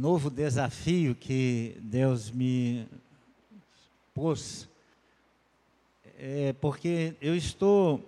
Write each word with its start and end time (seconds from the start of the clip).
novo 0.00 0.30
desafio 0.30 1.12
que 1.12 1.76
Deus 1.82 2.30
me 2.30 2.86
pôs, 4.14 4.68
é 6.16 6.52
porque 6.52 7.16
eu 7.20 7.34
estou, 7.34 7.98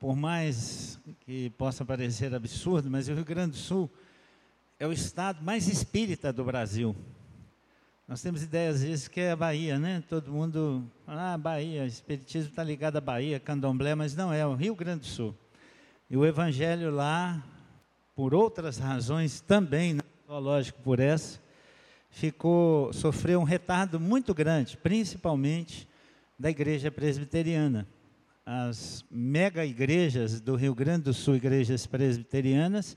por 0.00 0.16
mais 0.16 0.98
que 1.20 1.50
possa 1.50 1.84
parecer 1.84 2.34
absurdo, 2.34 2.90
mas 2.90 3.08
o 3.08 3.14
Rio 3.14 3.24
Grande 3.24 3.52
do 3.52 3.58
Sul 3.58 3.88
é 4.76 4.88
o 4.88 4.92
estado 4.92 5.40
mais 5.44 5.68
espírita 5.68 6.32
do 6.32 6.42
Brasil. 6.42 6.96
Nós 8.08 8.20
temos 8.20 8.42
ideia 8.42 8.70
às 8.70 8.82
vezes 8.82 9.06
que 9.06 9.20
é 9.20 9.30
a 9.30 9.36
Bahia, 9.36 9.78
né? 9.78 10.02
Todo 10.08 10.32
mundo 10.32 10.84
fala, 11.04 11.34
ah, 11.34 11.38
Bahia, 11.38 11.86
espiritismo 11.86 12.50
está 12.50 12.64
ligado 12.64 12.96
à 12.96 13.00
Bahia, 13.00 13.38
candomblé, 13.38 13.94
mas 13.94 14.16
não 14.16 14.32
é, 14.32 14.40
é 14.40 14.46
o 14.46 14.54
Rio 14.54 14.74
Grande 14.74 15.02
do 15.02 15.06
Sul. 15.06 15.32
E 16.10 16.16
o 16.16 16.26
evangelho 16.26 16.90
lá, 16.90 17.40
por 18.16 18.34
outras 18.34 18.78
razões 18.78 19.40
também, 19.40 19.94
né? 19.94 20.00
Lógico 20.28 20.80
por 20.82 20.98
essa, 20.98 21.40
ficou, 22.10 22.92
sofreu 22.92 23.40
um 23.40 23.44
retardo 23.44 24.00
muito 24.00 24.34
grande, 24.34 24.76
principalmente 24.76 25.88
da 26.38 26.50
igreja 26.50 26.90
presbiteriana. 26.90 27.86
As 28.44 29.04
mega 29.10 29.64
igrejas 29.64 30.40
do 30.40 30.56
Rio 30.56 30.74
Grande 30.74 31.04
do 31.04 31.14
Sul, 31.14 31.36
igrejas 31.36 31.86
presbiterianas, 31.86 32.96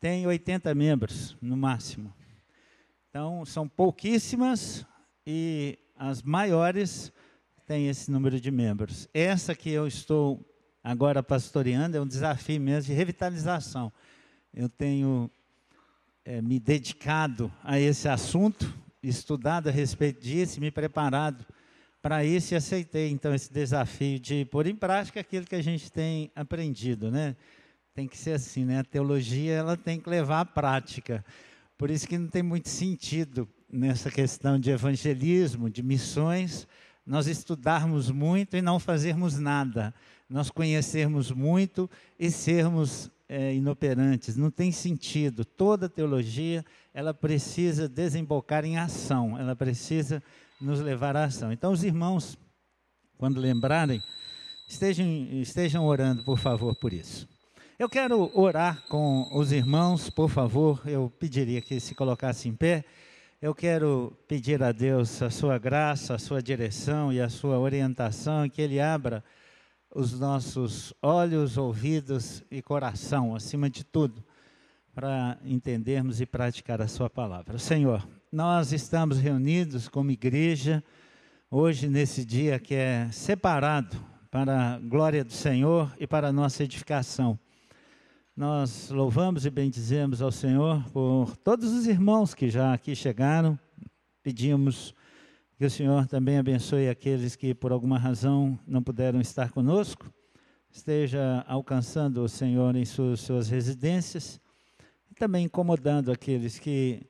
têm 0.00 0.26
80 0.26 0.74
membros 0.74 1.36
no 1.40 1.56
máximo. 1.56 2.12
Então, 3.10 3.44
são 3.44 3.68
pouquíssimas 3.68 4.86
e 5.26 5.78
as 5.96 6.22
maiores 6.22 7.12
têm 7.66 7.88
esse 7.88 8.10
número 8.10 8.40
de 8.40 8.50
membros. 8.50 9.08
Essa 9.12 9.54
que 9.54 9.70
eu 9.70 9.86
estou 9.86 10.44
agora 10.82 11.22
pastoreando 11.22 11.96
é 11.96 12.00
um 12.00 12.06
desafio 12.06 12.60
mesmo 12.60 12.92
de 12.92 12.92
revitalização. 12.92 13.92
Eu 14.54 14.68
tenho 14.68 15.30
é, 16.28 16.42
me 16.42 16.60
dedicado 16.60 17.50
a 17.64 17.80
esse 17.80 18.06
assunto, 18.06 18.70
estudado 19.02 19.68
a 19.68 19.72
respeito 19.72 20.20
disso, 20.20 20.60
me 20.60 20.70
preparado 20.70 21.42
para 22.02 22.22
isso 22.22 22.52
e 22.52 22.56
aceitei 22.56 23.10
então 23.10 23.34
esse 23.34 23.50
desafio 23.50 24.20
de 24.20 24.44
pôr 24.44 24.66
em 24.66 24.74
prática 24.74 25.20
aquilo 25.20 25.46
que 25.46 25.54
a 25.54 25.62
gente 25.62 25.90
tem 25.90 26.30
aprendido, 26.36 27.10
né? 27.10 27.34
Tem 27.94 28.06
que 28.06 28.18
ser 28.18 28.32
assim, 28.32 28.66
né? 28.66 28.80
A 28.80 28.84
teologia 28.84 29.54
ela 29.54 29.74
tem 29.74 29.98
que 29.98 30.10
levar 30.10 30.40
à 30.40 30.44
prática. 30.44 31.24
Por 31.78 31.90
isso 31.90 32.06
que 32.06 32.18
não 32.18 32.28
tem 32.28 32.42
muito 32.42 32.68
sentido 32.68 33.48
nessa 33.72 34.10
questão 34.10 34.60
de 34.60 34.70
evangelismo, 34.70 35.70
de 35.70 35.82
missões, 35.82 36.68
nós 37.06 37.26
estudarmos 37.26 38.10
muito 38.10 38.54
e 38.54 38.60
não 38.60 38.78
fazermos 38.78 39.38
nada, 39.38 39.94
nós 40.28 40.50
conhecermos 40.50 41.30
muito 41.30 41.88
e 42.18 42.30
sermos 42.30 43.10
é, 43.28 43.54
inoperantes, 43.54 44.36
não 44.36 44.50
tem 44.50 44.72
sentido. 44.72 45.44
Toda 45.44 45.88
teologia, 45.88 46.64
ela 46.94 47.12
precisa 47.12 47.88
desembocar 47.88 48.64
em 48.64 48.78
ação, 48.78 49.38
ela 49.38 49.54
precisa 49.54 50.22
nos 50.60 50.80
levar 50.80 51.16
à 51.16 51.24
ação. 51.24 51.52
Então, 51.52 51.72
os 51.72 51.84
irmãos, 51.84 52.38
quando 53.18 53.40
lembrarem, 53.40 54.00
estejam, 54.68 55.06
estejam 55.06 55.84
orando, 55.84 56.24
por 56.24 56.38
favor, 56.38 56.74
por 56.76 56.92
isso. 56.92 57.28
Eu 57.78 57.88
quero 57.88 58.30
orar 58.36 58.82
com 58.88 59.28
os 59.32 59.52
irmãos, 59.52 60.10
por 60.10 60.28
favor, 60.28 60.82
eu 60.84 61.12
pediria 61.18 61.60
que 61.60 61.78
se 61.78 61.94
colocasse 61.94 62.48
em 62.48 62.54
pé. 62.54 62.84
Eu 63.40 63.54
quero 63.54 64.18
pedir 64.26 64.60
a 64.64 64.72
Deus 64.72 65.22
a 65.22 65.30
sua 65.30 65.58
graça, 65.58 66.14
a 66.14 66.18
sua 66.18 66.42
direção 66.42 67.12
e 67.12 67.20
a 67.20 67.28
sua 67.28 67.56
orientação, 67.56 68.48
que 68.48 68.60
Ele 68.60 68.80
abra 68.80 69.22
os 69.94 70.18
nossos 70.18 70.92
olhos, 71.02 71.56
ouvidos 71.56 72.42
e 72.50 72.60
coração, 72.60 73.34
acima 73.34 73.70
de 73.70 73.84
tudo, 73.84 74.22
para 74.94 75.38
entendermos 75.44 76.20
e 76.20 76.26
praticar 76.26 76.82
a 76.82 76.88
Sua 76.88 77.08
palavra. 77.08 77.58
Senhor, 77.58 78.06
nós 78.30 78.72
estamos 78.72 79.18
reunidos 79.18 79.88
como 79.88 80.10
igreja, 80.10 80.82
hoje, 81.50 81.88
nesse 81.88 82.24
dia 82.24 82.58
que 82.58 82.74
é 82.74 83.08
separado 83.10 83.96
para 84.30 84.74
a 84.74 84.78
glória 84.78 85.24
do 85.24 85.32
Senhor 85.32 85.94
e 85.98 86.06
para 86.06 86.28
a 86.28 86.32
nossa 86.32 86.62
edificação. 86.62 87.38
Nós 88.36 88.90
louvamos 88.90 89.46
e 89.46 89.50
bendizemos 89.50 90.20
ao 90.20 90.30
Senhor 90.30 90.84
por 90.92 91.36
todos 91.38 91.72
os 91.72 91.86
irmãos 91.86 92.34
que 92.34 92.50
já 92.50 92.72
aqui 92.72 92.94
chegaram, 92.94 93.58
pedimos 94.22 94.94
que 95.58 95.64
o 95.64 95.70
Senhor 95.70 96.06
também 96.06 96.38
abençoe 96.38 96.88
aqueles 96.88 97.34
que 97.34 97.52
por 97.52 97.72
alguma 97.72 97.98
razão 97.98 98.56
não 98.64 98.80
puderam 98.80 99.20
estar 99.20 99.50
conosco, 99.50 100.08
esteja 100.70 101.44
alcançando 101.48 102.22
o 102.22 102.28
Senhor 102.28 102.76
em 102.76 102.84
suas, 102.84 103.18
suas 103.18 103.48
residências 103.48 104.40
e 105.10 105.16
também 105.16 105.46
incomodando 105.46 106.12
aqueles 106.12 106.60
que 106.60 107.04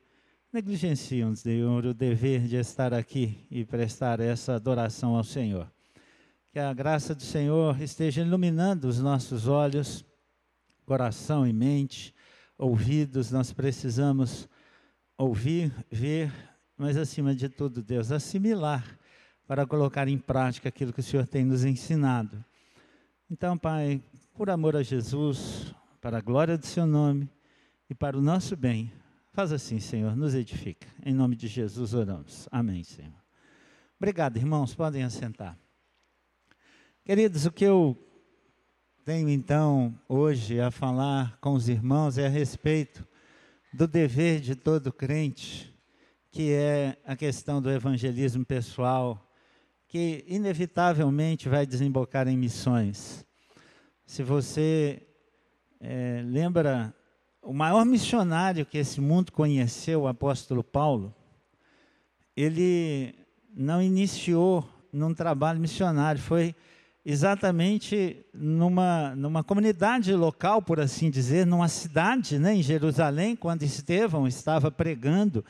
negligenciam, 0.51 1.35
Senhor, 1.35 1.85
o 1.85 1.93
dever 1.93 2.47
de 2.47 2.55
estar 2.55 2.91
aqui 2.91 3.45
e 3.51 3.63
prestar 3.63 4.19
essa 4.19 4.55
adoração 4.55 5.15
ao 5.15 5.23
Senhor. 5.23 5.71
Que 6.51 6.57
a 6.57 6.73
graça 6.73 7.13
do 7.13 7.21
Senhor 7.21 7.79
esteja 7.79 8.23
iluminando 8.23 8.87
os 8.87 8.99
nossos 8.99 9.47
olhos, 9.47 10.03
coração 10.87 11.45
e 11.45 11.53
mente, 11.53 12.15
ouvidos, 12.57 13.29
nós 13.29 13.53
precisamos 13.53 14.49
ouvir, 15.15 15.71
ver 15.91 16.33
mas 16.79 16.95
acima 16.95 17.35
de 17.35 17.49
tudo, 17.49 17.83
Deus, 17.83 18.09
assimilar 18.09 18.97
para 19.45 19.67
colocar 19.67 20.07
em 20.07 20.17
prática 20.17 20.69
aquilo 20.69 20.93
que 20.93 21.01
o 21.01 21.03
Senhor 21.03 21.27
tem 21.27 21.43
nos 21.43 21.65
ensinado. 21.65 22.43
Então, 23.29 23.57
Pai, 23.57 24.01
por 24.33 24.49
amor 24.49 24.77
a 24.77 24.81
Jesus, 24.81 25.75
para 25.99 26.19
a 26.19 26.21
glória 26.21 26.57
do 26.57 26.65
Seu 26.65 26.87
nome 26.87 27.29
e 27.89 27.93
para 27.93 28.17
o 28.17 28.21
nosso 28.21 28.55
bem, 28.55 28.93
faz 29.33 29.51
assim, 29.51 29.81
Senhor, 29.81 30.15
nos 30.15 30.33
edifica. 30.33 30.87
Em 31.05 31.13
nome 31.13 31.35
de 31.35 31.49
Jesus 31.49 31.93
oramos. 31.93 32.47
Amém, 32.49 32.81
Senhor. 32.85 33.11
Obrigado, 33.97 34.37
irmãos, 34.37 34.73
podem 34.73 35.03
assentar. 35.03 35.59
Queridos, 37.03 37.45
o 37.45 37.51
que 37.51 37.65
eu 37.65 37.97
tenho 39.03 39.27
então 39.27 39.93
hoje 40.07 40.61
a 40.61 40.71
falar 40.71 41.37
com 41.41 41.55
os 41.55 41.67
irmãos 41.67 42.17
é 42.17 42.27
a 42.27 42.29
respeito 42.29 43.05
do 43.73 43.85
dever 43.85 44.39
de 44.39 44.55
todo 44.55 44.93
crente 44.93 45.68
que 46.31 46.53
é 46.53 46.97
a 47.05 47.15
questão 47.15 47.61
do 47.61 47.71
evangelismo 47.71 48.45
pessoal, 48.45 49.29
que 49.87 50.23
inevitavelmente 50.27 51.49
vai 51.49 51.65
desembocar 51.65 52.27
em 52.27 52.37
missões. 52.37 53.25
Se 54.05 54.21
você 54.21 55.01
é, 55.79 56.21
lembra, 56.23 56.93
o 57.41 57.53
maior 57.53 57.83
missionário 57.85 58.65
que 58.65 58.77
esse 58.77 59.01
mundo 59.01 59.31
conheceu, 59.31 60.01
o 60.01 60.07
apóstolo 60.07 60.63
Paulo, 60.63 61.13
ele 62.37 63.15
não 63.55 63.81
iniciou 63.81 64.67
num 64.93 65.13
trabalho 65.13 65.59
missionário, 65.59 66.21
foi 66.21 66.55
exatamente 67.03 68.23
numa, 68.33 69.15
numa 69.15 69.43
comunidade 69.43 70.13
local, 70.13 70.61
por 70.61 70.79
assim 70.79 71.09
dizer, 71.09 71.45
numa 71.45 71.67
cidade, 71.67 72.37
né, 72.37 72.53
em 72.53 72.61
Jerusalém, 72.61 73.35
quando 73.35 73.63
Estevão 73.63 74.27
estava 74.27 74.69
pregando 74.69 75.43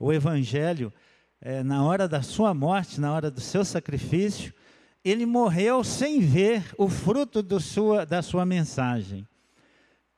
o 0.00 0.10
Evangelho, 0.10 0.90
é, 1.42 1.62
na 1.62 1.84
hora 1.84 2.08
da 2.08 2.22
sua 2.22 2.54
morte, 2.54 2.98
na 2.98 3.12
hora 3.12 3.30
do 3.30 3.40
seu 3.40 3.64
sacrifício, 3.66 4.52
ele 5.04 5.26
morreu 5.26 5.84
sem 5.84 6.20
ver 6.20 6.64
o 6.78 6.88
fruto 6.88 7.44
sua, 7.60 8.06
da 8.06 8.22
sua 8.22 8.46
mensagem. 8.46 9.28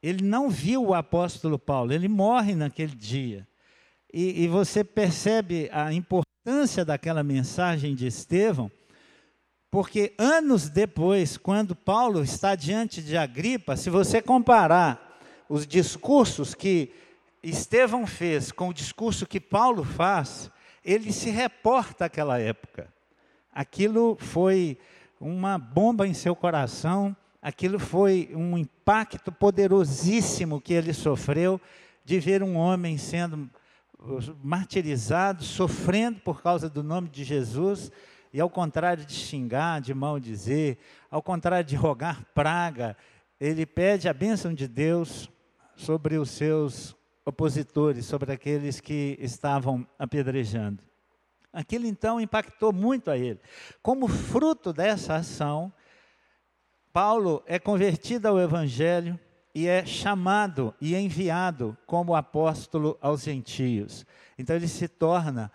Ele 0.00 0.22
não 0.22 0.48
viu 0.48 0.86
o 0.86 0.94
apóstolo 0.94 1.58
Paulo, 1.58 1.92
ele 1.92 2.06
morre 2.08 2.54
naquele 2.54 2.94
dia. 2.94 3.46
E, 4.12 4.44
e 4.44 4.48
você 4.48 4.84
percebe 4.84 5.68
a 5.72 5.92
importância 5.92 6.84
daquela 6.84 7.24
mensagem 7.24 7.94
de 7.94 8.06
Estevão, 8.06 8.70
porque 9.70 10.14
anos 10.18 10.68
depois, 10.68 11.36
quando 11.36 11.74
Paulo 11.74 12.22
está 12.22 12.54
diante 12.54 13.02
de 13.02 13.16
Agripa, 13.16 13.76
se 13.76 13.90
você 13.90 14.20
comparar 14.20 15.18
os 15.48 15.66
discursos 15.66 16.54
que 16.54 16.92
Estevão 17.42 18.06
fez 18.06 18.52
com 18.52 18.68
o 18.68 18.74
discurso 18.74 19.26
que 19.26 19.40
Paulo 19.40 19.82
faz, 19.82 20.50
ele 20.84 21.12
se 21.12 21.28
reporta 21.28 22.04
àquela 22.04 22.38
época. 22.38 22.92
Aquilo 23.52 24.16
foi 24.20 24.78
uma 25.20 25.58
bomba 25.58 26.06
em 26.06 26.14
seu 26.14 26.36
coração, 26.36 27.16
aquilo 27.40 27.78
foi 27.78 28.30
um 28.34 28.56
impacto 28.56 29.32
poderosíssimo 29.32 30.60
que 30.60 30.72
ele 30.72 30.92
sofreu 30.92 31.60
de 32.04 32.20
ver 32.20 32.42
um 32.42 32.56
homem 32.56 32.96
sendo 32.96 33.50
martirizado, 34.42 35.44
sofrendo 35.44 36.20
por 36.20 36.42
causa 36.42 36.68
do 36.68 36.82
nome 36.82 37.08
de 37.08 37.24
Jesus, 37.24 37.90
e 38.32 38.40
ao 38.40 38.48
contrário 38.48 39.04
de 39.04 39.14
xingar, 39.14 39.80
de 39.80 39.92
maldizer, 39.92 40.78
ao 41.10 41.22
contrário 41.22 41.68
de 41.68 41.76
rogar 41.76 42.24
praga, 42.34 42.96
ele 43.40 43.66
pede 43.66 44.08
a 44.08 44.14
bênção 44.14 44.54
de 44.54 44.66
Deus 44.66 45.28
sobre 45.76 46.16
os 46.16 46.30
seus 46.30 46.96
opositores, 47.24 48.06
sobre 48.06 48.32
aqueles 48.32 48.80
que 48.80 49.16
estavam 49.20 49.86
apedrejando. 49.98 50.82
Aquilo 51.52 51.86
então 51.86 52.20
impactou 52.20 52.72
muito 52.72 53.10
a 53.10 53.18
ele. 53.18 53.38
Como 53.82 54.08
fruto 54.08 54.72
dessa 54.72 55.16
ação, 55.16 55.72
Paulo 56.92 57.42
é 57.46 57.58
convertido 57.58 58.26
ao 58.26 58.40
Evangelho 58.40 59.18
e 59.54 59.66
é 59.66 59.84
chamado 59.84 60.74
e 60.80 60.94
enviado 60.94 61.76
como 61.86 62.14
apóstolo 62.14 62.98
aos 63.00 63.22
gentios. 63.22 64.06
Então 64.38 64.56
ele 64.56 64.68
se 64.68 64.88
torna 64.88 65.52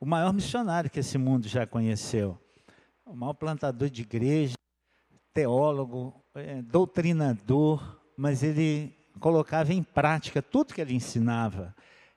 o 0.00 0.06
maior 0.06 0.32
missionário 0.32 0.90
que 0.90 1.00
esse 1.00 1.18
mundo 1.18 1.48
já 1.48 1.66
conheceu, 1.66 2.38
o 3.04 3.14
maior 3.14 3.34
plantador 3.34 3.88
de 3.88 4.02
igreja, 4.02 4.54
teólogo, 5.32 6.24
é, 6.34 6.62
doutrinador, 6.62 8.00
mas 8.16 8.42
ele 8.42 8.95
colocava 9.20 9.72
em 9.72 9.82
prática 9.82 10.42
tudo 10.42 10.74
que 10.74 10.80
ele 10.80 10.94
ensinava. 10.94 11.74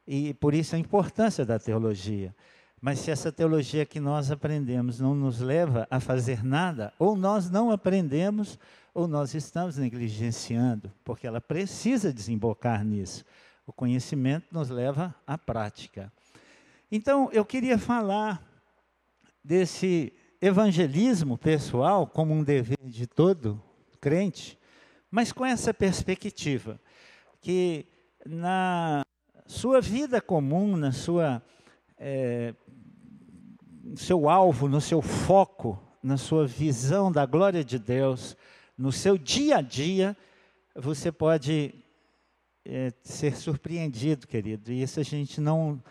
E 0.07 0.33
por 0.33 0.53
isso 0.53 0.75
a 0.75 0.79
importância 0.79 1.45
da 1.45 1.59
teologia. 1.59 2.35
Mas 2.81 2.99
se 2.99 3.11
essa 3.11 3.31
teologia 3.31 3.85
que 3.85 3.99
nós 3.99 4.31
aprendemos 4.31 4.99
não 4.99 5.13
nos 5.13 5.39
leva 5.39 5.87
a 5.91 5.99
fazer 5.99 6.43
nada, 6.43 6.93
ou 6.97 7.15
nós 7.15 7.49
não 7.49 7.71
aprendemos, 7.71 8.57
ou 8.93 9.07
nós 9.07 9.33
estamos 9.33 9.77
negligenciando, 9.77 10.91
porque 11.03 11.27
ela 11.27 11.41
precisa 11.41 12.13
desembocar 12.13 12.83
nisso. 12.83 13.25
O 13.67 13.73
conhecimento 13.73 14.47
nos 14.51 14.69
leva 14.69 15.13
à 15.27 15.37
prática. 15.37 16.11
Então, 16.91 17.29
eu 17.31 17.45
queria 17.45 17.77
falar 17.77 18.41
desse 19.43 20.11
evangelismo 20.41 21.37
pessoal 21.37 22.07
como 22.07 22.33
um 22.33 22.43
dever 22.43 22.79
de 22.83 23.05
todo 23.05 23.61
crente, 23.99 24.57
mas 25.11 25.31
com 25.31 25.45
essa 25.45 25.73
perspectiva, 25.73 26.79
que 27.41 27.85
na 28.25 29.03
sua 29.45 29.81
vida 29.81 30.21
comum, 30.21 30.75
na 30.75 30.91
sua 30.91 31.41
é, 31.97 32.53
seu 33.95 34.29
alvo, 34.29 34.67
no 34.67 34.79
seu 34.79 35.01
foco, 35.01 35.81
na 36.01 36.17
sua 36.17 36.45
visão 36.45 37.11
da 37.11 37.25
glória 37.25 37.63
de 37.63 37.77
Deus, 37.77 38.35
no 38.77 38.91
seu 38.91 39.17
dia 39.17 39.57
a 39.57 39.61
dia, 39.61 40.15
você 40.75 41.11
pode 41.11 41.73
é, 42.65 42.93
ser 43.03 43.35
surpreendido, 43.35 44.27
querido. 44.27 44.71
E 44.71 44.81
isso 44.81 44.99
a 44.99 45.03
gente 45.03 45.41
não 45.41 45.81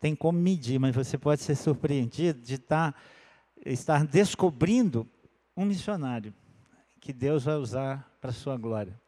tem 0.00 0.14
como 0.14 0.38
medir, 0.38 0.78
mas 0.78 0.94
você 0.94 1.18
pode 1.18 1.42
ser 1.42 1.56
surpreendido 1.56 2.40
de 2.40 2.58
tá, 2.58 2.94
estar 3.66 4.06
descobrindo 4.06 5.06
um 5.56 5.64
missionário 5.64 6.32
que 7.00 7.12
Deus 7.12 7.44
vai 7.44 7.56
usar 7.56 8.08
para 8.20 8.30
a 8.30 8.34
sua 8.34 8.56
glória. 8.56 8.98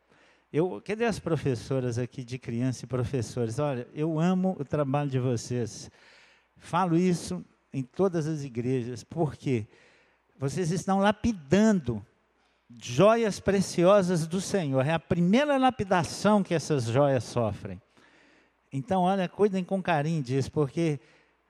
Eu, 0.52 0.82
cadê 0.85 1.05
as 1.05 1.20
professoras 1.20 1.97
aqui 1.97 2.25
de 2.25 2.37
criança 2.37 2.85
e 2.85 2.88
professores? 2.88 3.61
Olha, 3.61 3.87
eu 3.94 4.19
amo 4.19 4.56
o 4.58 4.64
trabalho 4.64 5.08
de 5.08 5.19
vocês. 5.20 5.88
Falo 6.56 6.97
isso 6.97 7.44
em 7.73 7.85
todas 7.85 8.26
as 8.26 8.43
igrejas, 8.43 9.05
porque 9.05 9.69
vocês 10.37 10.73
estão 10.73 10.99
lapidando 10.99 12.05
joias 12.82 13.38
preciosas 13.38 14.26
do 14.26 14.41
Senhor. 14.41 14.85
É 14.85 14.93
a 14.93 14.99
primeira 14.99 15.56
lapidação 15.56 16.43
que 16.43 16.52
essas 16.52 16.85
joias 16.85 17.23
sofrem. 17.23 17.81
Então, 18.73 19.02
olha, 19.02 19.29
cuidem 19.29 19.62
com 19.62 19.81
carinho 19.81 20.20
disso, 20.20 20.50
porque 20.50 20.99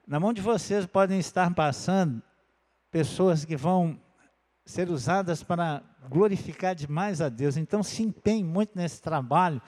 na 0.05 0.19
mão 0.19 0.31
de 0.31 0.41
vocês 0.41 0.85
podem 0.85 1.17
estar 1.17 1.51
passando 1.55 2.21
pessoas 2.91 3.45
que 3.45 3.55
vão 3.55 3.99
ser 4.65 4.89
usadas 4.89 5.43
para 5.43 5.81
glorificar 6.09 6.75
demais 6.75 7.21
a 7.21 7.29
Deus. 7.29 7.57
Então, 7.57 7.83
se 7.83 8.03
empenhem 8.03 8.43
muito 8.43 8.71
nesse 8.75 9.01
trabalho, 9.01 9.61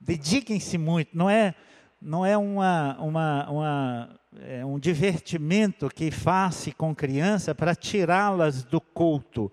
dediquem-se 0.00 0.78
muito. 0.78 1.16
Não 1.16 1.28
é, 1.28 1.54
não 2.00 2.24
é 2.24 2.36
uma, 2.36 2.96
uma, 3.00 3.50
uma 3.50 4.20
é 4.40 4.64
um 4.64 4.78
divertimento 4.78 5.88
que 5.88 6.10
faça 6.10 6.72
com 6.72 6.94
criança 6.94 7.54
para 7.54 7.74
tirá-las 7.74 8.64
do 8.64 8.80
culto. 8.80 9.50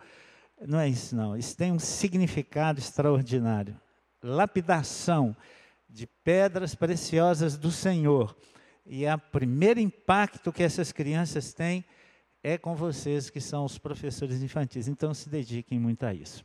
Não 0.65 0.79
é 0.79 0.87
isso, 0.87 1.15
não. 1.15 1.35
Isso 1.35 1.55
tem 1.55 1.71
um 1.71 1.79
significado 1.79 2.79
extraordinário. 2.79 3.79
Lapidação 4.21 5.35
de 5.89 6.07
pedras 6.07 6.73
preciosas 6.73 7.57
do 7.57 7.71
Senhor. 7.71 8.35
E 8.85 9.05
o 9.05 9.17
primeiro 9.17 9.79
impacto 9.79 10.51
que 10.51 10.63
essas 10.63 10.91
crianças 10.91 11.53
têm 11.53 11.85
é 12.43 12.57
com 12.57 12.75
vocês, 12.75 13.29
que 13.29 13.39
são 13.39 13.63
os 13.63 13.77
professores 13.77 14.43
infantis. 14.43 14.89
Então, 14.89 15.13
se 15.13 15.29
dediquem 15.29 15.79
muito 15.79 16.05
a 16.05 16.13
isso. 16.13 16.43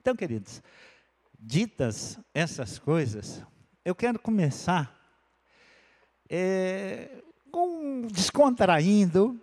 Então, 0.00 0.16
queridos, 0.16 0.60
ditas 1.38 2.18
essas 2.34 2.76
coisas, 2.76 3.40
eu 3.84 3.94
quero 3.94 4.18
começar 4.18 5.00
é, 6.28 7.22
com, 7.52 8.02
descontraindo 8.02 9.40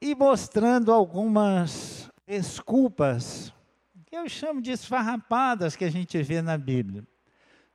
e 0.00 0.14
mostrando 0.14 0.90
algumas 0.92 2.10
desculpas, 2.26 3.52
que 4.06 4.16
eu 4.16 4.28
chamo 4.28 4.62
de 4.62 4.70
esfarrapadas 4.70 5.76
que 5.76 5.84
a 5.84 5.90
gente 5.90 6.20
vê 6.22 6.40
na 6.40 6.56
Bíblia. 6.56 7.06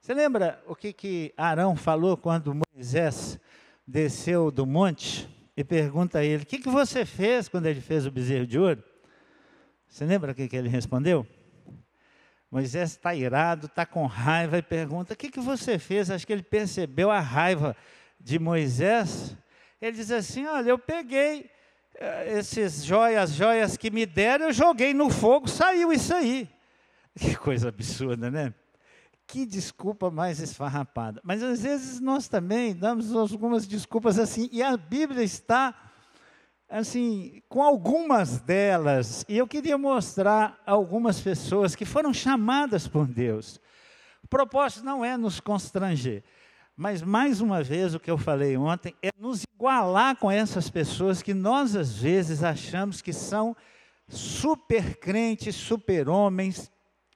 Você 0.02 0.13
lembra 0.13 0.62
o 0.68 0.75
que, 0.75 0.92
que 0.92 1.34
Arão 1.38 1.75
falou 1.75 2.18
quando 2.18 2.60
Moisés 2.74 3.40
desceu 3.88 4.50
do 4.50 4.66
monte 4.66 5.30
e 5.56 5.63
pergunta 5.63 6.19
a 6.19 6.24
ele: 6.24 6.44
O 6.44 6.46
que, 6.46 6.60
que 6.60 6.69
você 6.69 7.06
fez 7.06 7.48
quando 7.48 7.66
ele 7.66 7.81
fez 7.81 8.06
o 8.06 8.12
bezerro 8.12 8.46
de 8.46 8.60
ouro? 8.60 8.84
Você 9.88 10.06
lembra 10.06 10.31
o 10.31 10.36
que, 10.36 10.48
que 10.48 10.56
ele 10.56 10.69
respondeu? 10.69 11.25
Moisés 12.52 12.92
está 12.92 13.13
irado, 13.13 13.66
está 13.68 13.86
com 13.86 14.06
raiva 14.06 14.57
e 14.57 14.62
pergunta: 14.62 15.13
O 15.13 15.18
que, 15.18 15.30
que 15.30 15.40
você 15.40 15.80
fez? 15.80 16.10
Acho 16.10 16.25
que 16.25 16.34
ele 16.34 16.44
percebeu 16.44 17.10
a 17.12 17.19
raiva 17.19 17.75
de 18.19 18.40
Moisés, 18.40 19.36
ele 19.81 19.94
diz 19.94 20.12
assim: 20.12 20.46
Olha, 20.46 20.69
eu 20.69 20.80
peguei 20.80 21.50
eh, 21.96 22.40
esses 22.40 22.84
joias, 22.84 23.34
joias 23.34 23.78
que 23.78 23.90
me 23.92 24.06
deram, 24.06 24.48
eu 24.48 24.54
joguei 24.54 24.94
no 24.94 25.10
fogo, 25.10 25.48
saiu 25.48 25.92
isso 25.92 26.13
aí. 26.13 26.50
Que 27.18 27.34
coisa 27.34 27.69
absurda, 27.69 28.30
né? 28.30 28.54
Que 29.27 29.45
desculpa 29.45 30.12
mais 30.12 30.39
esfarrapada. 30.39 31.19
Mas 31.24 31.42
às 31.42 31.62
vezes 31.62 32.00
nós 32.00 32.27
também 32.27 32.75
damos 32.75 33.13
algumas 33.13 33.66
desculpas 33.66 34.19
assim, 34.19 34.50
e 34.51 34.62
a 34.62 34.77
Bíblia 34.77 35.24
está 35.24 35.74
assim, 36.69 37.42
com 37.48 37.62
algumas 37.62 38.39
delas, 38.39 39.24
e 39.30 39.38
eu 39.38 39.48
queria 39.48 39.77
mostrar 39.77 40.62
algumas 40.66 41.22
pessoas 41.22 41.75
que 41.75 41.86
foram 41.86 42.13
chamadas 42.13 42.88
por 42.88 43.07
Deus. 43.07 43.60
O 44.24 44.27
propósito 44.27 44.83
não 44.83 45.06
é 45.06 45.16
nos 45.16 45.39
constranger, 45.39 46.24
mas, 46.75 47.01
mais 47.01 47.39
uma 47.39 47.63
vez, 47.63 47.95
o 47.95 48.00
que 48.00 48.12
eu 48.12 48.18
falei 48.18 48.57
ontem 48.57 48.94
é 49.01 49.10
nos 49.18 49.44
igualar 49.44 50.18
com 50.18 50.30
essas 50.30 50.69
pessoas 50.69 51.21
que 51.21 51.33
nós, 51.33 51.75
às 51.75 51.95
vezes, 51.95 52.44
achamos 52.44 53.01
que 53.01 53.13
são 53.13 53.56
super 54.10 54.98
crentes, 54.98 55.56
super 55.56 56.09
homens, 56.09 56.69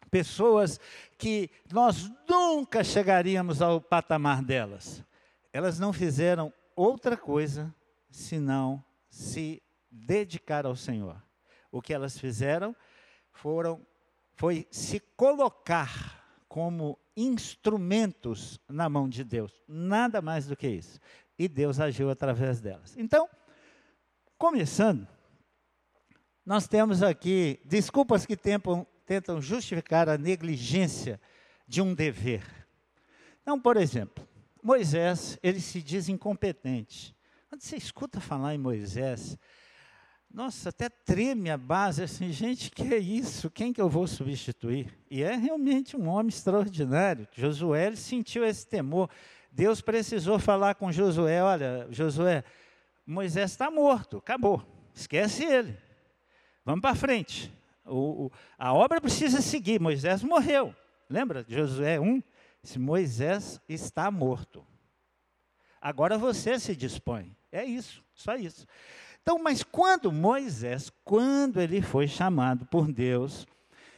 pessoas 0.09 0.79
que 1.19 1.51
nós 1.69 2.09
nunca 2.27 2.81
chegaríamos 2.81 3.61
ao 3.61 3.81
patamar 3.81 4.41
delas. 4.41 5.03
Elas 5.51 5.77
não 5.77 5.91
fizeram 5.91 6.51
outra 6.75 7.17
coisa 7.17 7.75
senão 8.09 8.81
se 9.09 9.61
dedicar 9.91 10.65
ao 10.65 10.77
Senhor. 10.77 11.21
O 11.69 11.81
que 11.81 11.93
elas 11.93 12.17
fizeram 12.17 12.73
foram 13.33 13.85
foi 14.33 14.65
se 14.71 15.01
colocar 15.17 16.23
como 16.47 16.97
instrumentos 17.17 18.57
na 18.69 18.87
mão 18.87 19.09
de 19.09 19.25
Deus, 19.25 19.61
nada 19.67 20.21
mais 20.21 20.47
do 20.47 20.55
que 20.55 20.69
isso. 20.69 21.01
E 21.37 21.49
Deus 21.49 21.81
agiu 21.81 22.09
através 22.09 22.61
delas. 22.61 22.95
Então, 22.97 23.29
começando, 24.37 25.05
nós 26.45 26.65
temos 26.65 27.03
aqui 27.03 27.59
desculpas 27.65 28.25
que 28.25 28.37
tentam, 28.37 28.87
tentam 29.09 29.41
justificar 29.41 30.07
a 30.07 30.19
negligência 30.19 31.19
de 31.67 31.81
um 31.81 31.95
dever. 31.95 32.43
Então, 33.41 33.59
por 33.59 33.75
exemplo, 33.75 34.23
Moisés, 34.61 35.35
ele 35.41 35.59
se 35.59 35.81
diz 35.81 36.09
incompetente. 36.09 37.15
Quando 37.49 37.61
você 37.61 37.75
escuta 37.75 38.21
falar 38.21 38.53
em 38.53 38.59
Moisés, 38.59 39.35
nossa, 40.31 40.69
até 40.69 40.89
treme 40.89 41.49
a 41.49 41.57
base, 41.57 42.03
assim, 42.03 42.31
gente, 42.31 42.69
que 42.69 42.83
é 42.93 42.99
isso? 42.99 43.49
Quem 43.49 43.73
que 43.73 43.81
eu 43.81 43.89
vou 43.89 44.05
substituir? 44.05 44.95
E 45.09 45.23
é 45.23 45.35
realmente 45.35 45.97
um 45.97 46.07
homem 46.07 46.29
extraordinário. 46.29 47.27
Josué 47.31 47.95
sentiu 47.95 48.45
esse 48.45 48.67
temor. 48.67 49.09
Deus 49.51 49.81
precisou 49.81 50.37
falar 50.37 50.75
com 50.75 50.91
Josué: 50.91 51.41
olha, 51.41 51.87
Josué, 51.89 52.43
Moisés 53.07 53.49
está 53.49 53.71
morto, 53.71 54.17
acabou, 54.17 54.63
esquece 54.93 55.43
ele. 55.43 55.75
Vamos 56.63 56.81
para 56.81 56.93
frente. 56.93 57.51
O, 57.89 58.25
o, 58.25 58.31
a 58.57 58.73
obra 58.73 59.01
precisa 59.01 59.41
seguir. 59.41 59.79
Moisés 59.79 60.23
morreu. 60.23 60.73
Lembra? 61.09 61.45
Josué 61.47 61.99
1? 61.99 62.21
Se 62.63 62.77
Moisés 62.77 63.59
está 63.67 64.11
morto. 64.11 64.65
Agora 65.81 66.17
você 66.17 66.59
se 66.59 66.75
dispõe. 66.75 67.35
É 67.51 67.63
isso, 67.63 68.03
só 68.13 68.35
isso. 68.35 68.67
Então, 69.21 69.39
mas 69.41 69.63
quando 69.63 70.11
Moisés, 70.11 70.91
quando 71.03 71.61
ele 71.61 71.81
foi 71.81 72.07
chamado 72.07 72.65
por 72.65 72.91
Deus, 72.91 73.47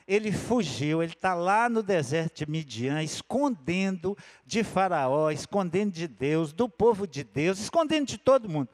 ele 0.07 0.31
fugiu, 0.31 1.01
ele 1.01 1.13
está 1.13 1.33
lá 1.33 1.69
no 1.69 1.81
deserto 1.81 2.39
de 2.39 2.51
Midian, 2.51 3.01
escondendo 3.01 4.17
de 4.45 4.63
Faraó, 4.63 5.31
escondendo 5.31 5.91
de 5.91 6.07
Deus, 6.07 6.51
do 6.51 6.67
povo 6.67 7.07
de 7.07 7.23
Deus, 7.23 7.59
escondendo 7.59 8.07
de 8.07 8.17
todo 8.17 8.49
mundo. 8.49 8.69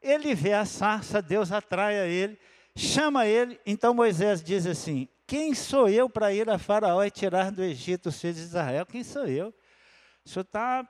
Ele 0.00 0.34
vê 0.34 0.52
a 0.52 0.64
sarça, 0.64 1.22
Deus 1.22 1.52
atrai 1.52 2.00
a 2.00 2.06
ele, 2.06 2.38
chama 2.76 3.26
ele, 3.26 3.60
então 3.66 3.94
Moisés 3.94 4.42
diz 4.42 4.66
assim: 4.66 5.04
O 5.04 5.22
quem 5.32 5.54
sou 5.54 5.88
eu 5.88 6.10
para 6.10 6.30
ir 6.30 6.50
a 6.50 6.58
Faraó 6.58 7.02
e 7.02 7.10
tirar 7.10 7.50
do 7.50 7.62
Egito 7.62 8.10
os 8.10 8.20
filhos 8.20 8.36
de 8.36 8.42
Israel? 8.42 8.84
Quem 8.84 9.02
sou 9.02 9.24
eu? 9.24 9.54
O 10.22 10.28
senhor 10.28 10.42
está 10.42 10.86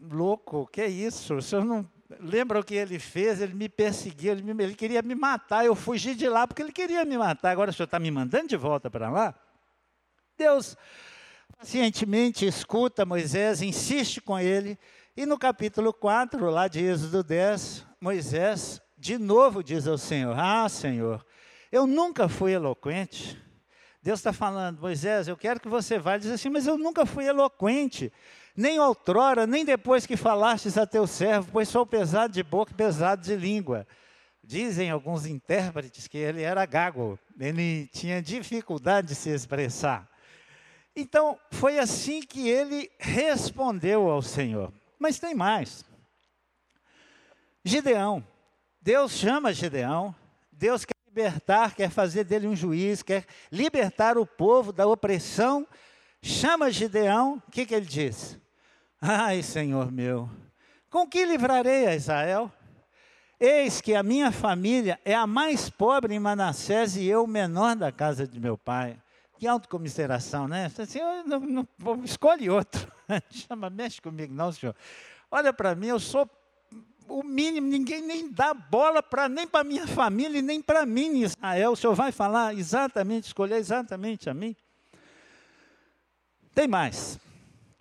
louco, 0.00 0.66
que 0.66 0.80
é 0.80 0.88
isso? 0.88 1.34
O 1.34 1.42
senhor 1.42 1.62
não 1.62 1.86
lembra 2.18 2.58
o 2.60 2.64
que 2.64 2.74
ele 2.74 2.98
fez? 2.98 3.42
Ele 3.42 3.52
me 3.52 3.68
perseguiu, 3.68 4.32
ele, 4.32 4.42
me, 4.42 4.64
ele 4.64 4.74
queria 4.74 5.02
me 5.02 5.14
matar. 5.14 5.66
Eu 5.66 5.74
fugi 5.74 6.14
de 6.14 6.26
lá 6.26 6.46
porque 6.46 6.62
ele 6.62 6.72
queria 6.72 7.04
me 7.04 7.18
matar. 7.18 7.50
Agora 7.50 7.70
o 7.70 7.74
senhor 7.74 7.84
está 7.84 7.98
me 7.98 8.10
mandando 8.10 8.48
de 8.48 8.56
volta 8.56 8.90
para 8.90 9.10
lá? 9.10 9.34
Deus 10.38 10.74
pacientemente 11.58 12.46
escuta 12.46 13.04
Moisés, 13.04 13.60
insiste 13.60 14.22
com 14.22 14.38
ele, 14.38 14.78
e 15.14 15.26
no 15.26 15.38
capítulo 15.38 15.92
4, 15.92 16.50
lá 16.50 16.66
de 16.66 16.82
Êxodo 16.82 17.22
10, 17.22 17.86
Moisés 18.00 18.80
de 19.02 19.18
novo 19.18 19.64
diz 19.64 19.88
ao 19.88 19.98
Senhor: 19.98 20.38
Ah, 20.38 20.68
Senhor, 20.68 21.26
eu 21.72 21.88
nunca 21.88 22.28
fui 22.28 22.52
eloquente. 22.52 23.36
Deus 24.00 24.20
está 24.20 24.32
falando, 24.32 24.80
Moisés, 24.80 25.26
eu 25.26 25.36
quero 25.36 25.58
que 25.58 25.68
você 25.68 25.98
vá. 25.98 26.16
Diz 26.16 26.30
assim, 26.30 26.48
mas 26.48 26.68
eu 26.68 26.78
nunca 26.78 27.04
fui 27.04 27.24
eloquente, 27.24 28.12
nem 28.56 28.78
outrora, 28.78 29.44
nem 29.44 29.64
depois 29.64 30.06
que 30.06 30.16
falastes 30.16 30.78
a 30.78 30.86
teu 30.86 31.06
servo, 31.06 31.48
pois 31.50 31.68
sou 31.68 31.84
pesado 31.84 32.32
de 32.32 32.44
boca 32.44 32.70
e 32.70 32.76
pesado 32.76 33.22
de 33.22 33.34
língua. 33.34 33.86
Dizem 34.42 34.90
alguns 34.90 35.26
intérpretes 35.26 36.06
que 36.06 36.18
ele 36.18 36.42
era 36.42 36.64
gago, 36.64 37.18
ele 37.38 37.88
tinha 37.88 38.22
dificuldade 38.22 39.08
de 39.08 39.14
se 39.16 39.30
expressar. 39.30 40.08
Então, 40.94 41.38
foi 41.50 41.78
assim 41.78 42.22
que 42.22 42.48
ele 42.48 42.88
respondeu 43.00 44.08
ao 44.08 44.22
Senhor. 44.22 44.72
Mas 44.96 45.18
tem 45.18 45.34
mais. 45.34 45.84
Gideão. 47.64 48.31
Deus 48.82 49.12
chama 49.12 49.52
Gideão. 49.52 50.12
Deus 50.50 50.84
quer 50.84 50.96
libertar, 51.06 51.72
quer 51.72 51.88
fazer 51.88 52.24
dele 52.24 52.48
um 52.48 52.56
juiz, 52.56 53.00
quer 53.00 53.24
libertar 53.50 54.18
o 54.18 54.26
povo 54.26 54.72
da 54.72 54.84
opressão. 54.88 55.64
Chama 56.20 56.68
Gideão. 56.68 57.40
O 57.46 57.50
que, 57.50 57.64
que 57.64 57.76
ele 57.76 57.86
diz? 57.86 58.36
Ai, 59.00 59.40
Senhor 59.40 59.92
meu, 59.92 60.28
com 60.90 61.06
que 61.06 61.24
livrarei 61.24 61.86
a 61.86 61.94
Israel? 61.94 62.50
Eis 63.38 63.80
que 63.80 63.94
a 63.94 64.02
minha 64.02 64.32
família 64.32 65.00
é 65.04 65.14
a 65.14 65.28
mais 65.28 65.70
pobre 65.70 66.14
em 66.14 66.20
Manassés 66.20 66.96
e 66.96 67.06
eu 67.06 67.22
o 67.24 67.28
menor 67.28 67.76
da 67.76 67.92
casa 67.92 68.26
de 68.26 68.38
meu 68.40 68.58
pai. 68.58 69.00
Que 69.38 69.46
autocomiseração, 69.46 70.48
né? 70.48 70.70
Assim, 70.76 71.00
não, 71.24 71.40
não, 71.40 71.68
escolhe 72.04 72.50
outro. 72.50 72.92
Chama, 73.30 73.70
mexe 73.70 74.00
comigo, 74.00 74.32
não, 74.34 74.50
senhor. 74.52 74.74
Olha 75.30 75.52
para 75.52 75.74
mim, 75.74 75.88
eu 75.88 75.98
sou 75.98 76.28
o 77.12 77.22
mínimo, 77.22 77.66
ninguém 77.68 78.00
nem 78.00 78.30
dá 78.30 78.54
bola 78.54 79.02
para 79.02 79.28
nem 79.28 79.46
para 79.46 79.62
minha 79.62 79.86
família 79.86 80.38
e 80.38 80.42
nem 80.42 80.62
para 80.62 80.86
mim, 80.86 81.22
Israel. 81.22 81.72
O 81.72 81.76
senhor 81.76 81.94
vai 81.94 82.10
falar 82.10 82.54
exatamente, 82.54 83.26
escolher 83.26 83.56
exatamente 83.56 84.30
a 84.30 84.34
mim? 84.34 84.56
Tem 86.54 86.66
mais. 86.66 87.18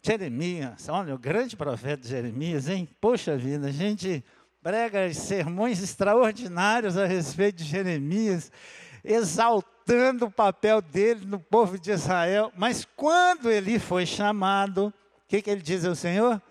Jeremias, 0.03 0.89
olha, 0.89 1.15
o 1.15 1.17
grande 1.17 1.55
profeta 1.55 2.07
Jeremias, 2.07 2.67
hein? 2.67 2.89
Poxa 2.99 3.37
vida, 3.37 3.67
a 3.67 3.71
gente 3.71 4.23
prega 4.61 5.13
sermões 5.13 5.81
extraordinários 5.81 6.97
a 6.97 7.05
respeito 7.05 7.57
de 7.57 7.65
Jeremias, 7.65 8.51
exaltando 9.03 10.25
o 10.25 10.31
papel 10.31 10.81
dele 10.81 11.25
no 11.25 11.39
povo 11.39 11.79
de 11.79 11.91
Israel. 11.91 12.51
Mas 12.57 12.85
quando 12.95 13.49
ele 13.49 13.79
foi 13.79 14.05
chamado, 14.05 14.87
o 14.87 14.93
que, 15.27 15.41
que 15.41 15.49
ele 15.49 15.61
diz 15.61 15.85
ao 15.85 15.95
Senhor? 15.95 16.41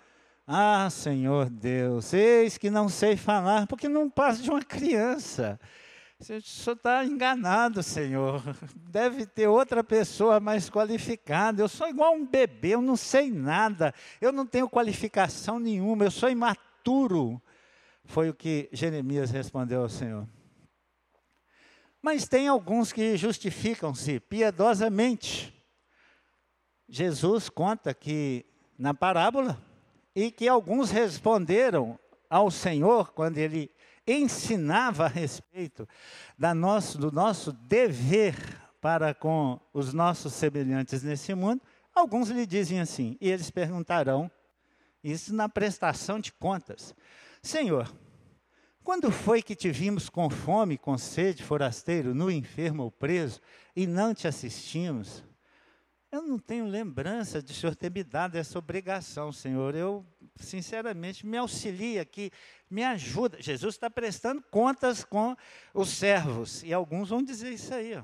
Ah, 0.52 0.90
Senhor 0.90 1.48
Deus, 1.48 2.12
eis 2.12 2.58
que 2.58 2.70
não 2.70 2.88
sei 2.88 3.16
falar, 3.16 3.68
porque 3.68 3.88
não 3.88 4.10
passa 4.10 4.42
de 4.42 4.50
uma 4.50 4.60
criança. 4.60 5.60
O 6.18 6.24
senhor 6.24 6.40
está 6.74 7.04
enganado, 7.04 7.84
Senhor. 7.84 8.42
Deve 8.90 9.26
ter 9.26 9.46
outra 9.46 9.84
pessoa 9.84 10.40
mais 10.40 10.68
qualificada. 10.68 11.62
Eu 11.62 11.68
sou 11.68 11.88
igual 11.88 12.14
um 12.16 12.26
bebê, 12.26 12.70
eu 12.70 12.82
não 12.82 12.96
sei 12.96 13.30
nada. 13.30 13.94
Eu 14.20 14.32
não 14.32 14.44
tenho 14.44 14.68
qualificação 14.68 15.60
nenhuma, 15.60 16.02
eu 16.02 16.10
sou 16.10 16.28
imaturo. 16.28 17.40
Foi 18.04 18.28
o 18.28 18.34
que 18.34 18.68
Jeremias 18.72 19.30
respondeu 19.30 19.82
ao 19.82 19.88
Senhor. 19.88 20.28
Mas 22.02 22.26
tem 22.26 22.48
alguns 22.48 22.92
que 22.92 23.16
justificam-se 23.16 24.18
piedosamente. 24.18 25.54
Jesus 26.88 27.48
conta 27.48 27.94
que 27.94 28.44
na 28.76 28.92
parábola 28.92 29.69
e 30.14 30.30
que 30.30 30.48
alguns 30.48 30.90
responderam 30.90 31.98
ao 32.28 32.50
Senhor 32.50 33.12
quando 33.12 33.38
ele 33.38 33.70
ensinava 34.06 35.04
a 35.04 35.08
respeito 35.08 35.88
da 36.38 36.54
nosso, 36.54 36.98
do 36.98 37.12
nosso 37.12 37.52
dever 37.52 38.34
para 38.80 39.14
com 39.14 39.60
os 39.72 39.92
nossos 39.92 40.32
semelhantes 40.32 41.02
nesse 41.02 41.34
mundo. 41.34 41.62
Alguns 41.94 42.30
lhe 42.30 42.46
dizem 42.46 42.80
assim, 42.80 43.16
e 43.20 43.30
eles 43.30 43.50
perguntarão, 43.50 44.30
isso 45.02 45.34
na 45.34 45.48
prestação 45.48 46.18
de 46.18 46.32
contas: 46.32 46.94
Senhor, 47.42 47.92
quando 48.82 49.10
foi 49.10 49.42
que 49.42 49.54
te 49.54 49.70
vimos 49.70 50.08
com 50.08 50.30
fome, 50.30 50.78
com 50.78 50.96
sede, 50.96 51.42
forasteiro, 51.42 52.14
nu, 52.14 52.30
enfermo 52.30 52.84
ou 52.84 52.90
preso, 52.90 53.40
e 53.74 53.86
não 53.86 54.14
te 54.14 54.26
assistimos? 54.26 55.22
Eu 56.12 56.22
não 56.22 56.40
tenho 56.40 56.66
lembrança 56.66 57.40
de 57.40 57.52
o 57.52 57.54
Senhor 57.54 57.76
ter 57.76 57.88
me 57.88 58.02
dado 58.02 58.34
essa 58.34 58.58
obrigação, 58.58 59.30
Senhor. 59.30 59.76
Eu, 59.76 60.04
sinceramente, 60.36 61.24
me 61.24 61.36
auxilia 61.36 62.02
aqui, 62.02 62.32
me 62.68 62.82
ajuda. 62.82 63.40
Jesus 63.40 63.76
está 63.76 63.88
prestando 63.88 64.42
contas 64.50 65.04
com 65.04 65.36
os 65.72 65.90
servos, 65.90 66.64
e 66.64 66.72
alguns 66.72 67.10
vão 67.10 67.22
dizer 67.22 67.52
isso 67.52 67.72
aí. 67.72 67.94
Ó. 67.96 68.02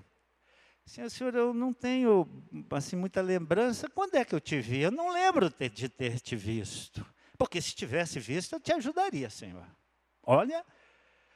Senhor, 0.85 1.11
senhor, 1.11 1.35
eu 1.35 1.53
não 1.53 1.73
tenho 1.73 2.29
assim, 2.71 2.95
muita 2.95 3.21
lembrança. 3.21 3.89
Quando 3.89 4.15
é 4.15 4.25
que 4.25 4.37
eu 4.37 4.41
te 4.41 4.61
vi? 4.61 4.83
Eu 4.83 4.93
não 4.93 5.13
lembro 5.13 5.51
de 5.51 5.89
ter 5.89 6.21
te 6.21 6.37
visto. 6.37 7.05
Porque 7.37 7.61
se 7.61 7.75
tivesse 7.75 8.21
visto, 8.21 8.53
eu 8.53 8.61
te 8.61 8.73
ajudaria, 8.73 9.29
Senhor. 9.29 9.67
Olha, 10.23 10.65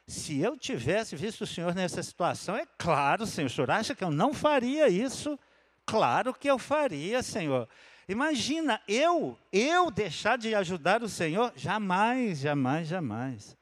se 0.07 0.39
eu 0.39 0.57
tivesse 0.57 1.17
visto 1.17 1.41
o 1.41 1.47
Senhor 1.47 1.75
nessa 1.75 2.01
situação, 2.01 2.55
é 2.55 2.65
claro, 2.77 3.27
Senhor, 3.27 3.47
o 3.47 3.49
Senhor 3.49 3.69
acha 3.69 3.93
que 3.93 4.05
eu 4.05 4.09
não 4.09 4.33
faria 4.33 4.87
isso? 4.87 5.37
Claro 5.85 6.33
que 6.33 6.49
eu 6.49 6.57
faria, 6.57 7.21
Senhor. 7.21 7.67
Imagina, 8.07 8.81
eu, 8.87 9.37
eu 9.51 9.89
deixar 9.89 10.37
de 10.37 10.53
ajudar 10.53 11.01
o 11.03 11.09
Senhor? 11.09 11.53
Jamais, 11.55 12.39
jamais, 12.39 12.87
jamais. 12.87 13.57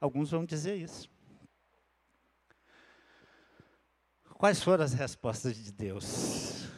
Alguns 0.00 0.30
vão 0.30 0.44
dizer 0.44 0.76
isso. 0.76 1.08
Quais 4.36 4.62
foram 4.62 4.84
as 4.84 4.92
respostas 4.92 5.56
de 5.56 5.72
Deus? 5.72 6.68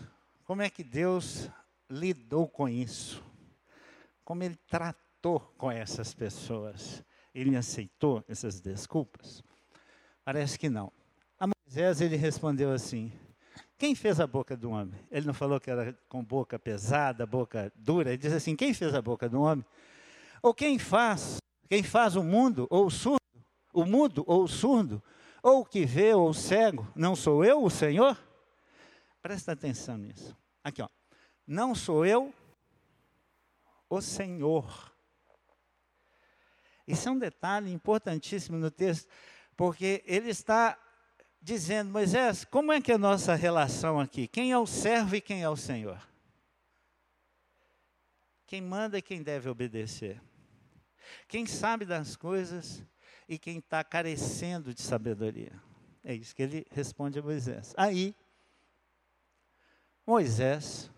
Como 0.45 0.63
é 0.63 0.71
que 0.71 0.85
Deus 0.85 1.51
lidou 1.91 2.47
com 2.47 2.69
isso? 2.69 3.21
Como 4.25 4.45
ele 4.45 4.57
tratou 4.69 5.41
com 5.59 5.71
essas 5.71 6.15
pessoas? 6.15 7.03
Ele 7.35 7.57
aceitou 7.57 8.25
essas 8.29 8.61
desculpas? 8.61 9.43
Parece 10.25 10.59
que 10.59 10.69
não. 10.69 10.93
A 11.41 11.47
Moisés 11.49 12.01
ele 12.01 12.15
respondeu 12.15 12.71
assim: 12.71 13.13
quem 13.79 13.95
fez 13.95 14.21
a 14.21 14.27
boca 14.27 14.57
do 14.57 14.71
homem? 14.71 14.99
Ele 15.11 15.27
não 15.27 15.35
falou 15.35 15.61
que 15.61 15.71
era 15.71 15.93
com 16.09 16.25
boca 16.25 16.59
pesada, 16.59 17.27
boca 17.27 17.73
dura. 17.75 18.11
Ele 18.11 18.19
diz 18.19 18.33
assim: 18.33 18.57
quem 18.57 18.73
fez 18.73 18.95
a 18.95 19.03
boca 19.03 19.29
do 19.29 19.41
homem? 19.41 19.65
Ou 20.43 20.55
quem 20.55 20.79
faz? 20.79 21.37
Quem 21.69 21.83
faz 21.83 22.17
o 22.17 22.23
mundo 22.23 22.67
ou 22.71 22.87
o 22.87 22.91
surdo? 22.91 23.21
O 23.73 23.85
mudo 23.85 24.25
ou 24.27 24.45
o 24.45 24.49
surdo? 24.49 25.03
Ou 25.43 25.61
o 25.61 25.65
que 25.65 25.85
vê 25.85 26.15
ou 26.15 26.31
o 26.31 26.35
cego? 26.35 26.91
Não 26.95 27.15
sou 27.15 27.45
eu 27.45 27.63
o 27.63 27.71
Senhor? 27.71 28.19
Presta 29.21 29.53
atenção 29.53 29.99
nisso. 29.99 30.37
Aqui, 30.63 30.83
ó. 30.83 30.89
Não 31.47 31.75
sou 31.75 32.07
eu 32.07 32.33
o 33.89 34.01
Senhor. 34.01 34.93
Isso 36.87 37.09
é 37.09 37.13
um 37.13 37.19
detalhe 37.19 37.73
importantíssimo 37.73 38.57
no 38.57 38.71
texto, 38.71 39.09
porque 39.57 40.03
ele 40.07 40.31
está 40.31 40.79
dizendo: 41.47 41.93
Moisés, 41.93 42.45
como 42.45 42.73
é 42.73 42.81
que 42.81 42.91
é 42.91 42.97
a 42.97 42.99
nossa 42.99 43.37
relação 43.37 44.01
aqui? 44.01 44.27
Quem 44.27 44.51
é 44.51 44.59
o 44.59 44.67
servo 44.67 45.15
e 45.15 45.21
quem 45.21 45.45
é 45.45 45.49
o 45.49 45.57
Senhor? 45.57 46.03
Quem 48.49 48.61
manda 48.61 48.99
e 48.99 49.03
quem 49.03 49.23
deve 49.23 49.49
obedecer? 49.49 50.21
Quem 51.29 51.47
sabe 51.47 51.85
das 51.85 52.17
coisas 52.17 52.83
e 53.29 53.39
quem 53.39 53.59
está 53.59 53.85
carecendo 53.85 54.75
de 54.75 54.83
sabedoria? 54.83 55.53
É 56.03 56.13
isso 56.15 56.35
que 56.35 56.43
ele 56.43 56.67
responde 56.71 57.21
a 57.21 57.23
Moisés. 57.23 57.73
Aí, 57.77 58.15
Moisés 60.05 60.91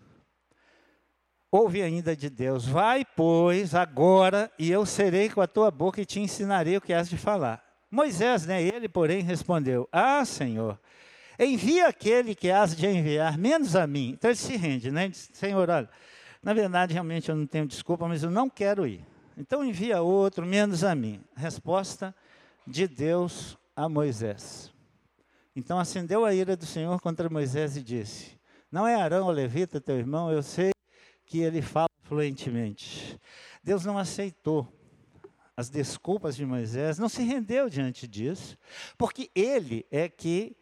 ouve 1.51 1.83
ainda 1.83 2.15
de 2.15 2.27
Deus: 2.27 2.65
Vai, 2.65 3.05
pois, 3.05 3.75
agora, 3.75 4.51
e 4.57 4.71
eu 4.71 4.83
serei 4.83 5.29
com 5.29 5.41
a 5.41 5.47
tua 5.47 5.69
boca 5.69 6.01
e 6.01 6.05
te 6.07 6.19
ensinarei 6.19 6.75
o 6.75 6.81
que 6.81 6.91
has 6.91 7.07
de 7.07 7.17
falar. 7.19 7.68
Moisés, 7.91 8.45
né, 8.45 8.61
ele, 8.61 8.87
porém, 8.87 9.21
respondeu: 9.23 9.87
Ah, 9.91 10.23
Senhor, 10.23 10.79
envia 11.39 11.87
aquele 11.87 12.35
que 12.35 12.51
has 12.51 12.75
de 12.75 12.85
enviar, 12.85 13.37
menos 13.37 13.75
a 13.75 13.87
mim. 13.87 14.11
Então 14.11 14.29
ele 14.29 14.37
se 14.37 14.55
rende, 14.55 14.91
né? 14.91 15.07
Diz, 15.07 15.29
Senhor, 15.33 15.69
olha, 15.69 15.89
na 16.43 16.53
verdade, 16.53 16.93
realmente 16.93 17.29
eu 17.29 17.35
não 17.35 17.47
tenho 17.47 17.65
desculpa, 17.65 18.07
mas 18.07 18.23
eu 18.23 18.29
não 18.29 18.49
quero 18.49 18.85
ir. 18.85 19.05
Então 19.37 19.63
envia 19.63 20.01
outro, 20.01 20.45
menos 20.45 20.83
a 20.83 20.93
mim. 20.93 21.21
Resposta 21.35 22.13
de 22.67 22.87
Deus 22.87 23.57
a 23.75 23.89
Moisés. 23.89 24.71
Então 25.55 25.79
acendeu 25.79 26.25
a 26.25 26.33
ira 26.33 26.55
do 26.55 26.65
Senhor 26.65 27.01
contra 27.01 27.29
Moisés 27.29 27.75
e 27.75 27.81
disse: 27.81 28.37
Não 28.71 28.87
é 28.87 28.95
Arão 28.95 29.27
o 29.27 29.31
levita, 29.31 29.81
teu 29.81 29.97
irmão? 29.97 30.31
Eu 30.31 30.43
sei 30.43 30.71
que 31.25 31.39
ele 31.39 31.61
fala 31.61 31.89
fluentemente. 32.03 33.19
Deus 33.63 33.85
não 33.85 33.97
aceitou 33.97 34.67
as 35.59 35.69
desculpas 35.69 36.37
de 36.37 36.45
Moisés, 36.45 36.97
não 36.97 37.09
se 37.09 37.21
rendeu 37.21 37.69
diante 37.69 38.07
disso, 38.07 38.57
porque 38.97 39.29
ele 39.35 39.85
é 39.91 40.07
que 40.07 40.55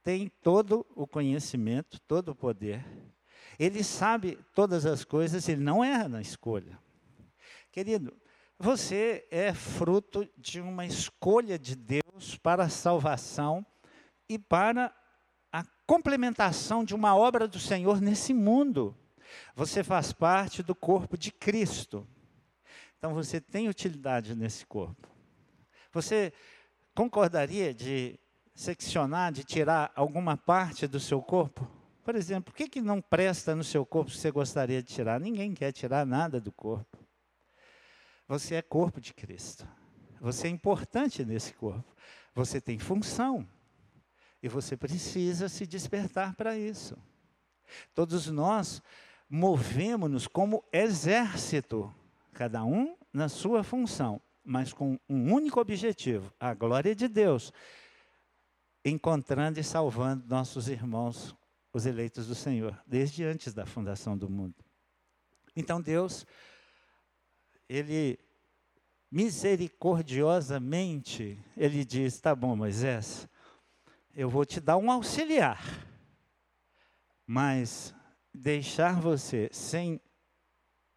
tem 0.00 0.28
todo 0.28 0.86
o 0.94 1.08
conhecimento, 1.08 1.98
todo 2.02 2.28
o 2.28 2.34
poder. 2.36 2.86
Ele 3.58 3.82
sabe 3.82 4.38
todas 4.54 4.86
as 4.86 5.02
coisas, 5.02 5.48
ele 5.48 5.60
não 5.60 5.82
erra 5.82 6.08
na 6.08 6.20
escolha. 6.20 6.78
Querido, 7.72 8.16
você 8.56 9.26
é 9.28 9.52
fruto 9.52 10.24
de 10.38 10.60
uma 10.60 10.86
escolha 10.86 11.58
de 11.58 11.74
Deus 11.74 12.38
para 12.40 12.62
a 12.62 12.68
salvação 12.68 13.66
e 14.28 14.38
para 14.38 14.94
a 15.52 15.64
complementação 15.84 16.84
de 16.84 16.94
uma 16.94 17.16
obra 17.16 17.48
do 17.48 17.58
Senhor 17.58 18.00
nesse 18.00 18.32
mundo. 18.32 18.96
Você 19.56 19.82
faz 19.82 20.12
parte 20.12 20.62
do 20.62 20.76
corpo 20.76 21.18
de 21.18 21.32
Cristo. 21.32 22.06
Então 23.06 23.14
você 23.14 23.40
tem 23.40 23.68
utilidade 23.68 24.34
nesse 24.34 24.66
corpo. 24.66 25.08
Você 25.92 26.32
concordaria 26.92 27.72
de 27.72 28.18
seccionar, 28.52 29.30
de 29.30 29.44
tirar 29.44 29.92
alguma 29.94 30.36
parte 30.36 30.88
do 30.88 30.98
seu 30.98 31.22
corpo? 31.22 31.70
Por 32.02 32.16
exemplo, 32.16 32.52
o 32.52 32.56
que, 32.56 32.68
que 32.68 32.80
não 32.80 33.00
presta 33.00 33.54
no 33.54 33.62
seu 33.62 33.86
corpo 33.86 34.10
que 34.10 34.18
você 34.18 34.32
gostaria 34.32 34.82
de 34.82 34.92
tirar? 34.92 35.20
Ninguém 35.20 35.54
quer 35.54 35.70
tirar 35.70 36.04
nada 36.04 36.40
do 36.40 36.50
corpo. 36.50 36.98
Você 38.26 38.56
é 38.56 38.62
corpo 38.62 39.00
de 39.00 39.14
Cristo. 39.14 39.64
Você 40.20 40.48
é 40.48 40.50
importante 40.50 41.24
nesse 41.24 41.54
corpo. 41.54 41.94
Você 42.34 42.60
tem 42.60 42.76
função. 42.76 43.48
E 44.42 44.48
você 44.48 44.76
precisa 44.76 45.48
se 45.48 45.64
despertar 45.64 46.34
para 46.34 46.58
isso. 46.58 46.98
Todos 47.94 48.26
nós 48.26 48.82
movemos-nos 49.30 50.26
como 50.26 50.64
exército, 50.72 51.94
cada 52.36 52.64
um 52.64 52.96
na 53.10 53.30
sua 53.30 53.64
função, 53.64 54.20
mas 54.44 54.70
com 54.72 54.96
um 55.08 55.32
único 55.32 55.58
objetivo: 55.58 56.30
a 56.38 56.52
glória 56.52 56.94
de 56.94 57.08
Deus, 57.08 57.50
encontrando 58.84 59.58
e 59.58 59.64
salvando 59.64 60.28
nossos 60.28 60.68
irmãos, 60.68 61.34
os 61.72 61.86
eleitos 61.86 62.26
do 62.26 62.34
Senhor, 62.34 62.78
desde 62.86 63.24
antes 63.24 63.54
da 63.54 63.64
fundação 63.64 64.18
do 64.18 64.28
mundo. 64.28 64.62
Então 65.56 65.80
Deus, 65.80 66.26
Ele 67.66 68.18
misericordiosamente, 69.10 71.42
Ele 71.56 71.86
diz: 71.86 72.20
tá 72.20 72.34
bom, 72.34 72.54
Moisés, 72.54 73.26
eu 74.14 74.28
vou 74.28 74.44
te 74.44 74.60
dar 74.60 74.76
um 74.76 74.90
auxiliar, 74.90 75.64
mas 77.26 77.94
deixar 78.32 79.00
você 79.00 79.48
sem 79.50 79.98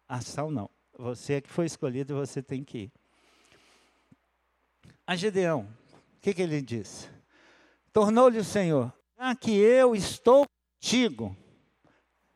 ação, 0.06 0.50
não. 0.50 0.68
Você 1.00 1.34
é 1.34 1.40
que 1.40 1.48
foi 1.48 1.64
escolhido, 1.64 2.14
você 2.14 2.42
tem 2.42 2.62
que 2.62 2.78
ir. 2.78 2.92
A 5.06 5.16
Gedeão, 5.16 5.62
o 5.62 6.20
que, 6.20 6.34
que 6.34 6.42
ele 6.42 6.60
disse? 6.60 7.08
Tornou-lhe 7.90 8.38
o 8.38 8.44
Senhor, 8.44 8.92
já 9.18 9.34
que 9.34 9.50
eu 9.50 9.96
estou 9.96 10.44
contigo. 10.78 11.34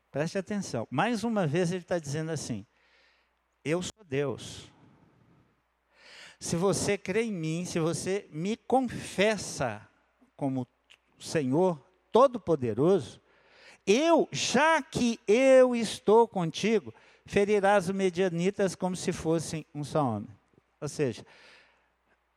Preste 0.09 0.39
atenção. 0.39 0.87
Mais 0.89 1.23
uma 1.23 1.45
vez 1.45 1.71
ele 1.71 1.83
está 1.83 1.99
dizendo 1.99 2.31
assim: 2.31 2.65
Eu 3.63 3.83
sou 3.83 4.03
Deus. 4.03 4.67
Se 6.39 6.55
você 6.55 6.97
crê 6.97 7.21
em 7.25 7.31
mim, 7.31 7.65
se 7.65 7.79
você 7.79 8.27
me 8.31 8.57
confessa 8.57 9.87
como 10.35 10.67
Senhor 11.19 11.79
Todo-Poderoso, 12.11 13.21
eu, 13.85 14.27
já 14.31 14.81
que 14.81 15.19
eu 15.27 15.75
estou 15.75 16.27
contigo, 16.27 16.91
ferirás 17.25 17.89
os 17.89 17.95
medianitas 17.95 18.75
como 18.75 18.95
se 18.95 19.11
fossem 19.11 19.65
um 19.73 19.83
só 19.83 20.03
homem. 20.05 20.29
Ou 20.79 20.87
seja, 20.87 21.25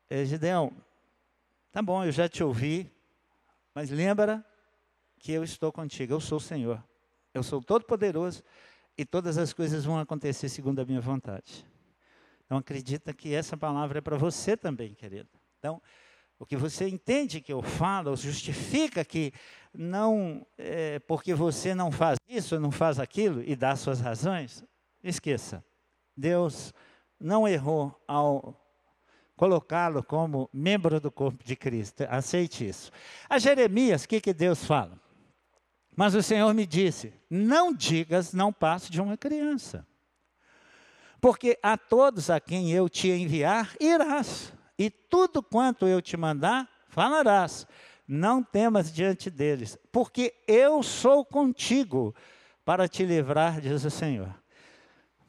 é, 0.09 0.24
Gideão, 0.24 0.72
tá 1.70 1.83
bom, 1.83 2.05
eu 2.05 2.12
já 2.12 2.29
te 2.29 2.42
ouvi, 2.42 2.90
mas 3.74 3.90
lembra 3.90 4.44
que 5.18 5.33
eu 5.33 5.44
estou 5.44 5.70
contigo, 5.70 6.14
eu 6.14 6.20
sou 6.20 6.38
o 6.38 6.40
Senhor. 6.40 6.83
Eu 7.35 7.42
sou 7.42 7.62
todo-poderoso 7.62 8.42
e 8.96 9.05
todas 9.05 9.38
as 9.38 9.53
coisas 9.53 9.85
vão 9.85 9.98
acontecer 9.98 10.48
segundo 10.48 10.81
a 10.81 10.85
minha 10.85 11.01
vontade. 11.01 11.64
Então 12.44 12.57
acredita 12.57 13.12
que 13.12 13.35
essa 13.35 13.57
palavra 13.57 13.98
é 13.98 14.01
para 14.01 14.16
você 14.16 14.57
também, 14.57 14.94
querido. 14.94 15.29
Então, 15.59 15.83
o 16.38 16.46
que 16.46 16.57
você 16.57 16.88
entende 16.88 17.40
que 17.40 17.53
eu 17.53 17.62
falo 17.62 18.16
justifica 18.16 19.05
que 19.05 19.33
não 19.74 20.46
é, 20.57 20.98
porque 21.01 21.35
você 21.35 21.74
não 21.74 21.92
faz 21.92 22.16
isso, 22.29 22.59
não 22.59 22.70
faz 22.70 22.98
aquilo 22.98 23.42
e 23.42 23.55
dá 23.55 23.77
suas 23.77 24.01
razões. 24.01 24.64
Esqueça. 25.09 25.64
Deus 26.16 26.73
não 27.18 27.47
errou 27.47 27.99
ao 28.07 28.55
colocá-lo 29.37 30.03
como 30.03 30.51
membro 30.53 31.01
do 31.01 31.11
corpo 31.11 31.44
de 31.44 31.55
Cristo. 31.55 32.05
Aceite 32.11 32.68
isso. 32.68 32.90
A 33.29 33.38
Jeremias, 33.38 34.05
o 34.05 34.09
que, 34.09 34.21
que 34.21 34.35
Deus 34.35 34.64
fala? 34.64 35.01
Mas 35.97 36.14
o 36.14 36.23
Senhor 36.23 36.53
me 36.55 36.66
disse: 36.66 37.12
não 37.31 37.73
digas, 37.73 38.33
não 38.33 38.53
passe 38.53 38.90
de 38.90 39.01
uma 39.01 39.16
criança. 39.16 39.87
Porque 41.21 41.59
a 41.62 41.77
todos 41.77 42.31
a 42.31 42.38
quem 42.38 42.71
eu 42.71 42.88
te 42.88 43.09
enviar, 43.11 43.75
irás 43.81 44.53
e 44.79 44.88
tudo 44.88 45.42
quanto 45.42 45.87
eu 45.87 46.01
te 46.01 46.16
mandar, 46.16 46.68
falarás. 46.88 47.66
Não 48.07 48.42
temas 48.42 48.92
diante 48.92 49.29
deles, 49.29 49.77
porque 49.92 50.35
eu 50.47 50.83
sou 50.83 51.25
contigo 51.25 52.14
para 52.64 52.88
te 52.88 53.05
livrar, 53.05 53.61
diz 53.61 53.85
o 53.85 53.90
Senhor. 53.90 54.35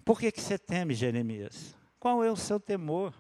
Por 0.10 0.19
que, 0.19 0.32
que 0.32 0.41
você 0.41 0.58
teme, 0.58 0.95
Jeremias? 0.95 1.78
Qual 2.00 2.24
é 2.24 2.32
o 2.32 2.36
seu 2.36 2.60
temor? 2.60 3.13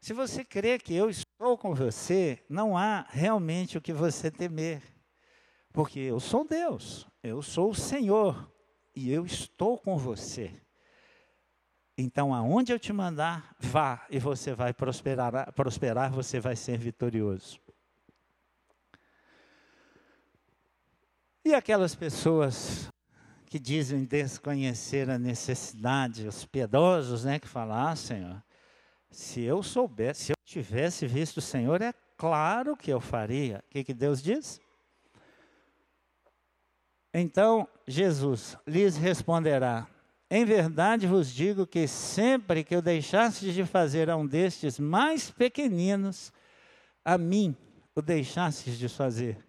Se 0.00 0.14
você 0.14 0.42
crê 0.42 0.78
que 0.78 0.94
eu 0.94 1.10
estou 1.10 1.58
com 1.58 1.74
você, 1.74 2.42
não 2.48 2.74
há 2.74 3.06
realmente 3.10 3.76
o 3.76 3.82
que 3.82 3.92
você 3.92 4.30
temer. 4.30 4.82
Porque 5.74 6.00
eu 6.00 6.18
sou 6.18 6.48
Deus, 6.48 7.06
eu 7.22 7.42
sou 7.42 7.72
o 7.72 7.74
Senhor 7.74 8.50
e 8.96 9.12
eu 9.12 9.26
estou 9.26 9.76
com 9.76 9.98
você. 9.98 10.50
Então, 11.98 12.32
aonde 12.32 12.72
eu 12.72 12.78
te 12.78 12.94
mandar, 12.94 13.54
vá 13.58 14.06
e 14.08 14.18
você 14.18 14.54
vai 14.54 14.72
prosperar, 14.72 15.52
prosperar 15.52 16.10
você 16.10 16.40
vai 16.40 16.56
ser 16.56 16.78
vitorioso. 16.78 17.60
E 21.44 21.52
aquelas 21.52 21.94
pessoas 21.94 22.90
que 23.50 23.58
dizem 23.58 24.04
desconhecer 24.04 25.10
a 25.10 25.18
necessidade, 25.18 26.28
os 26.28 26.44
piedosos, 26.44 27.24
né, 27.24 27.40
que 27.40 27.48
falam, 27.48 27.76
ah, 27.76 27.96
Senhor, 27.96 28.40
se 29.10 29.42
eu 29.42 29.60
soubesse, 29.60 30.26
se 30.26 30.32
eu 30.32 30.36
tivesse 30.44 31.04
visto 31.04 31.38
o 31.38 31.42
Senhor, 31.42 31.82
é 31.82 31.92
claro 32.16 32.76
que 32.76 32.92
eu 32.92 33.00
faria. 33.00 33.64
O 33.66 33.70
que, 33.70 33.82
que 33.82 33.92
Deus 33.92 34.22
diz? 34.22 34.60
Então, 37.12 37.66
Jesus 37.88 38.56
lhes 38.64 38.96
responderá: 38.96 39.88
em 40.30 40.44
verdade 40.44 41.08
vos 41.08 41.28
digo 41.28 41.66
que 41.66 41.88
sempre 41.88 42.62
que 42.62 42.76
eu 42.76 42.80
deixasse 42.80 43.50
de 43.50 43.66
fazer 43.66 44.08
a 44.08 44.16
um 44.16 44.24
destes 44.24 44.78
mais 44.78 45.28
pequeninos, 45.28 46.32
a 47.04 47.18
mim 47.18 47.56
o 47.96 48.00
deixasses 48.00 48.78
de 48.78 48.88
fazer. 48.88 49.44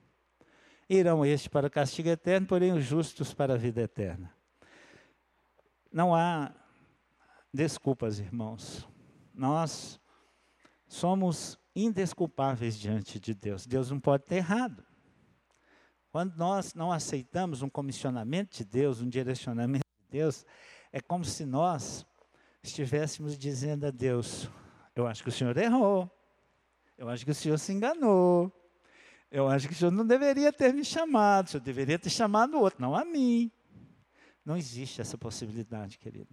Irão 0.93 1.25
estes 1.25 1.47
para 1.47 1.67
o 1.67 1.71
castigo 1.71 2.09
eterno, 2.09 2.45
porém 2.45 2.73
os 2.73 2.83
justos 2.83 3.33
para 3.33 3.53
a 3.53 3.57
vida 3.57 3.79
eterna. 3.79 4.35
Não 5.89 6.13
há 6.13 6.53
desculpas, 7.53 8.19
irmãos. 8.19 8.85
Nós 9.33 10.01
somos 10.85 11.57
indesculpáveis 11.73 12.77
diante 12.77 13.21
de 13.21 13.33
Deus. 13.33 13.65
Deus 13.65 13.89
não 13.89 14.01
pode 14.01 14.25
ter 14.25 14.35
errado. 14.35 14.85
Quando 16.11 16.35
nós 16.35 16.73
não 16.73 16.91
aceitamos 16.91 17.61
um 17.61 17.69
comissionamento 17.69 18.57
de 18.57 18.65
Deus, 18.65 18.99
um 18.99 19.07
direcionamento 19.07 19.85
de 20.03 20.19
Deus, 20.19 20.45
é 20.91 20.99
como 20.99 21.23
se 21.23 21.45
nós 21.45 22.05
estivéssemos 22.61 23.37
dizendo 23.37 23.85
a 23.85 23.91
Deus: 23.91 24.49
Eu 24.93 25.07
acho 25.07 25.23
que 25.23 25.29
o 25.29 25.31
senhor 25.31 25.55
errou. 25.55 26.11
Eu 26.97 27.07
acho 27.07 27.23
que 27.23 27.31
o 27.31 27.35
senhor 27.35 27.57
se 27.57 27.71
enganou. 27.71 28.51
Eu 29.31 29.47
acho 29.47 29.65
que 29.65 29.73
o 29.73 29.77
senhor 29.77 29.91
não 29.91 30.05
deveria 30.05 30.51
ter 30.51 30.73
me 30.73 30.83
chamado. 30.83 31.47
O 31.47 31.49
senhor 31.51 31.63
deveria 31.63 31.97
ter 31.97 32.09
chamado 32.09 32.57
o 32.57 32.59
outro, 32.59 32.81
não 32.81 32.93
a 32.93 33.05
mim. 33.05 33.49
Não 34.45 34.57
existe 34.57 34.99
essa 34.99 35.17
possibilidade, 35.17 35.97
querido. 35.97 36.27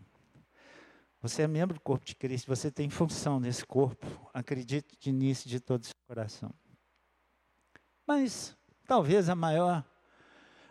Você 1.23 1.43
é 1.43 1.47
membro 1.47 1.75
do 1.75 1.81
corpo 1.81 2.05
de 2.05 2.15
Cristo, 2.17 2.49
você 2.49 2.71
tem 2.71 2.91
função 2.91 3.39
nesse 3.39 3.65
corpo. 3.65 4.07
Acredite 4.35 5.13
nisso 5.13 5.49
de 5.49 5.61
todo 5.61 5.83
o 5.83 5.87
seu 5.87 5.95
coração. 6.09 6.53
Mas 8.07 8.57
talvez 8.87 9.29
a 9.29 9.35
maior, 9.35 9.85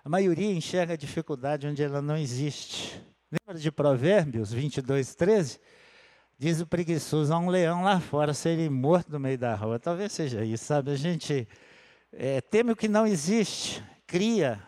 a 0.04 0.10
maioria 0.10 0.52
enxerga 0.52 0.94
a 0.94 0.98
dificuldade 0.98 1.68
onde 1.68 1.82
ela 1.82 2.02
não 2.02 2.18
existe. 2.18 3.02
Lembra 3.32 3.62
de 3.62 3.72
Provérbios 3.72 4.52
22, 4.52 5.16
13? 5.16 5.60
Diz 6.40 6.62
o 6.62 6.68
preguiçoso, 6.68 7.34
há 7.34 7.40
um 7.40 7.50
leão 7.50 7.84
lá 7.84 8.00
fora, 8.00 8.34
seria 8.34 8.70
morto 8.70 9.12
no 9.12 9.20
meio 9.20 9.38
da 9.38 9.56
rua. 9.56 9.80
Talvez 9.80 10.12
seja 10.12 10.46
isso, 10.46 10.66
sabe? 10.66 10.92
A 10.92 10.96
gente 10.96 11.48
é, 12.20 12.42
teme 12.42 12.72
o 12.72 12.76
que 12.76 12.88
não 12.88 13.06
existe, 13.06 13.84
cria 14.08 14.60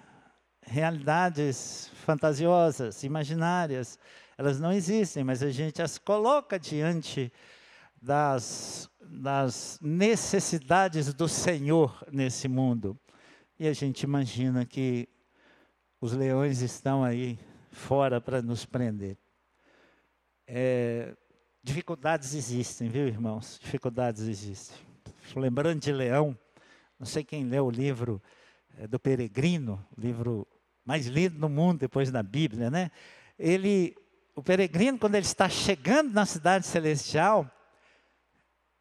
realidades 0.62 1.90
fantasiosas, 2.06 3.04
imaginárias. 3.04 3.98
Elas 4.38 4.60
não 4.60 4.72
existem, 4.72 5.24
mas 5.24 5.42
a 5.42 5.50
gente 5.50 5.82
as 5.82 5.98
coloca 5.98 6.60
diante 6.60 7.34
das, 8.00 8.88
das 9.02 9.80
necessidades 9.82 11.12
do 11.12 11.28
Senhor 11.28 12.06
nesse 12.12 12.48
mundo. 12.48 12.96
E 13.60 13.68
a 13.68 13.74
gente 13.74 14.04
imagina 14.04 14.64
que 14.64 15.10
os 16.00 16.14
leões 16.14 16.62
estão 16.62 17.04
aí 17.04 17.40
fora 17.72 18.22
para 18.22 18.44
nos 18.44 18.64
prender. 18.64 19.18
É, 20.46 21.16
dificuldades 21.64 22.36
existem, 22.36 22.90
viu, 22.90 23.08
irmãos? 23.08 23.58
Dificuldades 23.60 24.22
existem. 24.22 24.78
Lembrando 25.36 25.80
de 25.80 25.92
leão, 25.92 26.38
não 27.00 27.06
sei 27.06 27.24
quem 27.24 27.46
leu 27.46 27.68
o 27.68 27.72
livro 27.72 28.22
é, 28.78 28.86
do 28.86 29.00
Peregrino, 29.00 29.84
livro 29.98 30.46
mais 30.86 31.06
lido 31.06 31.40
no 31.40 31.48
mundo 31.48 31.80
depois 31.80 32.12
da 32.12 32.22
Bíblia, 32.22 32.70
né? 32.70 32.92
Ele, 33.38 33.96
o 34.36 34.42
peregrino, 34.42 34.98
quando 34.98 35.16
ele 35.16 35.26
está 35.26 35.48
chegando 35.48 36.12
na 36.12 36.26
cidade 36.26 36.66
celestial, 36.66 37.50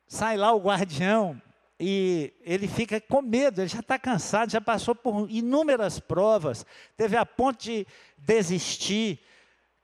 sai 0.07 0.37
lá 0.37 0.53
o 0.53 0.59
guardião 0.59 1.41
e 1.79 2.33
ele 2.41 2.67
fica 2.67 3.01
com 3.01 3.23
medo, 3.23 3.61
ele 3.61 3.69
já 3.69 3.81
está 3.81 3.99
cansado, 3.99 4.51
já 4.51 4.61
passou 4.61 4.95
por 4.95 5.31
inúmeras 5.31 6.01
provas, 6.01 6.67
teve 6.97 7.17
a 7.17 7.25
ponto 7.25 7.63
de 7.63 7.87
desistir, 8.17 9.21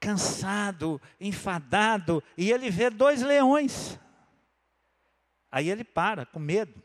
cansado, 0.01 1.01
enfadado, 1.21 2.23
e 2.37 2.51
ele 2.51 2.69
vê 2.69 2.91
dois 2.91 3.23
leões. 3.23 3.99
Aí 5.53 5.71
ele 5.71 5.85
para, 5.85 6.27
com 6.27 6.41
medo. 6.41 6.84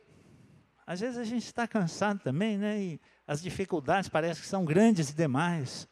Às 0.90 1.02
vezes 1.02 1.20
a 1.20 1.24
gente 1.24 1.46
está 1.46 1.68
cansado 1.68 2.20
também, 2.20 2.58
né? 2.58 2.82
E 2.82 3.02
as 3.28 3.44
dificuldades 3.44 4.10
parecem 4.10 4.42
que 4.42 4.50
são 4.50 4.66
grandes 4.66 5.14
demais. 5.14 5.88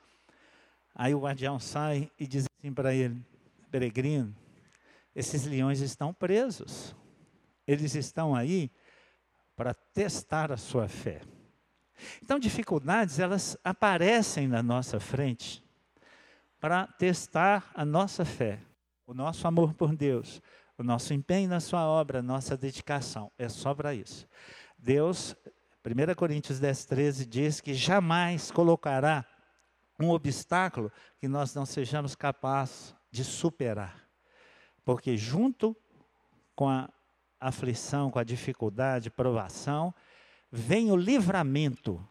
Aí 0.96 1.14
o 1.14 1.20
guardião 1.20 1.60
sai 1.60 2.10
e 2.20 2.26
diz 2.26 2.48
assim 2.58 2.74
para 2.74 2.96
ele: 2.96 3.24
Peregrino, 3.70 4.36
esses 5.16 5.46
leões 5.46 5.82
estão 5.82 6.12
presos. 6.12 6.96
Eles 7.68 7.94
estão 7.94 8.34
aí 8.34 8.72
para 9.56 9.72
testar 9.72 10.52
a 10.52 10.58
sua 10.58 10.88
fé. 10.88 11.22
Então, 12.24 12.40
dificuldades, 12.40 13.20
elas 13.20 13.56
aparecem 13.64 14.48
na 14.48 14.64
nossa 14.64 15.00
frente 15.00 15.64
para 16.60 16.88
testar 16.88 17.70
a 17.76 17.86
nossa 17.86 18.26
fé, 18.26 18.60
o 19.06 19.14
nosso 19.14 19.48
amor 19.48 19.76
por 19.76 19.96
Deus, 19.96 20.42
o 20.76 20.82
nosso 20.82 21.14
empenho 21.14 21.50
na 21.50 21.60
sua 21.60 21.86
obra, 21.86 22.18
a 22.18 22.24
nossa 22.24 22.58
dedicação. 22.58 23.32
É 23.38 23.48
só 23.48 23.76
para 23.76 23.94
isso. 23.94 24.28
Deus, 24.78 25.36
1 25.86 26.16
Coríntios 26.16 26.60
10, 26.60 26.86
13 26.86 27.26
diz 27.26 27.62
que 27.62 27.74
jamais 27.74 28.52
colocará 28.52 29.26
um 30.00 30.10
obstáculo 30.10 30.92
que 31.20 31.28
nós 31.28 31.54
não 31.56 31.66
sejamos 31.66 32.16
capazes 32.16 32.96
de 33.12 33.24
superar. 33.24 34.08
Porque 34.86 35.18
junto 35.18 35.76
com 36.56 36.70
a 36.70 36.90
aflição, 37.40 38.12
com 38.12 38.20
a 38.20 38.24
dificuldade, 38.24 39.10
provação, 39.10 39.94
vem 40.52 40.92
o 40.92 40.96
livramento, 40.96 42.06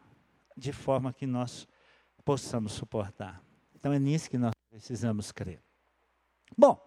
de 0.57 0.73
forma 0.73 1.13
que 1.13 1.27
nós 1.27 1.69
possamos 2.25 2.73
suportar. 2.73 3.43
Então 3.75 3.93
é 3.93 3.99
nisso 3.99 4.31
que 4.31 4.39
nós 4.39 4.53
precisamos 4.71 5.31
crer. 5.31 5.63
Bom, 6.57 6.81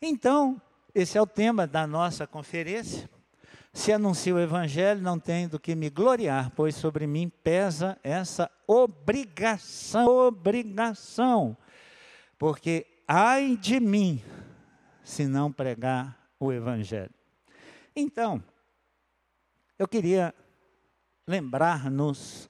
então, 0.00 0.60
esse 0.94 1.16
é 1.16 1.22
o 1.22 1.26
tema 1.26 1.66
da 1.66 1.86
nossa 1.86 2.26
conferência. 2.26 3.08
Se 3.76 3.92
anuncio 3.92 4.36
o 4.36 4.40
evangelho, 4.40 5.02
não 5.02 5.20
tenho 5.20 5.50
do 5.50 5.60
que 5.60 5.74
me 5.74 5.90
gloriar, 5.90 6.50
pois 6.56 6.74
sobre 6.74 7.06
mim 7.06 7.28
pesa 7.28 7.98
essa 8.02 8.50
obrigação, 8.66 10.06
obrigação. 10.08 11.54
Porque 12.38 12.86
ai 13.06 13.54
de 13.54 13.78
mim 13.78 14.22
se 15.04 15.26
não 15.26 15.52
pregar 15.52 16.18
o 16.40 16.50
evangelho. 16.50 17.12
Então, 17.94 18.42
eu 19.78 19.86
queria 19.86 20.34
lembrar-nos 21.26 22.48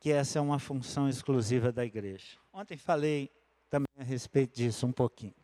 que 0.00 0.10
essa 0.10 0.38
é 0.38 0.42
uma 0.42 0.58
função 0.58 1.10
exclusiva 1.10 1.70
da 1.70 1.84
igreja. 1.84 2.38
Ontem 2.50 2.78
falei 2.78 3.30
também 3.68 3.86
a 3.98 4.02
respeito 4.02 4.56
disso 4.56 4.86
um 4.86 4.92
pouquinho. 4.92 5.34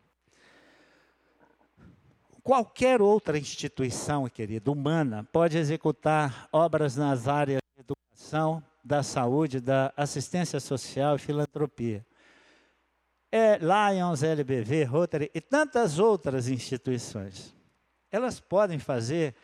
Qualquer 2.43 3.01
outra 3.01 3.37
instituição, 3.37 4.27
querido, 4.27 4.71
humana, 4.71 5.27
pode 5.31 5.57
executar 5.57 6.49
obras 6.51 6.95
nas 6.95 7.27
áreas 7.27 7.61
de 7.75 7.81
educação, 7.81 8.63
da 8.83 9.03
saúde, 9.03 9.59
da 9.59 9.93
assistência 9.95 10.59
social 10.59 11.15
e 11.15 11.19
filantropia. 11.19 12.05
É 13.31 13.59
Lions, 13.59 14.23
LBV, 14.23 14.83
Rotary 14.85 15.31
e 15.35 15.39
tantas 15.39 15.99
outras 15.99 16.49
instituições. 16.49 17.55
Elas 18.11 18.39
podem 18.39 18.79
fazer 18.79 19.35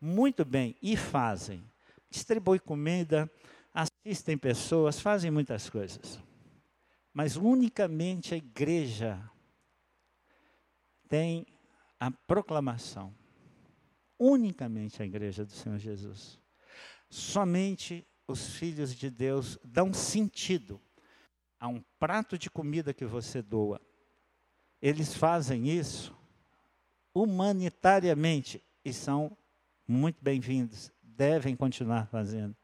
muito 0.00 0.44
bem 0.44 0.76
e 0.82 0.96
fazem. 0.96 1.64
Distribuem 2.10 2.58
comida, 2.58 3.30
assistem 3.72 4.36
pessoas, 4.36 5.00
fazem 5.00 5.30
muitas 5.30 5.70
coisas. 5.70 6.18
Mas 7.14 7.36
unicamente 7.36 8.34
a 8.34 8.36
igreja 8.36 9.22
tem 11.08 11.46
a 12.00 12.10
proclamação. 12.10 13.14
Unicamente 14.18 15.02
a 15.02 15.06
igreja 15.06 15.44
do 15.44 15.52
Senhor 15.52 15.78
Jesus. 15.78 16.40
Somente 17.10 18.06
os 18.26 18.54
filhos 18.54 18.94
de 18.94 19.10
Deus 19.10 19.58
dão 19.62 19.92
sentido 19.92 20.80
a 21.58 21.68
um 21.68 21.84
prato 21.98 22.38
de 22.38 22.50
comida 22.50 22.94
que 22.94 23.04
você 23.04 23.42
doa. 23.42 23.80
Eles 24.80 25.12
fazem 25.14 25.68
isso 25.68 26.16
humanitariamente 27.12 28.64
e 28.84 28.92
são 28.92 29.36
muito 29.86 30.22
bem-vindos, 30.22 30.90
devem 31.02 31.54
continuar 31.54 32.06
fazendo. 32.06 32.56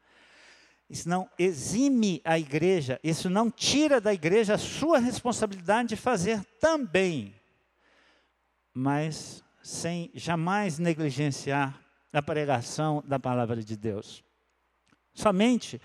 Isso 0.89 1.07
não 1.09 1.29
exime 1.37 2.21
a 2.23 2.39
igreja, 2.39 2.99
isso 3.03 3.29
não 3.29 3.51
tira 3.51 3.99
da 3.99 4.13
igreja 4.13 4.53
a 4.53 4.57
sua 4.57 4.99
responsabilidade 4.99 5.89
de 5.89 5.95
fazer 5.97 6.43
também, 6.59 7.35
mas 8.77 9.43
sem 9.63 10.11
jamais 10.13 10.77
negligenciar 10.77 11.81
a 12.13 12.21
pregação 12.21 13.03
da 13.07 13.19
palavra 13.19 13.63
de 13.63 13.75
Deus. 13.75 14.23
Somente 15.15 15.81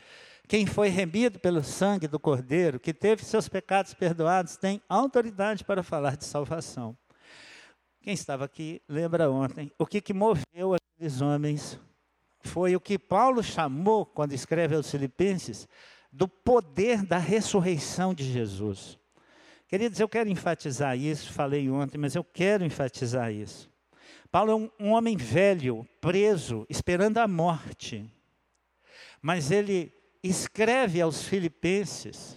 quem 0.47 0.67
foi 0.67 0.91
remido 0.91 1.39
pelo 1.39 1.65
sangue 1.65 2.07
do 2.07 2.21
Cordeiro, 2.21 2.79
que 2.79 2.93
teve 2.93 3.25
seus 3.25 3.49
pecados 3.49 3.95
perdoados, 3.95 4.59
tem 4.59 4.83
autoridade 4.91 5.65
para 5.65 5.83
falar 5.83 6.19
de 6.19 6.27
salvação. 6.27 6.95
Quem 8.03 8.13
estava 8.13 8.45
aqui 8.45 8.83
lembra 8.87 9.31
ontem 9.31 9.73
o 9.79 9.87
que, 9.87 10.03
que 10.03 10.13
moveu 10.13 10.75
aqueles 10.75 11.23
homens 11.23 11.81
foi 12.43 12.77
o 12.77 12.81
que 12.81 12.99
Paulo 12.99 13.43
chamou, 13.43 14.05
quando 14.05 14.35
escreve 14.35 14.77
aos 14.77 14.91
Filipenses, 14.91 15.67
do 16.13 16.29
poder 16.29 17.03
da 17.07 17.17
ressurreição 17.17 18.13
de 18.13 18.31
Jesus. 18.31 18.99
Queridos, 19.73 19.99
eu 19.99 20.07
quero 20.07 20.29
enfatizar 20.29 20.99
isso, 20.99 21.33
falei 21.33 21.71
ontem, 21.71 21.97
mas 21.97 22.15
eu 22.15 22.23
quero 22.23 22.63
enfatizar 22.63 23.33
isso. 23.33 23.71
Paulo 24.31 24.53
é 24.53 24.55
um, 24.55 24.71
um 24.79 24.91
homem 24.91 25.17
velho, 25.17 25.89
preso, 25.99 26.67
esperando 26.69 27.17
a 27.17 27.27
morte. 27.27 28.05
Mas 29.23 29.51
ele 29.51 29.91
escreve 30.23 31.01
aos 31.01 31.23
Filipenses 31.23 32.37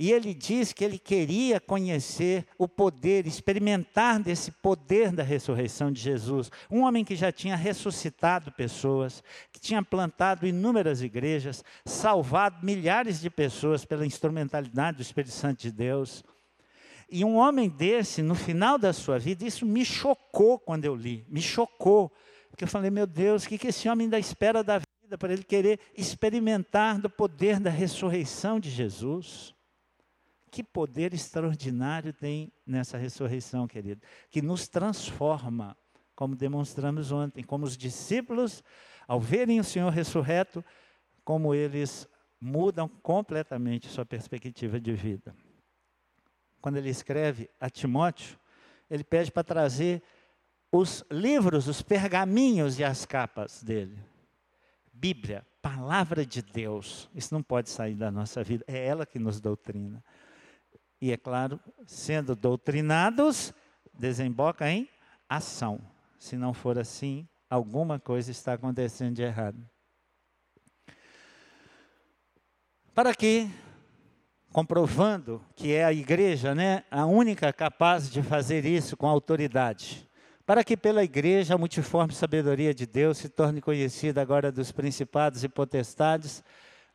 e 0.00 0.10
ele 0.10 0.34
diz 0.34 0.72
que 0.72 0.84
ele 0.84 0.98
queria 0.98 1.60
conhecer 1.60 2.44
o 2.58 2.66
poder, 2.66 3.24
experimentar 3.24 4.18
desse 4.18 4.50
poder 4.50 5.12
da 5.12 5.22
ressurreição 5.22 5.92
de 5.92 6.00
Jesus. 6.00 6.50
Um 6.68 6.80
homem 6.80 7.04
que 7.04 7.14
já 7.14 7.30
tinha 7.30 7.54
ressuscitado 7.54 8.50
pessoas, 8.50 9.22
que 9.52 9.60
tinha 9.60 9.80
plantado 9.80 10.44
inúmeras 10.44 11.02
igrejas, 11.02 11.62
salvado 11.84 12.66
milhares 12.66 13.20
de 13.20 13.30
pessoas 13.30 13.84
pela 13.84 14.04
instrumentalidade 14.04 14.96
do 14.96 15.02
Espírito 15.04 15.32
Santo 15.32 15.60
de 15.60 15.70
Deus. 15.70 16.24
E 17.10 17.24
um 17.24 17.36
homem 17.36 17.70
desse, 17.70 18.22
no 18.22 18.34
final 18.34 18.78
da 18.78 18.92
sua 18.92 19.18
vida, 19.18 19.46
isso 19.46 19.64
me 19.64 19.84
chocou 19.84 20.58
quando 20.58 20.84
eu 20.84 20.94
li, 20.94 21.24
me 21.28 21.40
chocou. 21.40 22.12
Porque 22.50 22.64
eu 22.64 22.68
falei, 22.68 22.90
meu 22.90 23.06
Deus, 23.06 23.44
o 23.44 23.48
que, 23.48 23.56
que 23.56 23.68
esse 23.68 23.88
homem 23.88 24.04
ainda 24.04 24.18
espera 24.18 24.62
da 24.62 24.78
vida 24.78 25.16
para 25.16 25.32
ele 25.32 25.42
querer 25.42 25.80
experimentar 25.96 27.00
do 27.00 27.08
poder 27.08 27.58
da 27.58 27.70
ressurreição 27.70 28.60
de 28.60 28.68
Jesus? 28.68 29.54
Que 30.50 30.62
poder 30.62 31.14
extraordinário 31.14 32.12
tem 32.12 32.52
nessa 32.66 32.98
ressurreição, 32.98 33.66
querido, 33.66 34.02
que 34.30 34.42
nos 34.42 34.68
transforma, 34.68 35.74
como 36.14 36.36
demonstramos 36.36 37.10
ontem, 37.10 37.42
como 37.42 37.64
os 37.64 37.76
discípulos, 37.76 38.62
ao 39.06 39.18
verem 39.18 39.60
o 39.60 39.64
Senhor 39.64 39.90
ressurreto, 39.90 40.62
como 41.24 41.54
eles 41.54 42.06
mudam 42.38 42.86
completamente 42.86 43.88
sua 43.88 44.04
perspectiva 44.04 44.78
de 44.78 44.92
vida. 44.92 45.34
Quando 46.60 46.76
ele 46.76 46.90
escreve 46.90 47.48
a 47.60 47.70
Timóteo, 47.70 48.38
ele 48.90 49.04
pede 49.04 49.30
para 49.30 49.44
trazer 49.44 50.02
os 50.72 51.04
livros, 51.10 51.68
os 51.68 51.82
pergaminhos 51.82 52.78
e 52.78 52.84
as 52.84 53.06
capas 53.06 53.62
dele. 53.62 53.98
Bíblia, 54.92 55.46
palavra 55.62 56.26
de 56.26 56.42
Deus. 56.42 57.08
Isso 57.14 57.32
não 57.32 57.42
pode 57.42 57.70
sair 57.70 57.94
da 57.94 58.10
nossa 58.10 58.42
vida, 58.42 58.64
é 58.66 58.86
ela 58.86 59.06
que 59.06 59.18
nos 59.18 59.40
doutrina. 59.40 60.02
E 61.00 61.12
é 61.12 61.16
claro, 61.16 61.60
sendo 61.86 62.34
doutrinados, 62.34 63.54
desemboca 63.94 64.68
em 64.68 64.88
ação. 65.28 65.80
Se 66.18 66.36
não 66.36 66.52
for 66.52 66.78
assim, 66.78 67.28
alguma 67.48 68.00
coisa 68.00 68.30
está 68.30 68.54
acontecendo 68.54 69.14
de 69.14 69.22
errado. 69.22 69.58
Para 72.92 73.14
que, 73.14 73.48
comprovando 74.52 75.42
que 75.54 75.72
é 75.72 75.84
a 75.84 75.92
igreja, 75.92 76.54
né, 76.54 76.84
a 76.90 77.04
única 77.04 77.52
capaz 77.52 78.10
de 78.10 78.22
fazer 78.22 78.64
isso 78.64 78.96
com 78.96 79.06
autoridade, 79.06 80.08
para 80.46 80.64
que 80.64 80.76
pela 80.76 81.04
igreja 81.04 81.54
a 81.54 81.58
multiforme 81.58 82.14
sabedoria 82.14 82.72
de 82.72 82.86
Deus 82.86 83.18
se 83.18 83.28
torne 83.28 83.60
conhecida 83.60 84.22
agora 84.22 84.50
dos 84.50 84.72
principados 84.72 85.44
e 85.44 85.48
potestades 85.48 86.42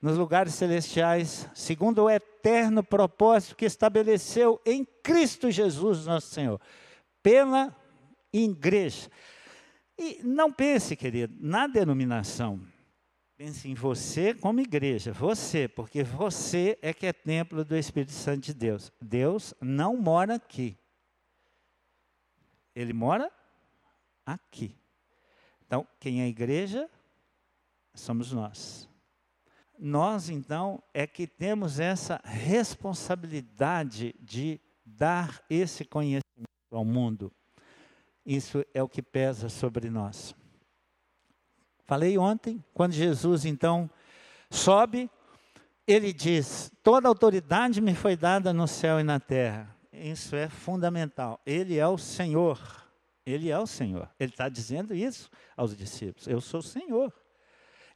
nos 0.01 0.17
lugares 0.17 0.53
celestiais, 0.55 1.47
segundo 1.53 2.03
o 2.03 2.09
eterno 2.09 2.83
propósito 2.83 3.55
que 3.55 3.63
estabeleceu 3.63 4.59
em 4.65 4.85
Cristo 5.01 5.49
Jesus, 5.49 6.05
nosso 6.05 6.27
Senhor, 6.27 6.59
pela 7.21 7.73
igreja. 8.33 9.09
E 9.97 10.19
não 10.23 10.51
pense, 10.51 10.95
querido, 10.95 11.33
na 11.39 11.67
denominação. 11.67 12.59
Pense 13.45 13.67
em 13.67 13.73
você 13.73 14.33
como 14.33 14.61
igreja, 14.61 15.11
você, 15.11 15.67
porque 15.67 16.01
você 16.01 16.79
é 16.81 16.93
que 16.93 17.05
é 17.05 17.11
templo 17.11 17.65
do 17.65 17.75
Espírito 17.75 18.13
Santo 18.13 18.39
de 18.39 18.53
Deus. 18.53 18.89
Deus 19.01 19.53
não 19.59 19.97
mora 19.97 20.35
aqui. 20.35 20.77
Ele 22.73 22.93
mora 22.93 23.29
aqui. 24.25 24.77
Então, 25.65 25.85
quem 25.99 26.21
é 26.21 26.27
igreja? 26.29 26.89
Somos 27.93 28.31
nós. 28.31 28.87
Nós, 29.77 30.29
então, 30.29 30.81
é 30.93 31.05
que 31.05 31.27
temos 31.27 31.81
essa 31.81 32.21
responsabilidade 32.23 34.15
de 34.21 34.57
dar 34.85 35.43
esse 35.49 35.83
conhecimento 35.83 36.47
ao 36.71 36.85
mundo. 36.85 37.29
Isso 38.25 38.63
é 38.73 38.81
o 38.81 38.87
que 38.87 39.01
pesa 39.01 39.49
sobre 39.49 39.89
nós. 39.89 40.33
Falei 41.85 42.17
ontem, 42.17 42.63
quando 42.73 42.93
Jesus 42.93 43.45
então 43.45 43.89
sobe, 44.49 45.09
ele 45.87 46.13
diz: 46.13 46.71
Toda 46.81 47.07
autoridade 47.07 47.81
me 47.81 47.93
foi 47.93 48.15
dada 48.15 48.53
no 48.53 48.67
céu 48.67 48.99
e 48.99 49.03
na 49.03 49.19
terra. 49.19 49.75
Isso 49.91 50.35
é 50.35 50.49
fundamental. 50.49 51.39
Ele 51.45 51.77
é 51.77 51.87
o 51.87 51.97
Senhor. 51.97 52.59
Ele 53.25 53.49
é 53.49 53.59
o 53.59 53.67
Senhor. 53.67 54.09
Ele 54.19 54.31
está 54.31 54.49
dizendo 54.49 54.93
isso 54.93 55.29
aos 55.55 55.75
discípulos: 55.75 56.27
Eu 56.27 56.41
sou 56.41 56.59
o 56.59 56.63
Senhor. 56.63 57.13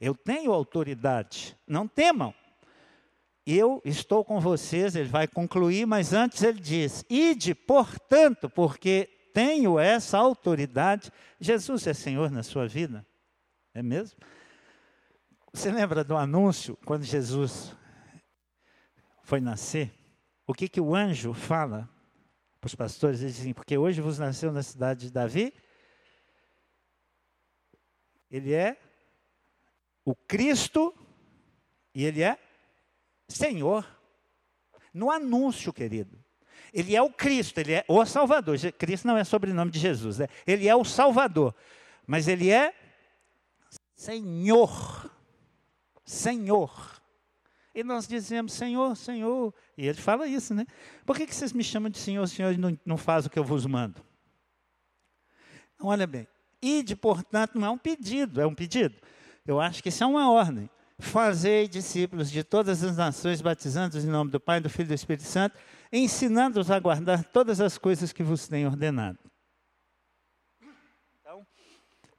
Eu 0.00 0.14
tenho 0.14 0.52
autoridade. 0.52 1.56
Não 1.66 1.88
temam. 1.88 2.32
Eu 3.46 3.80
estou 3.82 4.22
com 4.22 4.38
vocês, 4.38 4.94
ele 4.94 5.08
vai 5.08 5.26
concluir, 5.26 5.86
mas 5.86 6.12
antes 6.12 6.42
ele 6.42 6.60
diz: 6.60 7.04
Ide, 7.08 7.54
portanto, 7.54 8.48
porque 8.50 9.08
tenho 9.32 9.78
essa 9.78 10.18
autoridade. 10.18 11.10
Jesus 11.40 11.86
é 11.86 11.94
Senhor 11.94 12.30
na 12.30 12.42
sua 12.42 12.68
vida? 12.68 13.06
É 13.78 13.82
mesmo? 13.82 14.18
Você 15.52 15.70
lembra 15.70 16.02
do 16.02 16.16
anúncio 16.16 16.76
quando 16.84 17.04
Jesus 17.04 17.76
foi 19.22 19.40
nascer? 19.40 19.94
O 20.44 20.52
que, 20.52 20.68
que 20.68 20.80
o 20.80 20.96
anjo 20.96 21.32
fala 21.32 21.88
para 22.60 22.66
os 22.66 22.74
pastores? 22.74 23.20
Ele 23.20 23.30
diz 23.30 23.40
assim, 23.40 23.52
porque 23.52 23.78
hoje 23.78 24.00
vos 24.00 24.18
nasceu 24.18 24.50
na 24.50 24.64
cidade 24.64 25.02
de 25.02 25.12
Davi. 25.12 25.54
Ele 28.28 28.52
é 28.52 28.76
o 30.04 30.12
Cristo 30.12 30.92
e 31.94 32.04
ele 32.04 32.20
é 32.20 32.36
Senhor. 33.28 33.86
No 34.92 35.08
anúncio, 35.08 35.72
querido. 35.72 36.18
Ele 36.74 36.96
é 36.96 37.00
o 37.00 37.12
Cristo, 37.12 37.58
ele 37.58 37.74
é 37.74 37.84
o 37.86 38.04
Salvador. 38.04 38.56
Cristo 38.76 39.06
não 39.06 39.16
é 39.16 39.22
sobrenome 39.22 39.70
de 39.70 39.78
Jesus, 39.78 40.18
né? 40.18 40.26
ele 40.44 40.66
é 40.66 40.74
o 40.74 40.84
Salvador. 40.84 41.54
Mas 42.08 42.26
ele 42.26 42.50
é 42.50 42.74
Senhor. 43.98 45.10
Senhor. 46.04 47.02
E 47.74 47.82
nós 47.82 48.06
dizemos, 48.06 48.52
Senhor, 48.52 48.96
Senhor. 48.96 49.52
E 49.76 49.88
ele 49.88 49.98
fala 49.98 50.28
isso, 50.28 50.54
né? 50.54 50.64
Por 51.04 51.16
que, 51.16 51.26
que 51.26 51.34
vocês 51.34 51.52
me 51.52 51.64
chamam 51.64 51.90
de 51.90 51.98
Senhor, 51.98 52.24
Senhor, 52.28 52.52
e 52.52 52.56
não, 52.56 52.78
não 52.86 52.96
faz 52.96 53.26
o 53.26 53.30
que 53.30 53.36
eu 53.36 53.42
vos 53.42 53.66
mando? 53.66 54.00
Olha 55.80 56.06
bem. 56.06 56.28
Ide, 56.62 56.94
portanto, 56.94 57.58
não 57.58 57.66
é 57.66 57.70
um 57.70 57.78
pedido, 57.78 58.40
é 58.40 58.46
um 58.46 58.54
pedido. 58.54 58.94
Eu 59.44 59.60
acho 59.60 59.82
que 59.82 59.88
isso 59.88 60.04
é 60.04 60.06
uma 60.06 60.30
ordem. 60.30 60.70
Fazei 61.00 61.66
discípulos 61.66 62.30
de 62.30 62.44
todas 62.44 62.84
as 62.84 62.96
nações, 62.96 63.40
batizando-os 63.40 64.04
em 64.04 64.08
nome 64.08 64.30
do 64.30 64.38
Pai, 64.38 64.60
do 64.60 64.70
Filho 64.70 64.86
e 64.86 64.88
do 64.88 64.94
Espírito 64.94 65.26
Santo, 65.26 65.58
ensinando-os 65.92 66.70
a 66.70 66.78
guardar 66.78 67.24
todas 67.24 67.60
as 67.60 67.76
coisas 67.76 68.12
que 68.12 68.22
vos 68.22 68.46
tenho 68.46 68.68
ordenado. 68.68 69.18
Então, 71.20 71.44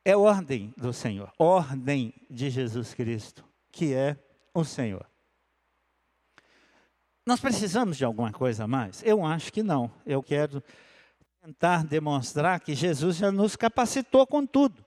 é 0.09 0.17
ordem 0.17 0.73
do 0.75 0.91
Senhor, 0.91 1.31
ordem 1.37 2.13
de 2.29 2.49
Jesus 2.49 2.93
Cristo, 2.93 3.45
que 3.71 3.93
é 3.93 4.17
o 4.53 4.63
Senhor. 4.63 5.05
Nós 7.25 7.39
precisamos 7.39 7.97
de 7.97 8.03
alguma 8.03 8.31
coisa 8.31 8.63
a 8.63 8.67
mais? 8.67 9.03
Eu 9.03 9.23
acho 9.23 9.53
que 9.53 9.61
não. 9.61 9.91
Eu 10.05 10.23
quero 10.23 10.63
tentar 11.41 11.83
demonstrar 11.83 12.59
que 12.59 12.73
Jesus 12.73 13.17
já 13.17 13.31
nos 13.31 13.55
capacitou 13.55 14.25
com 14.25 14.45
tudo. 14.45 14.83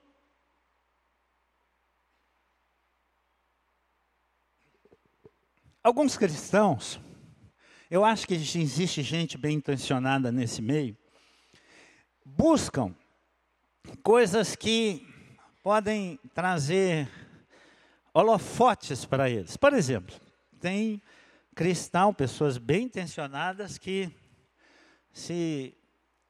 Alguns 5.83 6.17
cristãos 6.17 7.01
eu 7.93 8.07
acho 8.07 8.27
que 8.27 8.33
existe 8.33 9.03
gente 9.03 9.37
bem 9.37 9.59
intencionada 9.59 10.33
nesse 10.33 10.63
meio. 10.63 10.97
Buscam 12.25 12.95
coisas 14.03 14.57
que 14.57 15.12
podem 15.62 16.18
trazer 16.35 17.09
holofotes 18.12 19.05
para 19.05 19.31
eles. 19.31 19.57
Por 19.57 19.72
exemplo, 19.72 20.14
tem 20.61 21.01
cristão, 21.55 22.12
pessoas 22.12 22.59
bem 22.59 22.85
intencionadas 22.85 23.79
que 23.79 24.11
se 25.12 25.77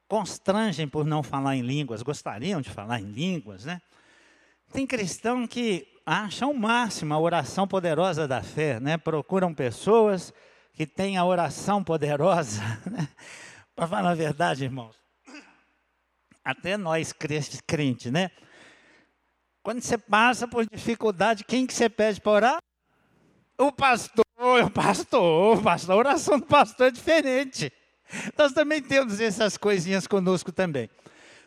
constrangem 0.07 0.87
por 0.87 1.05
não 1.05 1.23
falar 1.23 1.55
em 1.55 1.61
línguas, 1.61 2.03
gostariam 2.03 2.61
de 2.61 2.69
falar 2.69 2.99
em 2.99 3.11
línguas, 3.11 3.65
né? 3.65 3.81
Tem 4.71 4.85
cristão 4.85 5.47
que 5.47 5.87
acham 6.05 6.51
o 6.51 6.59
máximo 6.59 7.13
a 7.13 7.19
oração 7.19 7.67
poderosa 7.67 8.27
da 8.27 8.43
fé, 8.43 8.79
né? 8.79 8.97
Procuram 8.97 9.53
pessoas 9.53 10.33
que 10.73 10.85
tem 10.85 11.17
a 11.17 11.25
oração 11.25 11.83
poderosa. 11.83 12.61
Né? 12.89 13.07
Para 13.75 13.87
falar 13.87 14.11
a 14.11 14.15
verdade, 14.15 14.65
irmãos, 14.65 14.95
até 16.43 16.77
nós 16.77 17.11
crentes, 17.11 17.59
crente, 17.59 18.11
né? 18.11 18.29
Quando 19.63 19.81
você 19.81 19.97
passa 19.97 20.45
por 20.45 20.65
dificuldade, 20.69 21.45
quem 21.45 21.65
que 21.65 21.73
você 21.73 21.87
pede 21.87 22.19
para 22.19 22.31
orar? 22.33 22.57
O 23.57 23.71
pastor, 23.71 24.25
o 24.37 24.69
pastor, 24.69 25.57
o 25.57 25.61
pastor. 25.63 25.95
A 25.95 25.97
oração 25.97 26.37
do 26.37 26.45
pastor 26.45 26.87
é 26.87 26.91
diferente. 26.91 27.71
Nós 28.37 28.51
também 28.51 28.81
temos 28.81 29.21
essas 29.21 29.55
coisinhas 29.55 30.05
conosco 30.05 30.51
também. 30.51 30.89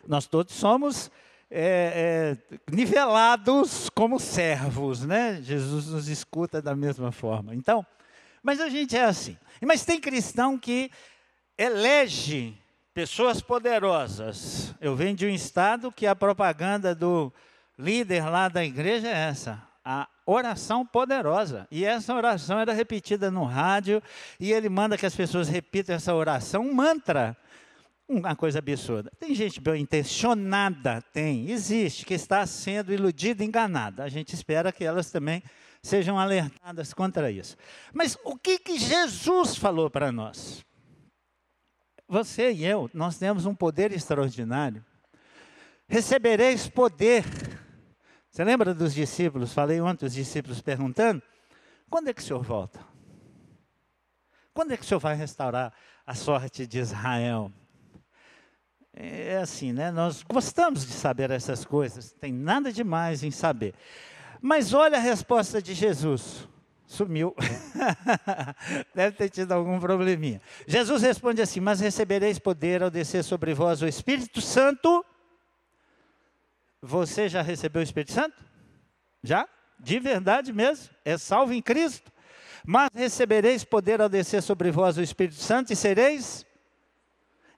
Nós 0.09 0.27
todos 0.27 0.55
somos 0.55 1.11
é, 1.51 2.39
é, 2.51 2.57
nivelados 2.75 3.91
como 3.91 4.19
servos, 4.19 5.05
né? 5.05 5.41
Jesus 5.43 5.89
nos 5.89 6.09
escuta 6.09 6.63
da 6.63 6.75
mesma 6.75 7.13
forma. 7.13 7.55
Então, 7.55 7.85
mas 8.43 8.63
a 8.63 8.71
gente 8.71 8.97
é 8.97 9.05
assim. 9.05 9.37
Mas 9.61 9.85
tem 9.85 10.01
cristão 10.01 10.57
que 10.57 10.91
elege 11.59 12.57
pessoas 12.95 13.43
poderosas. 13.43 14.75
Eu 14.81 14.97
venho 14.97 15.15
de 15.15 15.27
um 15.27 15.31
estado 15.31 15.93
que 15.93 16.07
a 16.07 16.17
propaganda 16.17 16.95
do 16.95 17.31
líder 17.79 18.29
lá 18.29 18.49
da 18.49 18.65
igreja 18.65 19.09
é 19.09 19.29
essa. 19.29 19.63
A 19.85 20.09
oração 20.27 20.85
poderosa. 20.85 21.67
E 21.71 21.85
essa 21.85 22.15
oração 22.15 22.59
era 22.59 22.73
repetida 22.73 23.31
no 23.31 23.45
rádio, 23.45 24.03
e 24.41 24.53
ele 24.53 24.69
manda 24.69 24.99
que 24.99 25.07
as 25.07 25.15
pessoas 25.15 25.49
repitam 25.49 25.95
essa 25.95 26.15
oração, 26.15 26.63
um 26.63 26.75
mantra. 26.75 27.37
Uma 28.09 28.37
coisa 28.37 28.61
absurda. 28.61 29.11
Tem 29.19 29.35
gente 29.35 29.61
bem 29.61 29.83
intencionada, 29.83 31.03
tem, 31.13 31.51
existe, 31.51 32.07
que 32.07 32.15
está 32.15 32.47
sendo 32.47 32.93
iludida, 32.93 33.43
enganada. 33.43 34.05
A 34.05 34.09
gente 34.09 34.33
espera 34.33 34.71
que 34.71 34.85
elas 34.85 35.11
também 35.11 35.43
sejam 35.83 36.17
alertadas 36.17 36.95
contra 36.95 37.33
isso. 37.33 37.57
Mas 37.93 38.17
o 38.25 38.37
que, 38.37 38.61
que 38.61 38.79
Jesus 38.79 39.57
falou 39.57 39.91
para 39.91 40.13
nós? 40.13 40.65
Você 42.09 42.53
e 42.53 42.65
eu, 42.65 42.89
nós 42.95 43.19
temos 43.19 43.45
um 43.45 43.55
poder 43.55 43.91
extraordinário. 43.91 44.85
Recebereis 45.89 46.69
poder. 46.69 47.25
Você 48.37 48.45
lembra 48.45 48.75
dos 48.75 48.93
discípulos? 48.93 49.55
Falei 49.55 49.81
ontem, 49.81 50.05
os 50.05 50.13
discípulos 50.13 50.61
perguntando: 50.61 51.23
quando 51.89 52.09
é 52.09 52.13
que 52.13 52.21
o 52.21 52.23
senhor 52.23 52.43
volta? 52.43 52.79
Quando 54.53 54.73
é 54.73 54.77
que 54.77 54.83
o 54.83 54.87
senhor 54.87 55.01
vai 55.01 55.15
restaurar 55.17 55.73
a 56.07 56.15
sorte 56.15 56.67
de 56.67 56.79
Israel? 56.79 57.51
É 58.93 59.39
assim, 59.39 59.73
né? 59.73 59.91
Nós 59.91 60.23
gostamos 60.23 60.87
de 60.87 60.93
saber 60.93 61.31
essas 61.31 61.65
coisas, 61.65 62.13
tem 62.13 62.31
nada 62.31 62.71
demais 62.71 63.23
em 63.23 63.31
saber. 63.31 63.75
Mas 64.43 64.75
olha 64.75 64.99
a 64.99 65.01
resposta 65.01 65.63
de 65.63 65.73
Jesus. 65.73 66.47
Sumiu. 66.87 67.35
Deve 68.95 69.17
ter 69.17 69.31
tido 69.31 69.53
algum 69.53 69.81
probleminha. 69.81 70.43
Jesus 70.67 71.01
responde 71.01 71.41
assim: 71.41 71.61
Mas 71.61 71.81
recebereis 71.81 72.39
poder 72.39 72.83
ao 72.83 72.91
descer 72.91 73.25
sobre 73.25 73.55
vós 73.55 73.81
o 73.81 73.89
Espírito 73.89 74.43
Santo. 74.43 75.03
Você 76.83 77.29
já 77.29 77.43
recebeu 77.43 77.81
o 77.81 77.85
Espírito 77.85 78.13
Santo? 78.13 78.37
Já? 79.23 79.49
De 79.79 79.99
verdade 79.99 80.53
mesmo? 80.53 80.95
É 81.05 81.19
salvo 81.19 81.53
em 81.53 81.63
Cristo? 81.63 82.13
Mas 82.65 82.91
recebereis 82.95 83.65
poder 83.65 84.01
ao 84.01 84.09
descer 84.09 84.43
sobre 84.43 84.71
vós 84.71 84.97
o 84.97 85.03
Espírito 85.03 85.37
Santo 85.37 85.73
e 85.73 85.77
sereis. 85.77 86.45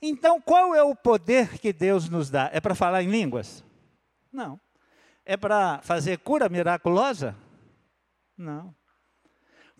Então, 0.00 0.40
qual 0.40 0.74
é 0.74 0.82
o 0.82 0.94
poder 0.94 1.58
que 1.58 1.72
Deus 1.72 2.08
nos 2.08 2.30
dá? 2.30 2.50
É 2.52 2.60
para 2.60 2.74
falar 2.74 3.02
em 3.02 3.10
línguas? 3.10 3.64
Não. 4.32 4.60
É 5.24 5.36
para 5.36 5.80
fazer 5.82 6.18
cura 6.18 6.48
miraculosa? 6.48 7.36
Não. 8.36 8.74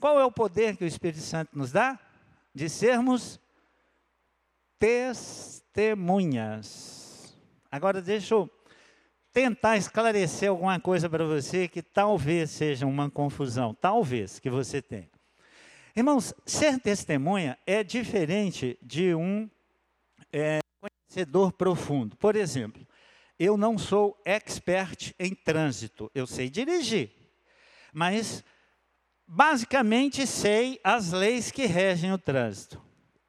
Qual 0.01 0.19
é 0.19 0.25
o 0.25 0.33
poder 0.33 0.77
que 0.77 0.85
o 0.85 0.89
Espírito 0.89 1.21
Santo 1.21 1.57
nos 1.57 1.73
dá? 1.73 1.99
De 2.55 2.69
sermos 2.69 3.41
testemunhas. 4.79 7.37
Agora 7.71 8.01
deixa 8.01 8.35
eu 8.35 8.49
tentar 9.39 9.77
esclarecer 9.77 10.51
alguma 10.51 10.81
coisa 10.81 11.09
para 11.09 11.25
você 11.25 11.69
que 11.69 11.81
talvez 11.81 12.51
seja 12.51 12.85
uma 12.85 13.09
confusão, 13.09 13.73
talvez 13.73 14.41
que 14.41 14.51
você 14.51 14.83
tenha. 14.83 15.09
Irmãos, 15.95 16.35
ser 16.45 16.81
testemunha 16.81 17.57
é 17.65 17.85
diferente 17.85 18.77
de 18.83 19.15
um 19.15 19.49
é, 20.33 20.59
conhecedor 20.81 21.53
profundo. 21.53 22.17
Por 22.17 22.35
exemplo, 22.35 22.85
eu 23.39 23.57
não 23.57 23.79
sou 23.79 24.21
expert 24.25 25.15
em 25.21 25.33
trânsito, 25.37 26.11
eu 26.13 26.27
sei 26.27 26.51
dirigir, 26.51 27.13
mas 27.93 28.43
basicamente 29.25 30.27
sei 30.27 30.81
as 30.83 31.13
leis 31.13 31.53
que 31.53 31.65
regem 31.65 32.13
o 32.13 32.19
trânsito. 32.19 32.83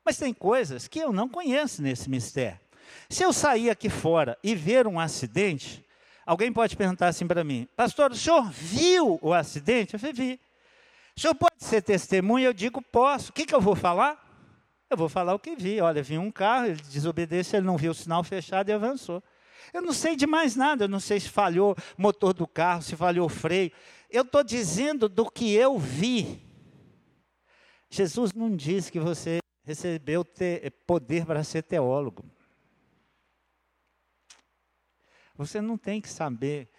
Mas 0.03 0.17
tem 0.17 0.33
coisas 0.33 0.87
que 0.87 0.97
eu 0.97 1.13
não 1.13 1.29
conheço 1.29 1.83
nesse 1.83 2.09
mistério. 2.09 2.59
Se 3.07 3.21
eu 3.21 3.31
sair 3.31 3.69
aqui 3.69 3.89
fora 3.89 4.35
e 4.43 4.55
ver 4.55 4.87
um 4.87 4.99
acidente, 4.99 5.87
alguém 6.29 6.53
pode 6.53 6.77
perguntar 6.77 7.07
assim 7.07 7.25
para 7.25 7.43
mim: 7.43 7.67
Pastor, 7.75 8.11
o 8.11 8.15
senhor 8.15 8.49
viu 8.51 9.17
o 9.21 9.33
acidente? 9.33 9.95
Eu 9.95 9.99
falei: 9.99 10.13
Vi. 10.13 10.39
O 11.17 11.19
senhor 11.19 11.33
pode 11.33 11.55
ser 11.57 11.81
testemunha? 11.81 12.45
Eu 12.45 12.53
digo: 12.53 12.81
Posso. 12.81 13.31
O 13.31 13.33
que, 13.33 13.47
que 13.47 13.55
eu 13.55 13.59
vou 13.59 13.75
falar? 13.75 14.27
Eu 14.89 14.95
vou 14.95 15.09
falar 15.09 15.33
o 15.33 15.39
que 15.39 15.55
vi. 15.55 15.81
Olha, 15.81 16.03
vi 16.03 16.17
um 16.17 16.31
carro, 16.31 16.67
ele 16.67 16.81
desobedeceu, 16.81 17.59
ele 17.59 17.67
não 17.67 17.77
viu 17.77 17.91
o 17.91 17.95
sinal 17.95 18.23
fechado 18.23 18.69
e 18.69 18.71
avançou. 18.71 19.23
Eu 19.73 19.81
não 19.81 19.93
sei 19.93 20.15
de 20.15 20.25
mais 20.25 20.55
nada, 20.55 20.85
eu 20.85 20.87
não 20.87 20.99
sei 20.99 21.19
se 21.19 21.29
falhou 21.29 21.75
o 21.97 22.01
motor 22.01 22.33
do 22.33 22.47
carro, 22.47 22.81
se 22.81 22.95
falhou 22.95 23.25
o 23.25 23.29
freio. 23.29 23.71
Eu 24.09 24.21
estou 24.21 24.43
dizendo 24.43 25.09
do 25.09 25.29
que 25.29 25.53
eu 25.53 25.77
vi. 25.77 26.41
Jesus 27.89 28.33
não 28.33 28.55
diz 28.55 28.89
que 28.89 28.99
você 28.99 29.39
recebeu 29.63 30.25
poder 30.85 31.25
para 31.25 31.43
ser 31.43 31.63
teólogo. 31.63 32.23
Você 35.39 35.61
não 35.61 35.77
tem 35.77 36.01
que 36.01 36.09
saber 36.09 36.69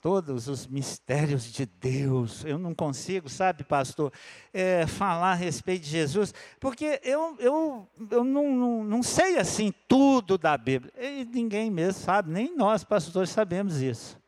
todos 0.00 0.48
os 0.48 0.66
mistérios 0.66 1.44
de 1.44 1.64
Deus. 1.64 2.44
Eu 2.44 2.58
não 2.58 2.74
consigo, 2.74 3.28
sabe, 3.28 3.62
pastor, 3.62 4.12
é, 4.52 4.84
falar 4.84 5.30
a 5.30 5.34
respeito 5.36 5.84
de 5.84 5.90
Jesus, 5.90 6.34
porque 6.58 7.00
eu, 7.04 7.36
eu, 7.38 7.88
eu 8.10 8.24
não, 8.24 8.50
não, 8.50 8.84
não 8.84 9.02
sei 9.04 9.38
assim 9.38 9.72
tudo 9.86 10.36
da 10.36 10.58
Bíblia. 10.58 10.92
E 10.98 11.24
ninguém 11.24 11.70
mesmo 11.70 12.02
sabe, 12.02 12.32
nem 12.32 12.56
nós, 12.56 12.82
pastores, 12.82 13.30
sabemos 13.30 13.80
isso. 13.80 14.20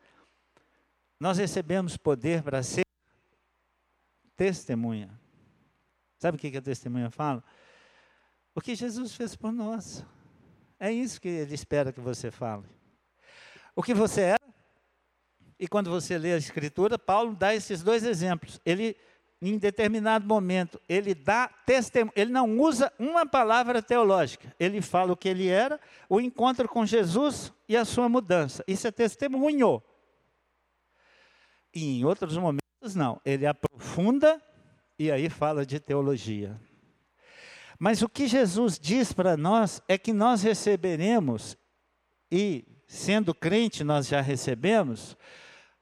Nós 1.19 1.37
recebemos 1.37 1.97
poder 1.97 2.43
para 2.43 2.63
ser 2.63 2.85
testemunha. 4.37 5.09
Sabe 6.19 6.37
o 6.37 6.39
que 6.39 6.55
a 6.55 6.61
testemunha 6.61 7.11
fala? 7.11 7.43
O 8.55 8.61
que 8.61 8.75
Jesus 8.75 9.13
fez 9.13 9.35
por 9.35 9.51
nós. 9.51 10.05
É 10.79 10.89
isso 10.89 11.19
que 11.19 11.27
ele 11.27 11.53
espera 11.53 11.91
que 11.91 11.99
você 11.99 12.31
fale. 12.31 12.76
O 13.77 13.83
que 13.83 13.93
você 13.93 14.21
é 14.21 14.37
e 15.59 15.67
quando 15.67 15.91
você 15.91 16.17
lê 16.17 16.33
a 16.33 16.37
Escritura, 16.37 16.97
Paulo 16.97 17.35
dá 17.35 17.53
esses 17.53 17.83
dois 17.83 18.03
exemplos. 18.03 18.59
Ele, 18.65 18.97
em 19.39 19.55
determinado 19.59 20.25
momento, 20.25 20.81
ele 20.89 21.13
dá 21.13 21.47
testemunho, 21.47 22.11
ele 22.15 22.31
não 22.31 22.57
usa 22.59 22.91
uma 22.97 23.23
palavra 23.23 23.79
teológica. 23.79 24.51
Ele 24.59 24.81
fala 24.81 25.13
o 25.13 25.15
que 25.15 25.29
ele 25.29 25.47
era, 25.47 25.79
o 26.09 26.19
encontro 26.19 26.67
com 26.67 26.87
Jesus 26.87 27.53
e 27.69 27.77
a 27.77 27.85
sua 27.85 28.09
mudança. 28.09 28.63
Isso 28.67 28.87
é 28.87 28.91
testemunho. 28.91 29.79
E 31.71 31.99
em 31.99 32.03
outros 32.03 32.35
momentos, 32.35 32.95
não. 32.95 33.21
Ele 33.23 33.45
aprofunda 33.45 34.41
e 34.97 35.11
aí 35.11 35.29
fala 35.29 35.63
de 35.63 35.79
teologia. 35.79 36.59
Mas 37.77 38.01
o 38.01 38.09
que 38.09 38.27
Jesus 38.27 38.79
diz 38.79 39.13
para 39.13 39.37
nós 39.37 39.83
é 39.87 39.99
que 39.99 40.13
nós 40.13 40.41
receberemos, 40.41 41.55
e 42.31 42.76
sendo 42.87 43.35
crente 43.35 43.83
nós 43.83 44.07
já 44.07 44.21
recebemos, 44.21 45.17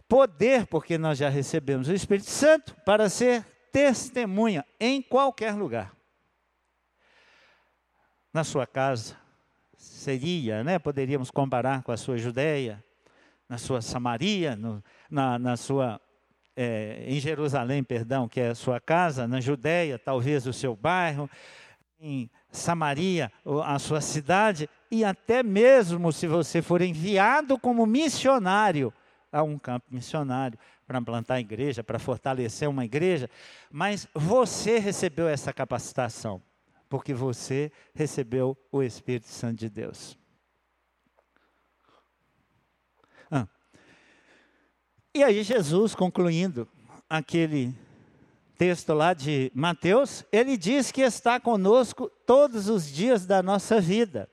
poder, 0.08 0.65
porque 0.65 0.98
nós 0.98 1.18
já 1.18 1.30
recebemos 1.30 1.88
o 1.88 1.94
Espírito 1.94 2.30
Santo, 2.30 2.76
para 2.84 3.08
ser 3.10 3.46
testemunha 3.72 4.65
em 4.80 5.02
qualquer 5.02 5.54
lugar. 5.54 5.96
Na 8.34 8.44
sua 8.44 8.65
casa, 8.68 9.15
seria, 9.78 10.63
né? 10.63 10.80
Poderíamos 10.80 11.32
comparar 11.32 11.84
com 11.84 11.91
a 11.91 11.98
sua 11.98 12.18
Judéia, 12.18 12.84
na 13.48 13.58
sua 13.58 13.82
Samaria, 13.82 14.56
no, 14.56 14.84
na, 15.10 15.39
na 15.39 15.56
sua 15.56 16.02
é, 16.56 17.04
em 17.06 17.20
Jerusalém, 17.20 17.84
perdão, 17.84 18.28
que 18.28 18.39
é 18.39 18.50
a 18.50 18.56
sua 18.56 18.80
casa, 18.80 19.28
na 19.28 19.41
Judéia, 19.41 20.00
talvez 20.00 20.48
o 20.48 20.54
seu 20.54 20.76
bairro, 20.76 21.30
em 22.00 22.30
Samaria, 22.52 23.32
a 23.65 23.78
sua 23.80 24.02
cidade, 24.02 24.70
e 24.99 25.03
até 25.03 25.43
mesmo 25.43 26.12
se 26.12 26.27
você 26.27 26.62
for 26.62 26.81
enviado 26.81 27.60
como 27.60 27.86
missionário 27.86 28.93
a 29.31 29.43
um 29.43 29.60
campo 29.60 29.88
missionário, 29.91 30.58
para 30.88 31.01
plantar 31.01 31.39
igreja, 31.39 31.84
para 31.84 31.99
fortalecer 31.99 32.69
uma 32.69 32.86
igreja, 32.86 33.29
mas 33.71 34.08
você 34.13 34.77
recebeu 34.77 35.27
essa 35.27 35.51
capacitação, 35.51 36.41
porque 36.88 37.13
você 37.13 37.71
recebeu 37.93 38.58
o 38.71 38.81
Espírito 38.84 39.27
Santo 39.27 39.60
de 39.60 39.69
Deus. 39.69 40.17
Ah. 43.29 43.47
E 45.13 45.23
aí, 45.23 45.43
Jesus, 45.43 45.95
concluindo 45.95 46.67
aquele 47.10 47.73
texto 48.58 48.93
lá 48.93 49.13
de 49.13 49.51
Mateus, 49.53 50.23
ele 50.31 50.55
diz 50.55 50.91
que 50.91 51.01
está 51.01 51.39
conosco 51.39 52.10
todos 52.25 52.69
os 52.69 52.89
dias 52.89 53.25
da 53.25 53.43
nossa 53.43 53.81
vida. 53.81 54.29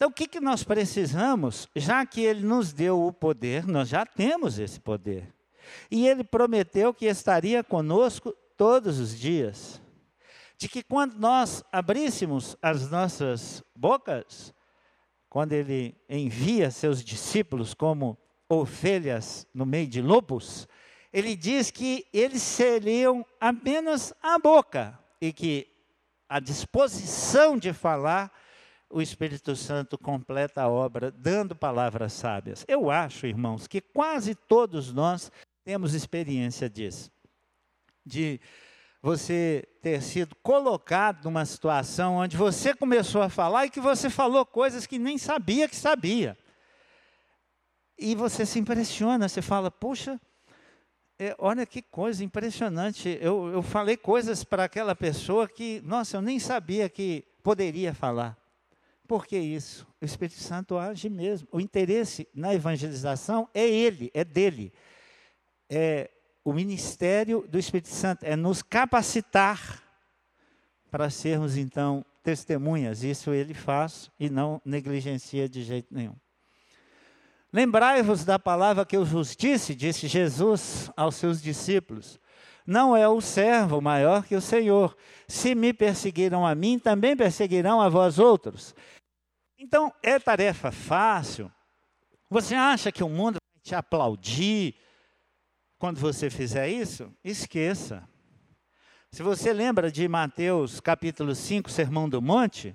Então, 0.00 0.08
o 0.08 0.14
que, 0.14 0.26
que 0.26 0.40
nós 0.40 0.64
precisamos? 0.64 1.68
Já 1.76 2.06
que 2.06 2.22
Ele 2.22 2.42
nos 2.42 2.72
deu 2.72 3.04
o 3.04 3.12
poder, 3.12 3.66
nós 3.66 3.86
já 3.86 4.06
temos 4.06 4.58
esse 4.58 4.80
poder. 4.80 5.30
E 5.90 6.08
Ele 6.08 6.24
prometeu 6.24 6.94
que 6.94 7.04
estaria 7.04 7.62
conosco 7.62 8.34
todos 8.56 8.98
os 8.98 9.14
dias. 9.14 9.78
De 10.56 10.70
que 10.70 10.82
quando 10.82 11.16
nós 11.16 11.62
abríssemos 11.70 12.56
as 12.62 12.90
nossas 12.90 13.62
bocas, 13.76 14.54
quando 15.28 15.52
Ele 15.52 15.94
envia 16.08 16.70
seus 16.70 17.04
discípulos 17.04 17.74
como 17.74 18.16
ovelhas 18.48 19.46
no 19.52 19.66
meio 19.66 19.86
de 19.86 20.00
lobos, 20.00 20.66
Ele 21.12 21.36
diz 21.36 21.70
que 21.70 22.06
eles 22.10 22.40
seriam 22.40 23.22
apenas 23.38 24.14
a 24.22 24.38
boca 24.38 24.98
e 25.20 25.30
que 25.30 25.68
a 26.26 26.40
disposição 26.40 27.58
de 27.58 27.74
falar 27.74 28.32
o 28.90 29.00
Espírito 29.00 29.54
Santo 29.54 29.96
completa 29.96 30.62
a 30.62 30.68
obra 30.68 31.10
dando 31.10 31.54
palavras 31.54 32.12
sábias. 32.12 32.64
Eu 32.66 32.90
acho, 32.90 33.26
irmãos, 33.26 33.68
que 33.68 33.80
quase 33.80 34.34
todos 34.34 34.92
nós 34.92 35.30
temos 35.64 35.94
experiência 35.94 36.68
disso. 36.68 37.10
De 38.04 38.40
você 39.00 39.66
ter 39.80 40.02
sido 40.02 40.34
colocado 40.42 41.24
numa 41.24 41.46
situação 41.46 42.16
onde 42.16 42.36
você 42.36 42.74
começou 42.74 43.22
a 43.22 43.30
falar 43.30 43.66
e 43.66 43.70
que 43.70 43.80
você 43.80 44.10
falou 44.10 44.44
coisas 44.44 44.86
que 44.86 44.98
nem 44.98 45.16
sabia 45.16 45.68
que 45.68 45.76
sabia. 45.76 46.36
E 47.96 48.14
você 48.14 48.44
se 48.44 48.58
impressiona, 48.58 49.28
você 49.28 49.40
fala, 49.40 49.70
puxa, 49.70 50.20
é, 51.18 51.36
olha 51.38 51.64
que 51.64 51.80
coisa 51.82 52.24
impressionante. 52.24 53.18
Eu, 53.20 53.48
eu 53.52 53.62
falei 53.62 53.96
coisas 53.96 54.42
para 54.42 54.64
aquela 54.64 54.96
pessoa 54.96 55.46
que, 55.46 55.80
nossa, 55.84 56.16
eu 56.16 56.22
nem 56.22 56.38
sabia 56.38 56.88
que 56.88 57.24
poderia 57.42 57.94
falar. 57.94 58.39
Por 59.10 59.26
que 59.26 59.36
isso? 59.36 59.84
O 60.00 60.04
Espírito 60.04 60.38
Santo 60.38 60.78
age 60.78 61.10
mesmo. 61.10 61.48
O 61.50 61.60
interesse 61.60 62.28
na 62.32 62.54
evangelização 62.54 63.48
é 63.52 63.68
ele, 63.68 64.08
é 64.14 64.22
dele. 64.22 64.72
É 65.68 66.08
o 66.44 66.52
ministério 66.52 67.44
do 67.48 67.58
Espírito 67.58 67.88
Santo 67.88 68.22
é 68.22 68.36
nos 68.36 68.62
capacitar 68.62 69.82
para 70.92 71.10
sermos 71.10 71.56
então 71.56 72.04
testemunhas. 72.22 73.02
Isso 73.02 73.32
ele 73.32 73.52
faz 73.52 74.08
e 74.16 74.30
não 74.30 74.62
negligencia 74.64 75.48
de 75.48 75.64
jeito 75.64 75.92
nenhum. 75.92 76.14
Lembrai-vos 77.52 78.24
da 78.24 78.38
palavra 78.38 78.86
que 78.86 78.96
eu 78.96 79.04
vos 79.04 79.34
disse, 79.34 79.74
disse 79.74 80.06
Jesus 80.06 80.88
aos 80.96 81.16
seus 81.16 81.42
discípulos. 81.42 82.20
Não 82.64 82.96
é 82.96 83.08
o 83.08 83.20
servo 83.20 83.80
maior 83.80 84.24
que 84.24 84.36
o 84.36 84.40
Senhor. 84.40 84.96
Se 85.26 85.56
me 85.56 85.72
perseguiram 85.72 86.46
a 86.46 86.54
mim, 86.54 86.78
também 86.78 87.16
perseguirão 87.16 87.80
a 87.80 87.88
vós 87.88 88.20
outros. 88.20 88.76
Então, 89.62 89.92
é 90.02 90.18
tarefa 90.18 90.72
fácil. 90.72 91.52
Você 92.30 92.54
acha 92.54 92.90
que 92.90 93.04
o 93.04 93.10
mundo 93.10 93.34
vai 93.34 93.62
te 93.62 93.74
aplaudir 93.74 94.74
quando 95.78 96.00
você 96.00 96.30
fizer 96.30 96.66
isso? 96.66 97.12
Esqueça. 97.22 98.08
Se 99.12 99.22
você 99.22 99.52
lembra 99.52 99.92
de 99.92 100.08
Mateus 100.08 100.80
capítulo 100.80 101.34
5, 101.34 101.70
Sermão 101.70 102.08
do 102.08 102.22
Monte, 102.22 102.74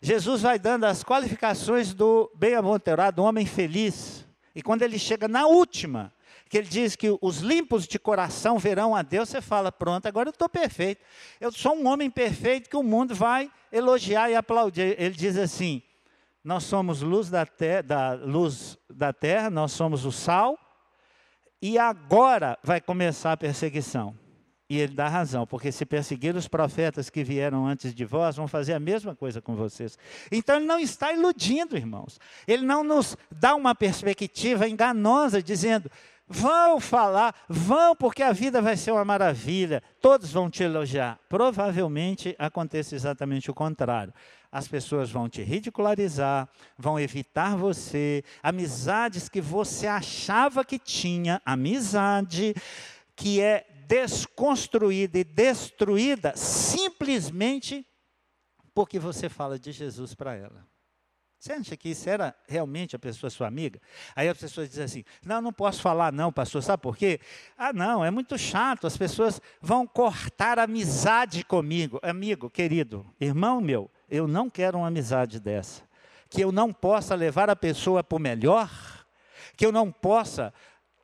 Jesus 0.00 0.40
vai 0.40 0.58
dando 0.58 0.84
as 0.84 1.04
qualificações 1.04 1.92
do 1.92 2.32
bem-aventurado 2.34 3.22
homem 3.22 3.44
feliz. 3.44 4.26
E 4.54 4.62
quando 4.62 4.80
ele 4.80 4.98
chega 4.98 5.28
na 5.28 5.46
última, 5.46 6.14
que 6.48 6.56
ele 6.56 6.68
diz 6.68 6.96
que 6.96 7.14
os 7.20 7.40
limpos 7.40 7.86
de 7.86 7.98
coração 7.98 8.58
verão 8.58 8.96
a 8.96 9.02
Deus, 9.02 9.28
você 9.28 9.42
fala: 9.42 9.70
pronto, 9.70 10.06
agora 10.06 10.30
eu 10.30 10.32
estou 10.32 10.48
perfeito. 10.48 11.04
Eu 11.38 11.52
sou 11.52 11.76
um 11.76 11.86
homem 11.86 12.08
perfeito 12.08 12.70
que 12.70 12.76
o 12.76 12.82
mundo 12.82 13.14
vai 13.14 13.52
elogiar 13.70 14.30
e 14.30 14.34
aplaudir. 14.34 14.96
Ele 14.98 15.14
diz 15.14 15.36
assim: 15.36 15.82
nós 16.44 16.64
somos 16.64 17.02
luz 17.02 17.30
da, 17.30 17.46
te 17.46 17.82
da, 17.82 18.14
luz 18.14 18.76
da 18.90 19.12
terra, 19.12 19.48
nós 19.48 19.72
somos 19.72 20.04
o 20.04 20.12
sal, 20.12 20.58
e 21.60 21.78
agora 21.78 22.58
vai 22.62 22.80
começar 22.80 23.32
a 23.32 23.36
perseguição. 23.36 24.18
E 24.68 24.78
ele 24.78 24.94
dá 24.94 25.06
razão, 25.06 25.46
porque 25.46 25.70
se 25.70 25.84
perseguir 25.84 26.34
os 26.34 26.48
profetas 26.48 27.10
que 27.10 27.22
vieram 27.22 27.66
antes 27.66 27.94
de 27.94 28.04
vós, 28.06 28.36
vão 28.36 28.48
fazer 28.48 28.72
a 28.72 28.80
mesma 28.80 29.14
coisa 29.14 29.40
com 29.40 29.54
vocês. 29.54 29.98
Então 30.30 30.56
ele 30.56 30.64
não 30.64 30.78
está 30.80 31.12
iludindo, 31.12 31.76
irmãos. 31.76 32.18
Ele 32.48 32.64
não 32.64 32.82
nos 32.82 33.16
dá 33.30 33.54
uma 33.54 33.74
perspectiva 33.74 34.66
enganosa, 34.66 35.42
dizendo: 35.42 35.90
vão 36.32 36.80
falar, 36.80 37.34
vão, 37.48 37.94
porque 37.94 38.22
a 38.22 38.32
vida 38.32 38.60
vai 38.60 38.76
ser 38.76 38.90
uma 38.90 39.04
maravilha, 39.04 39.82
todos 40.00 40.32
vão 40.32 40.50
te 40.50 40.62
elogiar. 40.62 41.18
Provavelmente 41.28 42.34
aconteça 42.38 42.94
exatamente 42.94 43.50
o 43.50 43.54
contrário. 43.54 44.12
As 44.50 44.66
pessoas 44.66 45.10
vão 45.10 45.28
te 45.28 45.42
ridicularizar, 45.42 46.48
vão 46.76 46.98
evitar 46.98 47.56
você, 47.56 48.24
amizades 48.42 49.28
que 49.28 49.40
você 49.40 49.86
achava 49.86 50.64
que 50.64 50.78
tinha, 50.78 51.40
amizade 51.44 52.54
que 53.14 53.40
é 53.40 53.66
desconstruída 53.86 55.18
e 55.18 55.24
destruída 55.24 56.32
simplesmente 56.34 57.86
porque 58.74 58.98
você 58.98 59.28
fala 59.28 59.58
de 59.58 59.70
Jesus 59.70 60.14
para 60.14 60.34
ela. 60.34 60.71
Você 61.42 61.54
acha 61.54 61.76
que 61.76 61.88
isso 61.88 62.08
era 62.08 62.36
realmente 62.46 62.94
a 62.94 63.00
pessoa 63.00 63.28
sua 63.28 63.48
amiga? 63.48 63.80
Aí 64.14 64.28
as 64.28 64.38
pessoas 64.38 64.68
dizem 64.68 64.84
assim: 64.84 65.04
não, 65.24 65.42
não 65.42 65.52
posso 65.52 65.82
falar, 65.82 66.12
não, 66.12 66.32
pastor, 66.32 66.62
sabe 66.62 66.80
por 66.80 66.96
quê? 66.96 67.18
Ah, 67.58 67.72
não, 67.72 68.04
é 68.04 68.12
muito 68.12 68.38
chato, 68.38 68.86
as 68.86 68.96
pessoas 68.96 69.40
vão 69.60 69.84
cortar 69.84 70.60
amizade 70.60 71.42
comigo. 71.42 71.98
Amigo, 72.00 72.48
querido, 72.48 73.04
irmão 73.20 73.60
meu, 73.60 73.90
eu 74.08 74.28
não 74.28 74.48
quero 74.48 74.78
uma 74.78 74.86
amizade 74.86 75.40
dessa. 75.40 75.82
Que 76.30 76.44
eu 76.44 76.52
não 76.52 76.72
possa 76.72 77.16
levar 77.16 77.50
a 77.50 77.56
pessoa 77.56 78.04
para 78.04 78.16
o 78.16 78.20
melhor, 78.20 78.70
que 79.56 79.66
eu 79.66 79.72
não 79.72 79.90
possa 79.90 80.54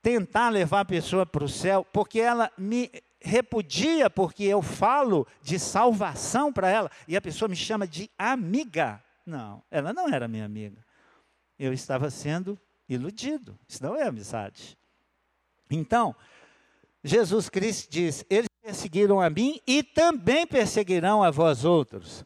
tentar 0.00 0.50
levar 0.50 0.82
a 0.82 0.84
pessoa 0.84 1.26
para 1.26 1.42
o 1.42 1.48
céu, 1.48 1.84
porque 1.92 2.20
ela 2.20 2.48
me 2.56 2.92
repudia, 3.20 4.08
porque 4.08 4.44
eu 4.44 4.62
falo 4.62 5.26
de 5.42 5.58
salvação 5.58 6.52
para 6.52 6.70
ela, 6.70 6.90
e 7.08 7.16
a 7.16 7.20
pessoa 7.20 7.48
me 7.48 7.56
chama 7.56 7.88
de 7.88 8.08
amiga. 8.16 9.02
Não, 9.28 9.62
ela 9.70 9.92
não 9.92 10.08
era 10.08 10.26
minha 10.26 10.46
amiga. 10.46 10.82
Eu 11.58 11.70
estava 11.70 12.08
sendo 12.08 12.58
iludido. 12.88 13.58
Isso 13.68 13.82
não 13.82 13.94
é 13.94 14.04
amizade. 14.04 14.78
Então, 15.70 16.16
Jesus 17.04 17.50
Cristo 17.50 17.90
diz: 17.90 18.24
Eles 18.30 18.48
perseguiram 18.62 19.20
a 19.20 19.28
mim 19.28 19.60
e 19.66 19.82
também 19.82 20.46
perseguirão 20.46 21.22
a 21.22 21.30
vós 21.30 21.66
outros. 21.66 22.24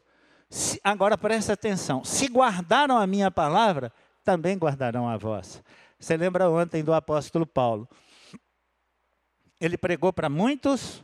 Se, 0.49 0.79
agora 0.81 1.17
presta 1.17 1.51
atenção: 1.51 2.05
se 2.05 2.27
guardaram 2.27 2.97
a 2.97 3.05
minha 3.05 3.29
palavra, 3.29 3.91
também 4.23 4.57
guardarão 4.57 5.09
a 5.09 5.17
vós. 5.17 5.61
Você 5.99 6.15
lembra 6.15 6.49
ontem 6.49 6.85
do 6.85 6.93
apóstolo 6.93 7.45
Paulo? 7.45 7.85
Ele 9.59 9.77
pregou 9.77 10.13
para 10.13 10.29
muitos, 10.29 11.03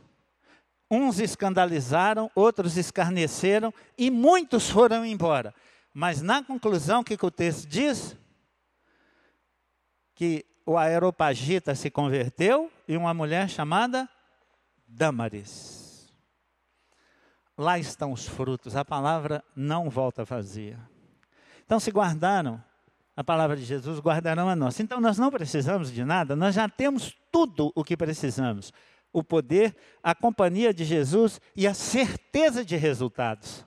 uns 0.90 1.20
escandalizaram, 1.20 2.30
outros 2.34 2.78
escarneceram 2.78 3.70
e 3.98 4.10
muitos 4.10 4.70
foram 4.70 5.04
embora. 5.04 5.54
Mas 5.92 6.22
na 6.22 6.42
conclusão, 6.42 7.00
o 7.00 7.04
que, 7.04 7.16
que 7.16 7.26
o 7.26 7.30
texto 7.30 7.66
diz? 7.66 8.16
Que 10.14 10.46
o 10.64 10.76
Aeropagita 10.76 11.74
se 11.74 11.90
converteu 11.90 12.70
e 12.86 12.96
uma 12.96 13.12
mulher 13.12 13.48
chamada 13.48 14.08
Damaris. 14.86 16.12
Lá 17.56 17.78
estão 17.78 18.12
os 18.12 18.26
frutos, 18.26 18.76
a 18.76 18.84
palavra 18.84 19.44
não 19.54 19.90
volta 19.90 20.24
vazia. 20.24 20.78
Então 21.64 21.78
se 21.78 21.90
guardaram 21.90 22.62
a 23.16 23.22
palavra 23.22 23.56
de 23.56 23.64
Jesus, 23.64 24.00
guardarão 24.00 24.48
a 24.48 24.56
nossa. 24.56 24.82
Então 24.82 25.00
nós 25.00 25.18
não 25.18 25.30
precisamos 25.30 25.92
de 25.92 26.04
nada, 26.04 26.34
nós 26.34 26.54
já 26.54 26.68
temos 26.68 27.16
tudo 27.30 27.70
o 27.74 27.84
que 27.84 27.96
precisamos: 27.96 28.72
o 29.12 29.22
poder, 29.22 29.76
a 30.02 30.14
companhia 30.14 30.72
de 30.72 30.84
Jesus 30.84 31.40
e 31.54 31.66
a 31.66 31.74
certeza 31.74 32.64
de 32.64 32.76
resultados. 32.76 33.66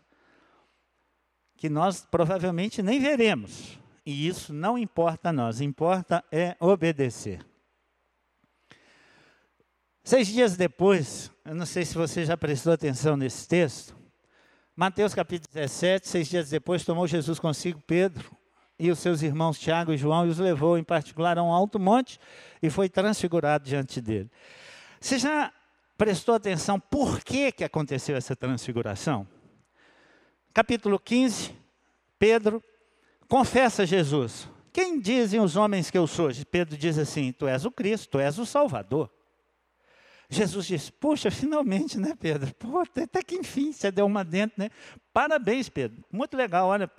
Que 1.63 1.69
nós 1.69 2.05
provavelmente 2.11 2.83
nem 2.83 2.99
veremos. 2.99 3.79
E 4.05 4.27
isso 4.27 4.51
não 4.51 4.77
importa 4.77 5.29
a 5.29 5.31
nós, 5.31 5.61
importa 5.61 6.21
é 6.29 6.57
obedecer. 6.59 7.39
Seis 10.03 10.27
dias 10.27 10.57
depois, 10.57 11.31
eu 11.45 11.55
não 11.55 11.65
sei 11.65 11.85
se 11.85 11.95
você 11.95 12.25
já 12.25 12.35
prestou 12.35 12.73
atenção 12.73 13.15
nesse 13.15 13.47
texto, 13.47 13.95
Mateus 14.75 15.13
capítulo 15.13 15.47
17, 15.53 16.05
seis 16.05 16.27
dias 16.27 16.49
depois, 16.49 16.83
tomou 16.83 17.07
Jesus 17.07 17.39
consigo 17.39 17.81
Pedro, 17.87 18.35
e 18.77 18.91
os 18.91 18.99
seus 18.99 19.21
irmãos 19.21 19.57
Tiago 19.57 19.93
e 19.93 19.97
João 19.97 20.27
e 20.27 20.29
os 20.31 20.39
levou 20.39 20.77
em 20.77 20.83
particular 20.83 21.37
a 21.37 21.43
um 21.43 21.53
alto 21.53 21.79
monte 21.79 22.19
e 22.61 22.69
foi 22.69 22.89
transfigurado 22.89 23.63
diante 23.63 24.01
dele. 24.01 24.29
Você 24.99 25.17
já 25.17 25.49
prestou 25.97 26.35
atenção 26.35 26.77
por 26.77 27.23
que, 27.23 27.53
que 27.53 27.63
aconteceu 27.63 28.17
essa 28.17 28.35
transfiguração? 28.35 29.25
Capítulo 30.53 30.99
15, 30.99 31.51
Pedro 32.19 32.63
confessa 33.27 33.85
Jesus. 33.85 34.47
Quem 34.71 34.99
dizem 34.99 35.39
os 35.39 35.55
homens 35.55 35.89
que 35.89 35.97
eu 35.97 36.05
sou? 36.05 36.29
Pedro 36.51 36.77
diz 36.77 36.97
assim: 36.97 37.31
Tu 37.31 37.47
és 37.47 37.65
o 37.65 37.71
Cristo, 37.71 38.11
tu 38.11 38.19
és 38.19 38.37
o 38.37 38.45
Salvador. 38.45 39.09
Jesus 40.29 40.67
diz: 40.67 40.89
Puxa, 40.89 41.31
finalmente, 41.31 41.97
né, 41.99 42.15
Pedro? 42.19 42.53
Pô, 42.55 42.79
até 42.79 43.23
que 43.23 43.35
enfim 43.35 43.71
você 43.71 43.91
deu 43.91 44.05
uma 44.05 44.23
dentro, 44.23 44.61
né? 44.61 44.69
Parabéns, 45.11 45.69
Pedro. 45.69 46.03
Muito 46.11 46.37
legal, 46.37 46.67
olha, 46.67 46.89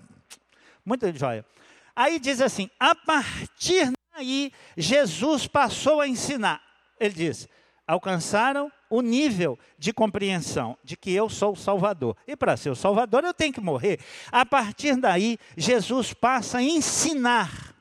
muito 0.84 1.12
joia. 1.16 1.46
Aí 1.94 2.18
diz 2.18 2.40
assim: 2.40 2.68
a 2.78 2.94
partir 2.94 3.92
daí, 4.14 4.52
Jesus 4.76 5.46
passou 5.46 6.00
a 6.00 6.08
ensinar. 6.08 6.60
Ele 6.98 7.14
diz: 7.14 7.48
alcançaram 7.86 8.70
o 8.88 9.00
nível 9.00 9.58
de 9.78 9.92
compreensão 9.92 10.78
de 10.82 10.96
que 10.96 11.12
eu 11.12 11.28
sou 11.28 11.52
o 11.52 11.56
Salvador. 11.56 12.16
E 12.26 12.36
para 12.36 12.56
ser 12.56 12.70
o 12.70 12.76
Salvador 12.76 13.24
eu 13.24 13.34
tenho 13.34 13.52
que 13.52 13.60
morrer. 13.60 14.00
A 14.30 14.46
partir 14.46 14.96
daí, 14.96 15.38
Jesus 15.56 16.12
passa 16.12 16.58
a 16.58 16.62
ensinar 16.62 17.74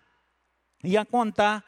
e 0.84 0.98
a 0.98 1.06
contar 1.06 1.64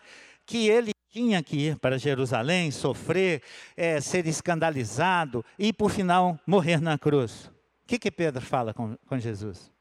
que 0.45 0.67
ele 0.67 0.91
tinha 1.09 1.41
que 1.41 1.55
ir 1.55 1.79
para 1.79 1.97
Jerusalém, 1.97 2.71
sofrer, 2.71 3.41
é, 3.77 4.01
ser 4.01 4.27
escandalizado 4.27 5.45
e, 5.57 5.71
por 5.71 5.89
final, 5.89 6.37
morrer 6.45 6.81
na 6.81 6.97
cruz. 6.97 7.45
O 7.45 7.87
que, 7.87 7.97
que 7.97 8.11
Pedro 8.11 8.41
fala 8.41 8.73
com, 8.73 8.97
com 9.07 9.17
Jesus? 9.17 9.71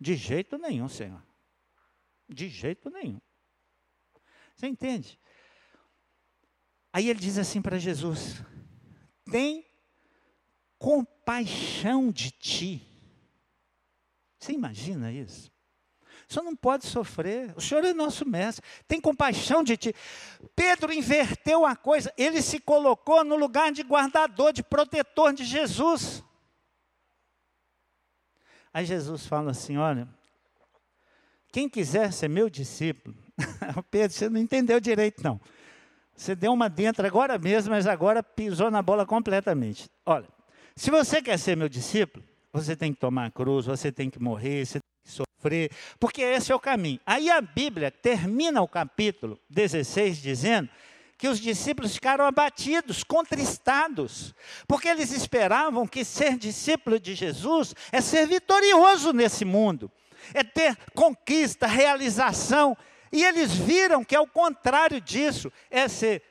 De 0.00 0.16
jeito 0.16 0.58
nenhum, 0.58 0.88
Senhor. 0.88 1.22
De 2.28 2.48
jeito 2.48 2.90
nenhum. 2.90 3.20
Você 4.56 4.66
entende? 4.66 5.18
Aí 6.94 7.10
ele 7.10 7.18
diz 7.18 7.38
assim 7.38 7.60
para 7.60 7.76
Jesus: 7.76 8.40
tem 9.28 9.66
compaixão 10.78 12.12
de 12.12 12.30
ti. 12.30 12.88
Você 14.38 14.52
imagina 14.52 15.10
isso? 15.10 15.52
O 16.28 16.32
senhor 16.32 16.44
não 16.44 16.54
pode 16.54 16.86
sofrer, 16.86 17.52
o 17.56 17.60
senhor 17.60 17.84
é 17.84 17.92
nosso 17.92 18.24
mestre, 18.24 18.64
tem 18.86 19.00
compaixão 19.00 19.64
de 19.64 19.76
ti. 19.76 19.94
Pedro 20.54 20.92
inverteu 20.92 21.66
a 21.66 21.74
coisa, 21.74 22.14
ele 22.16 22.40
se 22.40 22.60
colocou 22.60 23.24
no 23.24 23.34
lugar 23.34 23.72
de 23.72 23.82
guardador, 23.82 24.52
de 24.52 24.62
protetor 24.62 25.32
de 25.32 25.44
Jesus. 25.44 26.22
Aí 28.72 28.86
Jesus 28.86 29.26
fala 29.26 29.50
assim: 29.50 29.76
olha, 29.78 30.08
quem 31.50 31.68
quiser 31.68 32.12
ser 32.12 32.28
meu 32.28 32.48
discípulo, 32.48 33.16
Pedro, 33.90 34.16
você 34.16 34.28
não 34.28 34.40
entendeu 34.40 34.78
direito, 34.78 35.24
não. 35.24 35.40
Você 36.16 36.34
deu 36.34 36.52
uma 36.52 36.68
dentro 36.68 37.06
agora 37.06 37.38
mesmo, 37.38 37.70
mas 37.70 37.86
agora 37.86 38.22
pisou 38.22 38.70
na 38.70 38.80
bola 38.82 39.04
completamente. 39.04 39.88
Olha, 40.06 40.28
se 40.76 40.90
você 40.90 41.20
quer 41.20 41.38
ser 41.38 41.56
meu 41.56 41.68
discípulo, 41.68 42.24
você 42.52 42.76
tem 42.76 42.92
que 42.92 43.00
tomar 43.00 43.26
a 43.26 43.30
cruz, 43.30 43.66
você 43.66 43.90
tem 43.90 44.08
que 44.08 44.20
morrer, 44.20 44.64
você 44.64 44.78
tem 44.78 44.84
sofrer, 45.04 45.70
porque 46.00 46.22
esse 46.22 46.50
é 46.50 46.54
o 46.54 46.60
caminho. 46.60 46.98
Aí 47.04 47.30
a 47.30 47.40
Bíblia 47.40 47.90
termina 47.90 48.62
o 48.62 48.68
capítulo 48.68 49.38
16 49.50 50.18
dizendo 50.18 50.68
que 51.18 51.28
os 51.28 51.38
discípulos 51.38 51.94
ficaram 51.94 52.26
abatidos, 52.26 53.04
contristados, 53.04 54.34
porque 54.66 54.88
eles 54.88 55.12
esperavam 55.12 55.86
que 55.86 56.04
ser 56.04 56.36
discípulo 56.36 56.98
de 56.98 57.14
Jesus 57.14 57.74
é 57.92 58.00
ser 58.00 58.26
vitorioso 58.26 59.12
nesse 59.12 59.44
mundo, 59.44 59.90
é 60.32 60.42
ter 60.42 60.76
conquista, 60.94 61.66
realização, 61.66 62.76
e 63.12 63.22
eles 63.22 63.52
viram 63.52 64.04
que, 64.04 64.16
ao 64.16 64.26
contrário 64.26 65.00
disso, 65.00 65.52
é 65.70 65.88
ser 65.88 66.22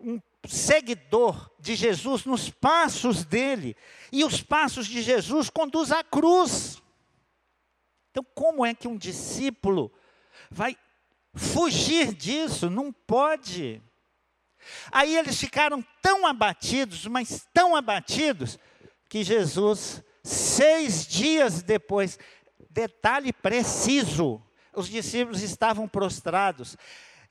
um 0.00 0.20
seguidor 0.46 1.50
de 1.58 1.74
Jesus 1.74 2.24
nos 2.24 2.48
passos 2.48 3.24
dele, 3.24 3.76
e 4.12 4.24
os 4.24 4.42
passos 4.42 4.86
de 4.86 5.02
Jesus 5.02 5.50
conduz 5.50 5.90
à 5.92 6.02
cruz. 6.04 6.82
Então, 8.10 8.24
como 8.34 8.64
é 8.64 8.74
que 8.74 8.88
um 8.88 8.96
discípulo 8.96 9.92
vai 10.50 10.76
fugir 11.34 12.14
disso? 12.14 12.70
Não 12.70 12.92
pode. 12.92 13.82
Aí 14.90 15.16
eles 15.16 15.38
ficaram 15.38 15.84
tão 16.02 16.26
abatidos, 16.26 17.06
mas 17.06 17.46
tão 17.52 17.76
abatidos, 17.76 18.58
que 19.08 19.24
Jesus, 19.24 20.02
seis 20.22 21.06
dias 21.06 21.62
depois, 21.62 22.18
detalhe 22.70 23.32
preciso, 23.32 24.42
os 24.78 24.88
discípulos 24.88 25.42
estavam 25.42 25.88
prostrados, 25.88 26.76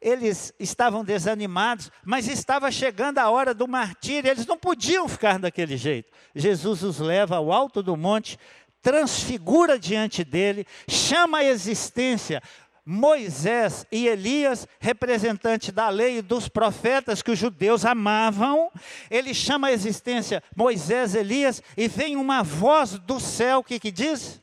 eles 0.02 0.54
estavam 0.60 1.04
desanimados, 1.04 1.92
mas 2.06 2.28
estava 2.28 2.72
chegando 2.72 3.18
a 3.18 3.30
hora 3.30 3.54
do 3.54 3.68
martírio, 3.68 4.30
eles 4.30 4.46
não 4.46 4.58
podiam 4.58 5.08
ficar 5.08 5.40
daquele 5.40 5.76
jeito. 5.76 6.12
Jesus 6.36 6.84
os 6.84 7.00
leva 7.00 7.38
ao 7.38 7.52
alto 7.52 7.82
do 7.82 7.98
monte, 7.98 8.38
transfigura 8.82 9.80
diante 9.80 10.24
dele, 10.24 10.66
chama 10.88 11.40
a 11.40 11.44
existência 11.44 12.42
Moisés 12.86 13.86
e 13.92 14.08
Elias, 14.08 14.66
representante 14.80 15.74
da 15.74 15.90
lei 15.90 16.20
e 16.20 16.22
dos 16.22 16.48
profetas 16.48 17.22
que 17.22 17.32
os 17.32 17.38
judeus 17.38 17.84
amavam, 17.84 18.72
ele 19.10 19.34
chama 19.34 19.68
a 19.68 19.74
existência 19.74 20.42
Moisés, 20.56 21.14
Elias, 21.14 21.62
e 21.76 21.88
vem 21.90 22.16
uma 22.16 22.44
voz 22.44 22.92
do 23.00 23.20
céu 23.20 23.62
que, 23.62 23.78
que 23.78 23.92
diz: 23.92 24.42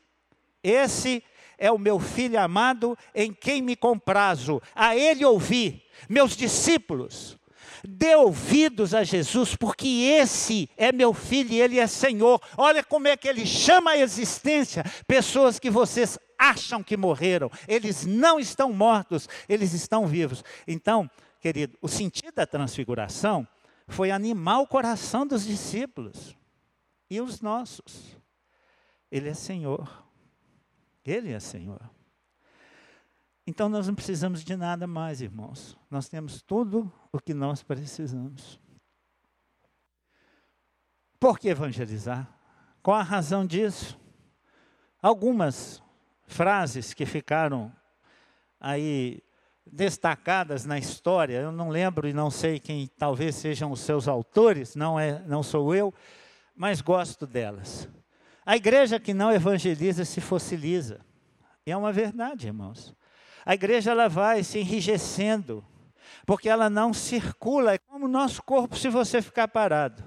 Esse 0.62 1.22
é 1.22 1.33
o 1.70 1.78
meu 1.78 1.98
filho 1.98 2.40
amado 2.40 2.96
em 3.14 3.32
quem 3.32 3.62
me 3.62 3.76
comprazo, 3.76 4.60
a 4.74 4.96
ele 4.96 5.24
ouvi, 5.24 5.82
meus 6.08 6.36
discípulos. 6.36 7.38
Dê 7.86 8.14
ouvidos 8.16 8.94
a 8.94 9.04
Jesus, 9.04 9.54
porque 9.54 9.86
esse 9.86 10.70
é 10.74 10.90
meu 10.90 11.12
filho 11.12 11.52
e 11.52 11.60
ele 11.60 11.78
é 11.78 11.86
Senhor. 11.86 12.40
Olha 12.56 12.82
como 12.82 13.08
é 13.08 13.16
que 13.16 13.28
ele 13.28 13.44
chama 13.44 13.90
a 13.90 13.98
existência 13.98 14.82
pessoas 15.06 15.58
que 15.58 15.68
vocês 15.68 16.18
acham 16.38 16.82
que 16.82 16.96
morreram. 16.96 17.50
Eles 17.68 18.06
não 18.06 18.40
estão 18.40 18.72
mortos, 18.72 19.28
eles 19.48 19.74
estão 19.74 20.06
vivos. 20.06 20.42
Então, 20.66 21.10
querido, 21.40 21.76
o 21.82 21.88
sentido 21.88 22.32
da 22.34 22.46
transfiguração 22.46 23.46
foi 23.86 24.10
animar 24.10 24.60
o 24.60 24.66
coração 24.66 25.26
dos 25.26 25.44
discípulos 25.44 26.34
e 27.10 27.20
os 27.20 27.40
nossos. 27.40 28.16
Ele 29.10 29.28
é 29.28 29.34
Senhor. 29.34 30.03
Ele 31.04 31.32
é 31.32 31.40
Senhor. 31.40 31.80
Então 33.46 33.68
nós 33.68 33.86
não 33.86 33.94
precisamos 33.94 34.42
de 34.42 34.56
nada 34.56 34.86
mais, 34.86 35.20
irmãos. 35.20 35.76
Nós 35.90 36.08
temos 36.08 36.40
tudo 36.40 36.90
o 37.12 37.20
que 37.20 37.34
nós 37.34 37.62
precisamos. 37.62 38.58
Por 41.20 41.38
que 41.38 41.48
evangelizar? 41.48 42.28
Qual 42.82 42.96
a 42.96 43.02
razão 43.02 43.46
disso? 43.46 43.98
Algumas 45.00 45.82
frases 46.26 46.94
que 46.94 47.04
ficaram 47.04 47.70
aí 48.58 49.22
destacadas 49.66 50.64
na 50.64 50.78
história, 50.78 51.40
eu 51.40 51.52
não 51.52 51.68
lembro 51.68 52.08
e 52.08 52.12
não 52.12 52.30
sei 52.30 52.58
quem 52.58 52.86
talvez 52.86 53.34
sejam 53.34 53.70
os 53.72 53.80
seus 53.80 54.08
autores, 54.08 54.74
não 54.74 54.98
é, 54.98 55.22
não 55.26 55.42
sou 55.42 55.74
eu, 55.74 55.92
mas 56.54 56.80
gosto 56.80 57.26
delas. 57.26 57.88
A 58.46 58.56
igreja 58.56 59.00
que 59.00 59.14
não 59.14 59.32
evangeliza 59.32 60.04
se 60.04 60.20
fossiliza. 60.20 61.00
E 61.66 61.70
é 61.70 61.76
uma 61.76 61.92
verdade, 61.92 62.46
irmãos. 62.46 62.94
A 63.44 63.54
igreja 63.54 63.90
ela 63.90 64.08
vai 64.08 64.42
se 64.42 64.58
enrijecendo, 64.58 65.64
porque 66.26 66.48
ela 66.48 66.68
não 66.68 66.92
circula. 66.92 67.74
É 67.74 67.78
como 67.78 68.04
o 68.04 68.08
nosso 68.08 68.42
corpo 68.42 68.76
se 68.76 68.88
você 68.88 69.22
ficar 69.22 69.48
parado. 69.48 70.02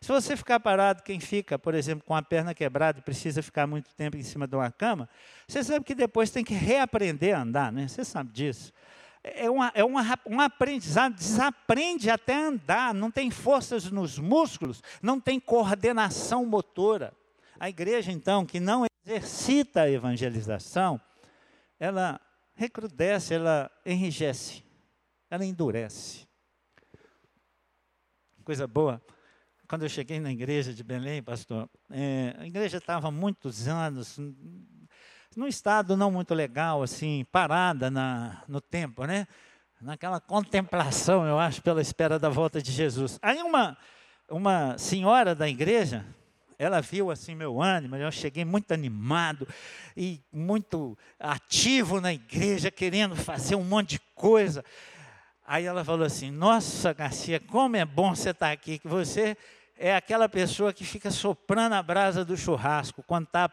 Se 0.00 0.08
você 0.08 0.36
ficar 0.36 0.60
parado, 0.60 1.02
quem 1.02 1.18
fica, 1.18 1.58
por 1.58 1.74
exemplo, 1.74 2.04
com 2.04 2.14
a 2.14 2.22
perna 2.22 2.54
quebrada 2.54 2.98
e 2.98 3.02
precisa 3.02 3.42
ficar 3.42 3.66
muito 3.66 3.94
tempo 3.94 4.16
em 4.16 4.22
cima 4.22 4.46
de 4.46 4.54
uma 4.54 4.70
cama, 4.70 5.08
você 5.46 5.64
sabe 5.64 5.84
que 5.84 5.94
depois 5.94 6.30
tem 6.30 6.44
que 6.44 6.54
reaprender 6.54 7.36
a 7.36 7.40
andar, 7.40 7.72
né? 7.72 7.88
Você 7.88 8.04
sabe 8.04 8.30
disso. 8.30 8.72
É, 9.24 9.50
uma, 9.50 9.72
é 9.74 9.82
uma, 9.82 10.04
um 10.26 10.40
aprendizado, 10.40 11.14
desaprende 11.14 12.08
até 12.08 12.34
andar, 12.34 12.94
não 12.94 13.10
tem 13.10 13.30
forças 13.30 13.90
nos 13.90 14.18
músculos, 14.18 14.82
não 15.02 15.18
tem 15.18 15.40
coordenação 15.40 16.46
motora. 16.46 17.12
A 17.60 17.68
igreja, 17.68 18.12
então, 18.12 18.46
que 18.46 18.60
não 18.60 18.84
exercita 19.04 19.82
a 19.82 19.90
evangelização, 19.90 21.00
ela 21.78 22.20
recrudesce, 22.54 23.34
ela 23.34 23.70
enrijece, 23.84 24.64
ela 25.30 25.44
endurece. 25.44 26.26
Coisa 28.44 28.66
boa. 28.66 29.02
Quando 29.68 29.82
eu 29.82 29.88
cheguei 29.88 30.18
na 30.18 30.32
igreja 30.32 30.72
de 30.72 30.82
Belém, 30.82 31.22
pastor, 31.22 31.68
é, 31.90 32.34
a 32.38 32.46
igreja 32.46 32.78
estava 32.78 33.10
muitos 33.10 33.68
anos 33.68 34.18
num 35.36 35.46
estado 35.46 35.96
não 35.96 36.10
muito 36.10 36.34
legal, 36.34 36.82
assim, 36.82 37.24
parada 37.30 37.90
na, 37.90 38.42
no 38.48 38.60
tempo, 38.60 39.04
né? 39.04 39.26
Naquela 39.80 40.20
contemplação, 40.20 41.24
eu 41.26 41.38
acho, 41.38 41.62
pela 41.62 41.80
espera 41.80 42.18
da 42.18 42.28
volta 42.28 42.60
de 42.60 42.72
Jesus. 42.72 43.18
Aí 43.22 43.40
uma, 43.42 43.78
uma 44.28 44.76
senhora 44.76 45.34
da 45.34 45.48
igreja, 45.48 46.04
ela 46.58 46.80
viu 46.80 47.10
assim 47.10 47.34
meu 47.34 47.62
ânimo, 47.62 47.94
eu 47.94 48.10
cheguei 48.10 48.44
muito 48.44 48.72
animado 48.74 49.46
e 49.96 50.20
muito 50.32 50.98
ativo 51.18 52.00
na 52.00 52.12
igreja, 52.12 52.70
querendo 52.70 53.14
fazer 53.14 53.54
um 53.54 53.62
monte 53.62 53.90
de 53.90 54.00
coisa. 54.14 54.64
Aí 55.46 55.64
ela 55.64 55.84
falou 55.84 56.04
assim: 56.04 56.30
Nossa, 56.30 56.92
Garcia, 56.92 57.38
como 57.38 57.76
é 57.76 57.84
bom 57.84 58.14
você 58.14 58.30
estar 58.30 58.50
aqui, 58.50 58.78
que 58.78 58.88
você 58.88 59.36
é 59.78 59.94
aquela 59.94 60.28
pessoa 60.28 60.72
que 60.72 60.84
fica 60.84 61.10
soprando 61.10 61.74
a 61.74 61.82
brasa 61.82 62.24
do 62.24 62.36
churrasco, 62.36 63.04
quando 63.04 63.26
está 63.26 63.50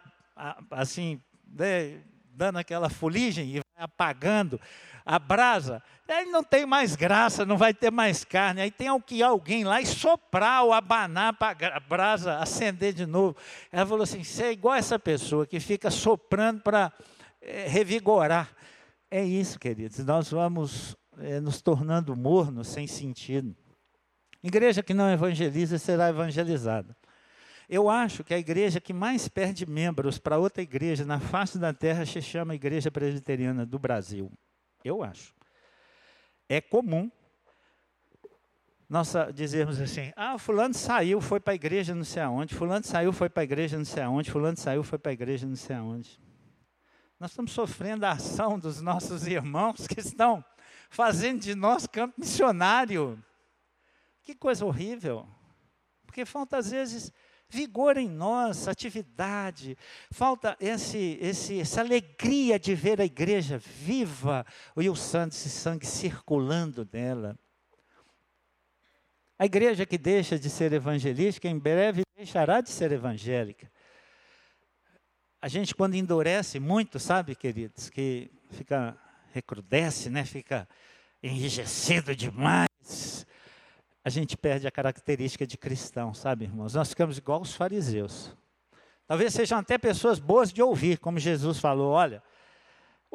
assim, 0.71 1.21
né, 1.47 2.01
dando 2.33 2.57
aquela 2.57 2.89
fuligem 2.89 3.55
e 3.55 3.64
apagando 3.77 4.59
a 5.05 5.19
brasa, 5.19 5.83
aí 6.07 6.25
não 6.25 6.43
tem 6.43 6.65
mais 6.65 6.95
graça, 6.95 7.45
não 7.45 7.57
vai 7.57 7.73
ter 7.73 7.91
mais 7.91 8.23
carne. 8.23 8.61
Aí 8.61 8.71
tem 8.71 8.87
que 9.01 9.21
alguém 9.21 9.63
lá 9.63 9.79
e 9.79 9.85
soprar 9.85 10.63
ou 10.63 10.73
abanar 10.73 11.33
para 11.33 11.75
a 11.75 11.79
brasa 11.79 12.39
acender 12.39 12.93
de 12.93 13.05
novo. 13.05 13.35
Ela 13.71 13.85
falou 13.85 14.03
assim: 14.03 14.23
você 14.23 14.45
é 14.45 14.51
igual 14.51 14.75
essa 14.75 14.97
pessoa 14.97 15.45
que 15.45 15.59
fica 15.59 15.91
soprando 15.91 16.61
para 16.61 16.91
é, 17.41 17.67
revigorar. 17.67 18.49
É 19.11 19.23
isso, 19.23 19.59
queridos, 19.59 19.99
nós 19.99 20.31
vamos 20.31 20.95
é, 21.19 21.39
nos 21.39 21.61
tornando 21.61 22.15
mornos, 22.15 22.67
sem 22.67 22.87
sentido. 22.87 23.55
Igreja 24.43 24.83
que 24.83 24.93
não 24.93 25.09
evangeliza 25.09 25.77
será 25.77 26.09
evangelizada. 26.09 26.95
Eu 27.67 27.89
acho 27.89 28.23
que 28.23 28.33
a 28.33 28.37
igreja 28.37 28.79
que 28.79 28.93
mais 28.93 29.27
perde 29.27 29.65
membros 29.65 30.17
para 30.17 30.37
outra 30.37 30.61
igreja 30.61 31.03
na 31.03 31.19
face 31.19 31.57
da 31.57 31.73
terra 31.73 32.05
se 32.05 32.21
chama 32.21 32.55
Igreja 32.55 32.91
Presbiteriana 32.91 33.65
do 33.65 33.79
Brasil. 33.79 34.31
Eu 34.83 35.03
acho. 35.03 35.33
É 36.47 36.61
comum 36.61 37.09
nós 38.87 39.13
dizermos 39.33 39.81
assim: 39.81 40.13
ah, 40.15 40.37
fulano 40.37 40.73
saiu, 40.73 41.19
foi 41.19 41.39
para 41.39 41.53
a 41.53 41.55
igreja 41.55 41.95
não 41.95 42.03
sei 42.03 42.21
aonde, 42.21 42.53
fulano 42.53 42.85
saiu, 42.85 43.11
foi 43.11 43.29
para 43.29 43.41
a 43.41 43.43
igreja 43.43 43.77
não 43.77 43.85
sei 43.85 44.03
aonde, 44.03 44.31
fulano 44.31 44.57
saiu, 44.57 44.83
foi 44.83 44.99
para 44.99 45.11
a 45.11 45.13
igreja 45.13 45.47
não 45.47 45.55
sei 45.55 45.75
aonde. 45.75 46.19
Nós 47.19 47.31
estamos 47.31 47.51
sofrendo 47.51 48.05
a 48.05 48.11
ação 48.11 48.59
dos 48.59 48.81
nossos 48.81 49.25
irmãos 49.25 49.87
que 49.87 49.99
estão 49.99 50.43
fazendo 50.89 51.41
de 51.41 51.55
nós 51.55 51.87
campo 51.87 52.19
missionário. 52.19 53.23
Que 54.23 54.35
coisa 54.35 54.65
horrível. 54.65 55.27
Porque 56.05 56.25
falta 56.25 56.57
às 56.57 56.71
vezes 56.71 57.11
vigor 57.55 57.95
em 57.97 58.09
nós, 58.09 58.67
atividade, 58.67 59.77
falta 60.11 60.57
esse, 60.59 61.17
esse, 61.21 61.61
essa 61.61 61.79
alegria 61.79 62.59
de 62.59 62.75
ver 62.75 62.99
a 62.99 63.05
igreja 63.05 63.57
viva 63.57 64.45
e 64.75 64.89
o 64.89 64.95
santo 64.95 65.31
esse 65.31 65.49
sangue 65.49 65.85
circulando 65.85 66.87
nela. 66.91 67.39
A 69.39 69.45
igreja 69.45 69.85
que 69.85 69.97
deixa 69.97 70.37
de 70.37 70.49
ser 70.49 70.73
evangelística, 70.73 71.47
em 71.47 71.57
breve 71.57 72.03
deixará 72.15 72.59
de 72.59 72.69
ser 72.69 72.91
evangélica. 72.91 73.71
A 75.41 75.47
gente, 75.47 75.73
quando 75.73 75.95
endurece 75.95 76.59
muito, 76.59 76.99
sabe, 76.99 77.35
queridos, 77.35 77.89
que 77.89 78.31
fica, 78.51 78.97
recrudesce, 79.31 80.09
né? 80.09 80.25
fica 80.25 80.67
enrijecido 81.21 82.15
demais, 82.15 83.25
a 84.05 84.09
gente 84.09 84.37
perde 84.37 84.67
a 84.67 84.71
característica 84.71 85.45
de 85.45 85.57
cristão, 85.57 86.13
sabe, 86.13 86.45
irmãos? 86.45 86.75
Nós 86.75 86.89
ficamos 86.89 87.17
igual 87.17 87.41
os 87.41 87.53
fariseus. 87.53 88.31
Talvez 89.07 89.33
sejam 89.33 89.57
até 89.57 89.77
pessoas 89.77 90.19
boas 90.19 90.53
de 90.53 90.61
ouvir, 90.61 90.99
como 90.99 91.19
Jesus 91.19 91.59
falou: 91.59 91.91
olha, 91.91 92.23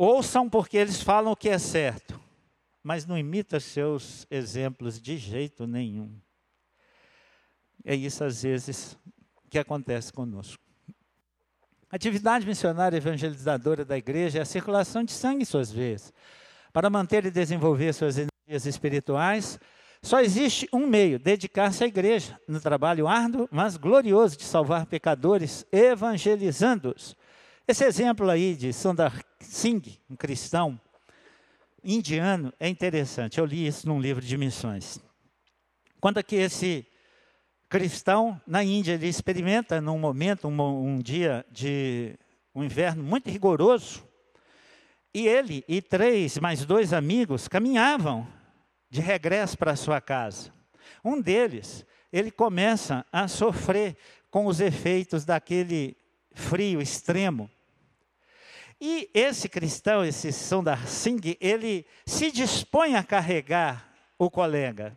Ouçam 0.02 0.48
porque 0.48 0.78
eles 0.78 1.02
falam 1.02 1.32
o 1.32 1.36
que 1.36 1.50
é 1.50 1.58
certo, 1.58 2.18
mas 2.82 3.04
não 3.04 3.18
imita 3.18 3.60
seus 3.60 4.26
exemplos 4.30 4.98
de 4.98 5.18
jeito 5.18 5.66
nenhum. 5.66 6.10
É 7.84 7.94
isso 7.94 8.24
às 8.24 8.42
vezes 8.42 8.96
que 9.50 9.58
acontece 9.58 10.10
conosco. 10.10 10.62
A 11.90 11.96
atividade 11.96 12.46
missionária 12.46 12.96
evangelizadora 12.96 13.84
da 13.84 13.98
igreja 13.98 14.38
é 14.38 14.40
a 14.40 14.46
circulação 14.46 15.04
de 15.04 15.12
sangue 15.12 15.42
em 15.42 15.44
suas 15.44 15.70
veias. 15.70 16.14
Para 16.72 16.88
manter 16.88 17.26
e 17.26 17.30
desenvolver 17.30 17.92
suas 17.92 18.16
energias 18.16 18.64
espirituais, 18.64 19.60
só 20.02 20.20
existe 20.20 20.68
um 20.72 20.86
meio: 20.86 21.18
dedicar-se 21.18 21.84
à 21.84 21.86
igreja, 21.86 22.38
no 22.48 22.60
trabalho 22.60 23.06
árduo, 23.06 23.48
mas 23.50 23.76
glorioso 23.76 24.36
de 24.36 24.44
salvar 24.44 24.86
pecadores, 24.86 25.66
evangelizando-os. 25.70 27.16
Esse 27.68 27.84
exemplo 27.84 28.28
aí 28.28 28.54
de 28.54 28.72
Sundar 28.72 29.22
Singh, 29.38 29.98
um 30.08 30.16
cristão 30.16 30.80
indiano, 31.84 32.52
é 32.58 32.68
interessante. 32.68 33.38
Eu 33.38 33.44
li 33.44 33.66
isso 33.66 33.86
num 33.86 34.00
livro 34.00 34.24
de 34.24 34.36
missões. 34.36 34.98
Conta 36.00 36.22
que 36.22 36.36
esse 36.36 36.86
cristão 37.68 38.40
na 38.46 38.64
Índia 38.64 38.94
ele 38.94 39.06
experimenta 39.06 39.80
num 39.80 39.98
momento, 39.98 40.48
um, 40.48 40.60
um 40.60 40.98
dia 40.98 41.44
de 41.50 42.18
um 42.54 42.64
inverno 42.64 43.04
muito 43.04 43.30
rigoroso, 43.30 44.02
e 45.14 45.28
ele 45.28 45.64
e 45.68 45.80
três 45.80 46.38
mais 46.38 46.64
dois 46.64 46.92
amigos 46.92 47.46
caminhavam 47.46 48.26
de 48.90 49.00
regresso 49.00 49.56
para 49.56 49.76
sua 49.76 50.00
casa. 50.00 50.52
Um 51.04 51.20
deles, 51.20 51.86
ele 52.12 52.30
começa 52.30 53.06
a 53.12 53.28
sofrer 53.28 53.96
com 54.30 54.46
os 54.46 54.60
efeitos 54.60 55.24
daquele 55.24 55.96
frio 56.34 56.82
extremo. 56.82 57.48
E 58.80 59.10
esse 59.14 59.48
cristão, 59.48 60.04
esse 60.04 60.32
Sundar 60.32 60.88
Singh, 60.88 61.36
ele 61.40 61.86
se 62.04 62.32
dispõe 62.32 62.96
a 62.96 63.04
carregar 63.04 63.92
o 64.18 64.30
colega, 64.30 64.96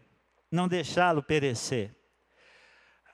não 0.50 0.68
deixá-lo 0.68 1.22
perecer. 1.22 1.94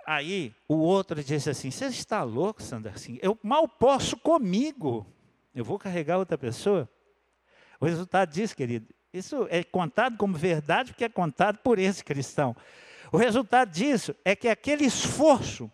Aí 0.06 0.56
o 0.68 0.76
outro 0.76 1.24
disse 1.24 1.50
assim: 1.50 1.72
Você 1.72 1.86
está 1.86 2.24
louco, 2.24 2.64
Sandra? 2.64 2.92
Assim, 2.94 3.20
eu 3.22 3.38
mal 3.44 3.68
posso 3.68 4.18
comigo. 4.18 5.06
Eu 5.54 5.66
vou 5.66 5.78
carregar 5.78 6.18
outra 6.18 6.38
pessoa? 6.38 6.90
O 7.80 7.86
resultado 7.86 8.32
disso, 8.32 8.56
querido, 8.56 8.94
isso 9.14 9.47
é 9.49 9.64
contado 9.64 10.18
como 10.18 10.38
verdade 10.38 10.91
porque 10.91 11.05
é 11.05 11.10
contado 11.10 11.60
por 11.60 11.80
esse 11.80 12.03
cristão. 12.03 12.55
O 13.12 13.18
resultado 13.18 13.72
disso 13.72 14.16
é 14.24 14.36
que 14.36 14.47
aquele 14.47 14.86
esforço 14.86 15.72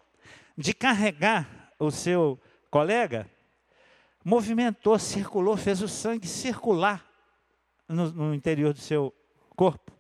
de 0.58 0.74
carregar 0.74 1.74
o 1.78 1.92
seu 1.92 2.40
colega 2.72 3.30
movimentou, 4.24 4.98
circulou, 4.98 5.58
fez 5.58 5.82
o 5.82 5.88
sangue 5.88 6.28
circular 6.28 7.06
no, 7.88 8.12
no 8.12 8.34
interior 8.34 8.74
do 8.74 8.80
seu 8.80 9.14
corpo. 9.56 9.92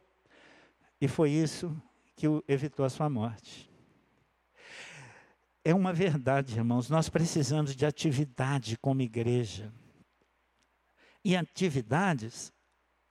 E 0.99 1.07
foi 1.07 1.31
isso 1.31 1.75
que 2.15 2.25
evitou 2.47 2.86
a 2.86 2.89
sua 2.89 3.09
morte 3.09 3.69
é 5.65 5.73
uma 5.73 5.91
verdade, 5.91 6.55
irmãos. 6.55 6.91
Nós 6.91 7.09
precisamos 7.09 7.75
de 7.75 7.88
atividade 7.88 8.77
como 8.77 9.01
igreja. 9.01 9.73
E 11.23 11.36
atividades 11.36 12.53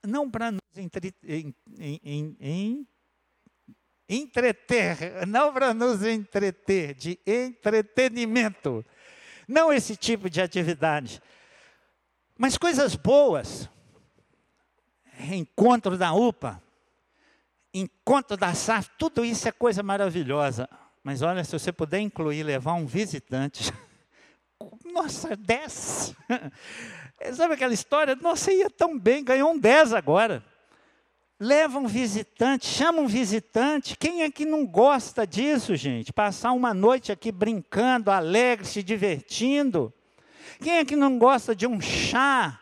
não 0.06 0.30
para 0.30 0.50
nos 0.50 0.60
entre, 0.76 1.14
em, 1.24 1.54
em, 1.78 2.36
em, 2.40 2.88
entreter, 4.08 5.26
não 5.26 5.52
para 5.52 5.72
nos 5.72 6.02
entreter, 6.02 6.94
de 6.94 7.18
entretenimento. 7.26 8.84
Não 9.46 9.72
esse 9.72 9.96
tipo 9.96 10.28
de 10.28 10.40
atividade. 10.40 11.20
Mas 12.38 12.58
coisas 12.58 12.96
boas. 12.96 13.68
Encontro 15.30 15.96
da 15.96 16.12
UPA, 16.12 16.60
encontro 17.72 18.36
da 18.36 18.52
SAF, 18.52 18.90
tudo 18.98 19.24
isso 19.24 19.48
é 19.48 19.52
coisa 19.52 19.82
maravilhosa. 19.82 20.68
Mas 21.04 21.22
olha, 21.22 21.44
se 21.44 21.52
você 21.52 21.70
puder 21.70 22.00
incluir, 22.00 22.42
levar 22.42 22.74
um 22.74 22.86
visitante, 22.86 23.72
nossa, 24.84 25.36
10. 25.36 26.14
Sabe 27.34 27.54
aquela 27.54 27.74
história? 27.74 28.14
Nossa, 28.14 28.52
ia 28.52 28.68
tão 28.70 28.98
bem, 28.98 29.24
ganhou 29.24 29.52
um 29.52 29.58
10 29.58 29.92
agora. 29.92 30.44
Leva 31.40 31.78
um 31.78 31.86
visitante, 31.86 32.66
chama 32.66 33.00
um 33.00 33.06
visitante. 33.06 33.96
Quem 33.98 34.22
é 34.22 34.30
que 34.30 34.44
não 34.44 34.64
gosta 34.64 35.26
disso, 35.26 35.74
gente? 35.74 36.12
Passar 36.12 36.52
uma 36.52 36.72
noite 36.72 37.10
aqui 37.10 37.32
brincando, 37.32 38.10
alegre, 38.10 38.66
se 38.66 38.82
divertindo. 38.82 39.92
Quem 40.60 40.78
é 40.78 40.84
que 40.84 40.94
não 40.94 41.18
gosta 41.18 41.54
de 41.54 41.66
um 41.66 41.80
chá? 41.80 42.60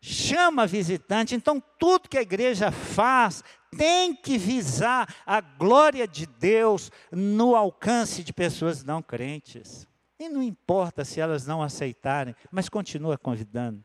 Chama 0.00 0.66
visitante. 0.66 1.34
Então, 1.34 1.62
tudo 1.78 2.08
que 2.08 2.16
a 2.16 2.22
igreja 2.22 2.72
faz 2.72 3.44
tem 3.76 4.14
que 4.14 4.38
visar 4.38 5.14
a 5.26 5.40
glória 5.40 6.08
de 6.08 6.26
Deus 6.26 6.90
no 7.12 7.54
alcance 7.54 8.24
de 8.24 8.32
pessoas 8.32 8.82
não 8.82 9.02
crentes. 9.02 9.86
E 10.20 10.28
não 10.28 10.42
importa 10.42 11.02
se 11.02 11.18
elas 11.18 11.46
não 11.46 11.62
aceitarem, 11.62 12.36
mas 12.50 12.68
continua 12.68 13.16
convidando. 13.16 13.82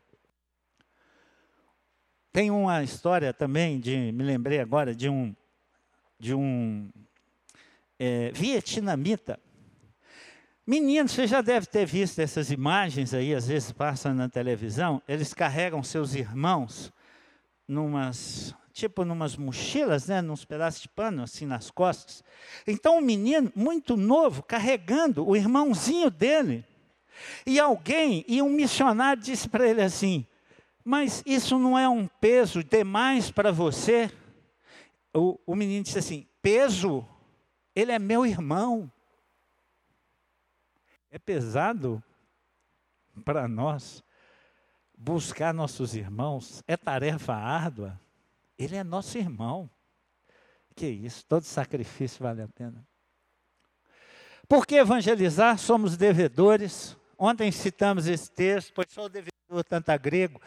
Tem 2.30 2.50
uma 2.50 2.82
história 2.82 3.32
também 3.32 3.80
de, 3.80 4.12
me 4.12 4.22
lembrei 4.22 4.60
agora 4.60 4.94
de 4.94 5.08
um 5.08 5.34
de 6.18 6.34
um 6.34 6.90
é, 7.98 8.30
vietnamita. 8.32 9.40
Menino, 10.66 11.08
você 11.08 11.26
já 11.26 11.40
deve 11.40 11.66
ter 11.66 11.86
visto 11.86 12.18
essas 12.18 12.50
imagens 12.50 13.14
aí, 13.14 13.34
às 13.34 13.48
vezes 13.48 13.72
passam 13.72 14.12
na 14.12 14.28
televisão. 14.28 15.02
Eles 15.08 15.32
carregam 15.32 15.82
seus 15.82 16.14
irmãos 16.14 16.92
numas 17.66 18.54
tipo 18.76 19.06
numas 19.06 19.36
mochilas, 19.36 20.06
né, 20.06 20.20
nos 20.20 20.44
pedaços 20.44 20.82
de 20.82 20.88
pano 20.90 21.22
assim 21.22 21.46
nas 21.46 21.70
costas. 21.70 22.22
Então 22.66 22.98
um 22.98 23.00
menino 23.00 23.50
muito 23.56 23.96
novo 23.96 24.42
carregando 24.42 25.26
o 25.26 25.34
irmãozinho 25.34 26.10
dele. 26.10 26.62
E 27.46 27.58
alguém, 27.58 28.22
e 28.28 28.42
um 28.42 28.50
missionário 28.50 29.22
disse 29.22 29.48
para 29.48 29.66
ele 29.66 29.80
assim: 29.80 30.26
"Mas 30.84 31.22
isso 31.24 31.58
não 31.58 31.78
é 31.78 31.88
um 31.88 32.06
peso 32.06 32.62
demais 32.62 33.30
para 33.30 33.50
você?" 33.50 34.12
O, 35.14 35.40
o 35.46 35.54
menino 35.56 35.82
disse 35.82 35.98
assim: 35.98 36.26
"Peso? 36.42 37.02
Ele 37.74 37.92
é 37.92 37.98
meu 37.98 38.26
irmão." 38.26 38.92
É 41.10 41.18
pesado 41.18 42.04
para 43.24 43.48
nós 43.48 44.04
buscar 44.98 45.54
nossos 45.54 45.94
irmãos, 45.94 46.62
é 46.68 46.76
tarefa 46.76 47.32
árdua. 47.32 47.98
Ele 48.58 48.76
é 48.76 48.84
nosso 48.84 49.18
irmão. 49.18 49.70
Que 50.74 50.86
isso, 50.86 51.24
todo 51.26 51.44
sacrifício 51.44 52.22
vale 52.22 52.42
a 52.42 52.48
pena. 52.48 52.86
Por 54.48 54.66
que 54.66 54.76
evangelizar? 54.76 55.58
Somos 55.58 55.96
devedores. 55.96 56.96
Ontem 57.18 57.50
citamos 57.50 58.06
esse 58.06 58.30
texto, 58.30 58.72
pois 58.74 58.88
sou 58.90 59.08
devedor 59.08 59.64
tanto 59.68 59.88
a 59.90 59.96
grego, 59.96 60.40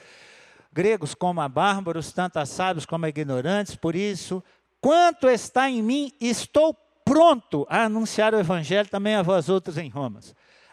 gregos 0.72 1.16
como 1.16 1.42
a 1.42 1.50
bárbaros, 1.50 2.14
tanto 2.14 2.38
a 2.38 2.46
sábios 2.46 2.86
como 2.86 3.06
a 3.06 3.10
ignorantes, 3.10 3.76
por 3.76 3.96
isso, 3.96 4.44
quanto 4.80 5.28
está 5.28 5.70
em 5.70 5.82
mim, 5.82 6.12
estou 6.20 6.76
pronto 7.04 7.66
a 7.70 7.86
anunciar 7.86 8.34
o 8.34 8.40
evangelho 8.40 8.88
também 8.88 9.16
a 9.16 9.24
vós 9.24 9.50
outros 9.50 9.78
em 9.78 9.90
Roma. 9.90 10.20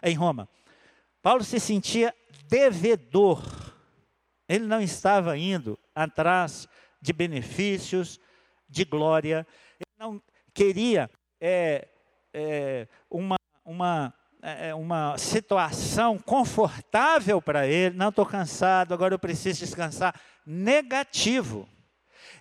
Em 0.03 0.15
Roma. 0.15 0.47
Paulo 1.21 1.43
se 1.43 1.59
sentia 1.59 2.13
devedor. 2.47 3.41
Ele 4.47 4.65
não 4.65 4.79
estava 4.79 5.37
indo 5.37 5.79
atrás 5.95 6.67
de 7.01 7.13
benefícios, 7.13 8.19
de 8.69 8.85
glória. 8.85 9.45
Ele 9.79 9.95
não 9.97 10.21
queria 10.53 11.09
é, 11.39 11.87
é, 12.33 12.87
uma, 13.09 13.37
uma, 13.63 14.13
é, 14.41 14.73
uma 14.73 15.17
situação 15.17 16.17
confortável 16.17 17.41
para 17.41 17.67
ele. 17.67 17.95
Não 17.95 18.09
estou 18.09 18.25
cansado, 18.25 18.93
agora 18.93 19.13
eu 19.13 19.19
preciso 19.19 19.59
descansar. 19.59 20.19
Negativo. 20.45 21.67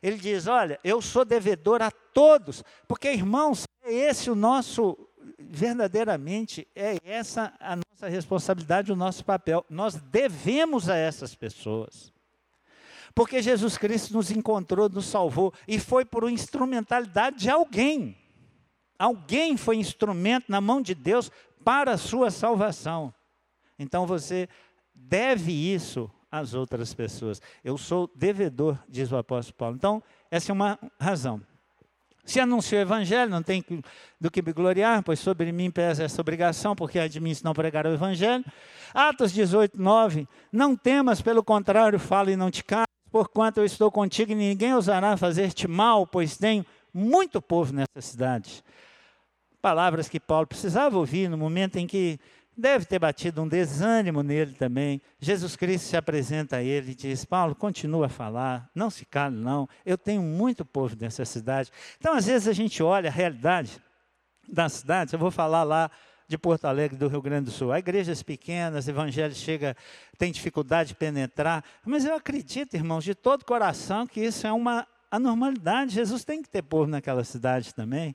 Ele 0.02 0.16
diz: 0.16 0.46
Olha, 0.46 0.78
eu 0.84 1.00
sou 1.00 1.24
devedor 1.24 1.82
a 1.82 1.90
todos, 1.90 2.62
porque 2.86 3.12
irmãos, 3.12 3.64
é 3.82 3.92
esse 3.92 4.30
o 4.30 4.34
nosso, 4.34 4.96
verdadeiramente, 5.38 6.66
é 6.74 6.96
essa 7.04 7.52
a 7.60 7.76
nossa 7.76 8.08
responsabilidade, 8.08 8.92
o 8.92 8.96
nosso 8.96 9.24
papel. 9.24 9.64
Nós 9.68 9.94
devemos 9.94 10.88
a 10.88 10.96
essas 10.96 11.34
pessoas. 11.34 12.12
Porque 13.16 13.40
Jesus 13.40 13.78
Cristo 13.78 14.12
nos 14.12 14.30
encontrou, 14.30 14.90
nos 14.90 15.06
salvou, 15.06 15.50
e 15.66 15.80
foi 15.80 16.04
por 16.04 16.30
instrumentalidade 16.30 17.38
de 17.38 17.48
alguém. 17.48 18.14
Alguém 18.98 19.56
foi 19.56 19.76
instrumento 19.76 20.44
na 20.50 20.60
mão 20.60 20.82
de 20.82 20.94
Deus 20.94 21.32
para 21.64 21.92
a 21.92 21.96
sua 21.96 22.30
salvação. 22.30 23.12
Então 23.78 24.06
você 24.06 24.46
deve 24.94 25.50
isso 25.50 26.10
às 26.30 26.52
outras 26.52 26.92
pessoas. 26.92 27.40
Eu 27.64 27.78
sou 27.78 28.10
devedor, 28.14 28.78
diz 28.86 29.10
o 29.10 29.16
apóstolo 29.16 29.56
Paulo. 29.56 29.76
Então, 29.76 30.02
essa 30.30 30.52
é 30.52 30.54
uma 30.54 30.78
razão. 31.00 31.40
Se 32.22 32.38
anuncio 32.38 32.76
o 32.76 32.80
evangelho, 32.80 33.30
não 33.30 33.42
tem 33.42 33.64
do 34.20 34.30
que 34.30 34.42
me 34.42 34.52
gloriar, 34.52 35.02
pois 35.02 35.20
sobre 35.20 35.52
mim 35.52 35.70
pesa 35.70 36.04
essa 36.04 36.20
obrigação, 36.20 36.76
porque 36.76 36.98
é 36.98 37.08
de 37.08 37.20
mim 37.20 37.32
se 37.32 37.44
não 37.44 37.54
pregar 37.54 37.86
o 37.86 37.94
evangelho. 37.94 38.44
Atos 38.92 39.32
18, 39.32 39.80
9. 39.80 40.28
Não 40.52 40.76
temas, 40.76 41.22
pelo 41.22 41.42
contrário, 41.42 41.98
fala 41.98 42.30
e 42.30 42.36
não 42.36 42.50
te 42.50 42.64
cales, 42.64 42.85
porquanto 43.16 43.60
eu 43.60 43.64
estou 43.64 43.90
contigo 43.90 44.32
e 44.32 44.34
ninguém 44.34 44.74
ousará 44.74 45.16
fazer-te 45.16 45.66
mal, 45.66 46.06
pois 46.06 46.36
tenho 46.36 46.66
muito 46.92 47.40
povo 47.40 47.72
nessa 47.72 47.98
cidade. 47.98 48.62
Palavras 49.62 50.06
que 50.06 50.20
Paulo 50.20 50.46
precisava 50.46 50.98
ouvir 50.98 51.30
no 51.30 51.38
momento 51.38 51.76
em 51.78 51.86
que 51.86 52.20
deve 52.54 52.84
ter 52.84 52.98
batido 52.98 53.40
um 53.40 53.48
desânimo 53.48 54.22
nele 54.22 54.52
também. 54.52 55.00
Jesus 55.18 55.56
Cristo 55.56 55.86
se 55.86 55.96
apresenta 55.96 56.56
a 56.56 56.62
ele 56.62 56.92
e 56.92 56.94
diz: 56.94 57.24
Paulo, 57.24 57.54
continua 57.54 58.04
a 58.04 58.10
falar, 58.10 58.68
não 58.74 58.90
se 58.90 59.06
cale, 59.06 59.34
não. 59.34 59.66
Eu 59.86 59.96
tenho 59.96 60.20
muito 60.20 60.62
povo 60.62 60.94
nessa 61.00 61.24
cidade. 61.24 61.72
Então, 61.98 62.12
às 62.12 62.26
vezes, 62.26 62.46
a 62.46 62.52
gente 62.52 62.82
olha 62.82 63.08
a 63.08 63.12
realidade 63.12 63.80
das 64.46 64.74
cidades. 64.74 65.14
Eu 65.14 65.18
vou 65.18 65.30
falar 65.30 65.62
lá 65.62 65.90
de 66.28 66.36
Porto 66.36 66.64
Alegre, 66.64 66.96
do 66.96 67.08
Rio 67.08 67.22
Grande 67.22 67.46
do 67.46 67.50
Sul. 67.50 67.72
Há 67.72 67.78
igrejas 67.78 68.22
pequenas, 68.22 68.88
evangelhos 68.88 69.38
chega, 69.38 69.76
tem 70.18 70.32
dificuldade 70.32 70.88
de 70.90 70.94
penetrar. 70.94 71.64
Mas 71.84 72.04
eu 72.04 72.14
acredito, 72.14 72.74
irmãos, 72.74 73.04
de 73.04 73.14
todo 73.14 73.44
coração, 73.44 74.06
que 74.06 74.20
isso 74.20 74.46
é 74.46 74.52
uma 74.52 74.86
anormalidade. 75.10 75.94
Jesus 75.94 76.24
tem 76.24 76.42
que 76.42 76.48
ter 76.48 76.62
povo 76.62 76.86
naquela 76.86 77.24
cidade 77.24 77.74
também. 77.74 78.14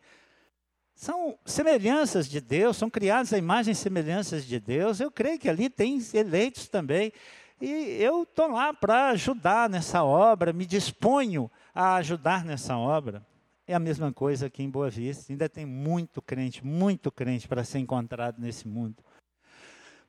São 0.94 1.38
semelhanças 1.46 2.28
de 2.28 2.40
Deus, 2.42 2.78
são 2.78 2.90
criados 2.90 3.34
a 3.34 3.38
imagem 3.38 3.72
e 3.72 3.76
semelhanças 3.76 4.46
de 4.46 4.60
Deus. 4.60 5.00
Eu 5.00 5.10
creio 5.10 5.40
que 5.40 5.50
ali 5.50 5.70
tem 5.70 6.00
eleitos 6.14 6.68
também. 6.68 7.12
E 7.60 7.98
eu 8.00 8.24
estou 8.24 8.48
lá 8.48 8.74
para 8.74 9.10
ajudar 9.10 9.70
nessa 9.70 10.04
obra, 10.04 10.52
me 10.52 10.66
disponho 10.66 11.50
a 11.74 11.96
ajudar 11.96 12.44
nessa 12.44 12.76
obra. 12.76 13.26
É 13.68 13.74
a 13.74 13.80
mesma 13.80 14.12
coisa 14.12 14.48
aqui 14.48 14.64
em 14.64 14.70
Boa 14.70 14.90
Vista. 14.90 15.32
Ainda 15.32 15.48
tem 15.48 15.66
muito 15.66 16.22
crente, 16.22 16.66
muito 16.66 17.12
crente 17.12 17.48
para 17.48 17.64
ser 17.64 17.80
encontrado 17.80 18.40
nesse 18.40 18.68
mundo. 18.68 19.04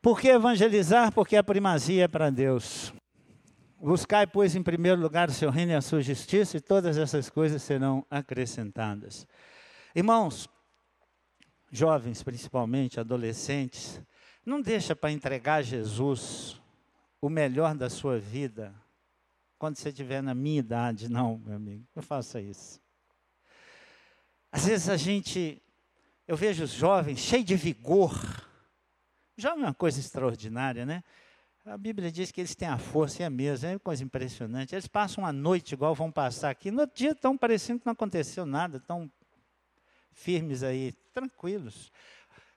Por 0.00 0.20
que 0.20 0.28
evangelizar? 0.28 1.12
Porque 1.12 1.36
a 1.36 1.44
primazia 1.44 2.04
é 2.04 2.08
para 2.08 2.30
Deus. 2.30 2.92
Buscai, 3.80 4.26
pois, 4.26 4.54
em 4.54 4.62
primeiro 4.62 5.00
lugar 5.00 5.28
o 5.28 5.32
seu 5.32 5.50
reino 5.50 5.72
e 5.72 5.74
a 5.74 5.80
sua 5.80 6.00
justiça, 6.00 6.56
e 6.56 6.60
todas 6.60 6.96
essas 6.96 7.28
coisas 7.28 7.62
serão 7.62 8.06
acrescentadas. 8.10 9.26
Irmãos, 9.94 10.48
jovens 11.70 12.22
principalmente, 12.22 13.00
adolescentes, 13.00 14.00
não 14.44 14.60
deixa 14.60 14.94
para 14.94 15.10
entregar 15.10 15.56
a 15.56 15.62
Jesus 15.62 16.60
o 17.20 17.28
melhor 17.28 17.74
da 17.74 17.88
sua 17.88 18.18
vida 18.18 18.74
quando 19.62 19.76
você 19.76 19.90
estiver 19.90 20.20
na 20.20 20.34
minha 20.34 20.58
idade, 20.58 21.08
não, 21.08 21.38
meu 21.38 21.54
amigo, 21.54 21.86
não 21.94 22.02
faça 22.02 22.40
isso. 22.40 22.81
Às 24.52 24.66
vezes 24.66 24.90
a 24.90 24.98
gente, 24.98 25.60
eu 26.28 26.36
vejo 26.36 26.62
os 26.62 26.72
jovens 26.72 27.18
cheios 27.18 27.46
de 27.46 27.56
vigor. 27.56 28.12
Jovem 29.34 29.62
é 29.62 29.66
uma 29.68 29.74
coisa 29.74 29.98
extraordinária, 29.98 30.84
né? 30.84 31.02
A 31.64 31.78
Bíblia 31.78 32.12
diz 32.12 32.30
que 32.30 32.40
eles 32.40 32.54
têm 32.54 32.68
a 32.68 32.76
força, 32.76 33.22
e 33.22 33.24
é 33.24 33.30
mesmo, 33.30 33.68
é 33.68 33.72
uma 33.72 33.78
coisa 33.78 34.04
impressionante. 34.04 34.74
Eles 34.74 34.86
passam 34.86 35.24
a 35.24 35.32
noite 35.32 35.72
igual 35.72 35.94
vão 35.94 36.12
passar 36.12 36.50
aqui, 36.50 36.70
no 36.70 36.80
outro 36.80 36.96
dia 36.96 37.12
estão 37.12 37.38
parecendo 37.38 37.80
que 37.80 37.86
não 37.86 37.92
aconteceu 37.92 38.44
nada, 38.44 38.76
estão 38.76 39.10
firmes 40.10 40.62
aí, 40.62 40.92
tranquilos. 41.14 41.90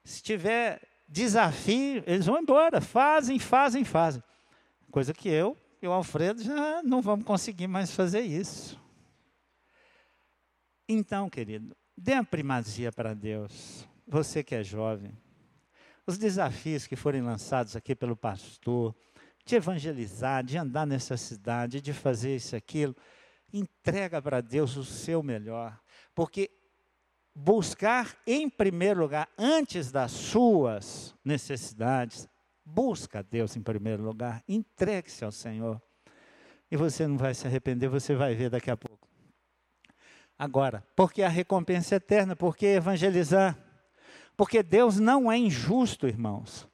Se 0.04 0.22
tiver 0.22 0.82
desafio, 1.08 2.04
eles 2.06 2.26
vão 2.26 2.40
embora, 2.40 2.82
fazem, 2.82 3.40
fazem, 3.40 3.86
fazem. 3.86 4.22
Coisa 4.92 5.14
que 5.14 5.30
eu 5.30 5.56
e 5.82 5.88
o 5.88 5.92
Alfredo 5.92 6.44
já 6.44 6.84
não 6.84 7.02
vamos 7.02 7.26
conseguir 7.26 7.68
mais 7.68 7.92
fazer 7.92 8.22
isso. 8.22 8.82
Então, 10.90 11.30
querido, 11.30 11.76
dê 11.98 12.14
a 12.14 12.24
primazia 12.24 12.92
para 12.92 13.14
Deus. 13.14 13.88
Você 14.08 14.44
que 14.44 14.56
é 14.56 14.64
jovem, 14.64 15.18
os 16.06 16.18
desafios 16.18 16.86
que 16.86 16.96
forem 16.96 17.22
lançados 17.22 17.76
aqui 17.76 17.96
pelo 17.96 18.16
pastor, 18.16 18.96
de 19.46 19.56
evangelizar, 19.56 20.44
de 20.44 20.58
andar 20.58 20.86
nessa 20.86 21.18
cidade, 21.18 21.82
de 21.82 21.94
fazer 21.94 22.36
isso, 22.36 22.56
aquilo, 22.56 22.96
entrega 23.54 24.22
para 24.22 24.42
Deus 24.42 24.76
o 24.76 24.84
seu 24.84 25.24
melhor, 25.24 25.80
porque 26.14 26.52
buscar 27.34 28.16
em 28.26 28.50
primeiro 28.50 29.00
lugar, 29.02 29.30
antes 29.38 29.92
das 29.92 30.12
suas 30.12 31.16
necessidades, 31.24 32.28
busca 32.64 33.22
Deus 33.22 33.56
em 33.56 33.62
primeiro 33.62 34.04
lugar, 34.04 34.44
entregue-se 34.48 35.24
ao 35.24 35.32
Senhor. 35.32 35.82
E 36.72 36.76
você 36.76 37.06
não 37.06 37.18
vai 37.18 37.34
se 37.34 37.46
arrepender, 37.46 37.88
você 37.88 38.16
vai 38.16 38.34
ver 38.34 38.50
daqui 38.50 38.72
a 38.72 38.78
pouco. 38.78 39.05
Agora, 40.38 40.84
porque 40.96 41.22
a 41.24 41.30
recompensa 41.30 41.96
é 41.96 41.98
eterna, 41.98 42.36
porque 42.36 42.66
evangelizar? 42.66 43.58
Porque 44.36 44.62
Deus 44.62 45.00
não 45.00 45.32
é 45.32 45.38
injusto, 45.38 46.08
irmãos, 46.08 46.68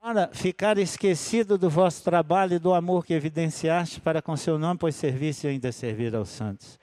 para 0.00 0.28
ficar 0.28 0.76
esquecido 0.78 1.56
do 1.56 1.70
vosso 1.70 2.04
trabalho 2.04 2.54
e 2.54 2.58
do 2.58 2.74
amor 2.74 3.04
que 3.04 3.14
evidenciaste 3.14 4.00
para 4.00 4.20
com 4.20 4.36
seu 4.36 4.58
nome, 4.58 4.78
pois 4.78 4.94
serviste 4.94 5.46
e 5.46 5.50
ainda 5.50 5.72
servir 5.72 6.14
aos 6.14 6.28
santos. 6.28 6.78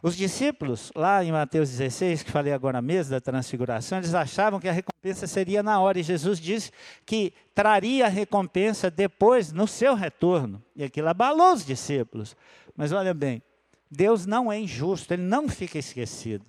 Os 0.00 0.14
discípulos, 0.14 0.92
lá 0.94 1.24
em 1.24 1.32
Mateus 1.32 1.70
16, 1.70 2.22
que 2.22 2.30
falei 2.30 2.52
agora 2.52 2.82
mesmo, 2.82 3.12
da 3.12 3.22
transfiguração, 3.22 3.96
eles 3.96 4.14
achavam 4.14 4.60
que 4.60 4.68
a 4.68 4.72
recompensa 4.72 5.26
seria 5.26 5.62
na 5.62 5.80
hora, 5.80 5.98
e 5.98 6.02
Jesus 6.02 6.38
disse 6.38 6.70
que 7.06 7.32
traria 7.54 8.04
a 8.04 8.10
recompensa 8.10 8.90
depois, 8.90 9.50
no 9.50 9.66
seu 9.66 9.94
retorno. 9.94 10.62
E 10.76 10.84
aquilo 10.84 11.08
abalou 11.08 11.54
os 11.54 11.64
discípulos. 11.64 12.36
Mas 12.76 12.92
olha 12.92 13.14
bem, 13.14 13.42
Deus 13.90 14.26
não 14.26 14.50
é 14.50 14.58
injusto, 14.58 15.14
ele 15.14 15.22
não 15.22 15.48
fica 15.48 15.78
esquecido. 15.78 16.46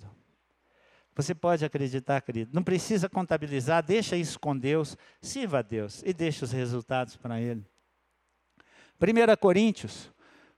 Você 1.14 1.34
pode 1.34 1.64
acreditar, 1.64 2.20
querido, 2.20 2.50
não 2.52 2.62
precisa 2.62 3.08
contabilizar, 3.08 3.82
deixa 3.82 4.16
isso 4.16 4.38
com 4.38 4.56
Deus, 4.56 4.96
sirva 5.20 5.60
a 5.60 5.62
Deus 5.62 6.02
e 6.04 6.12
deixa 6.12 6.44
os 6.44 6.52
resultados 6.52 7.16
para 7.16 7.40
Ele. 7.40 7.64
1 9.00 9.36
Coríntios 9.40 10.10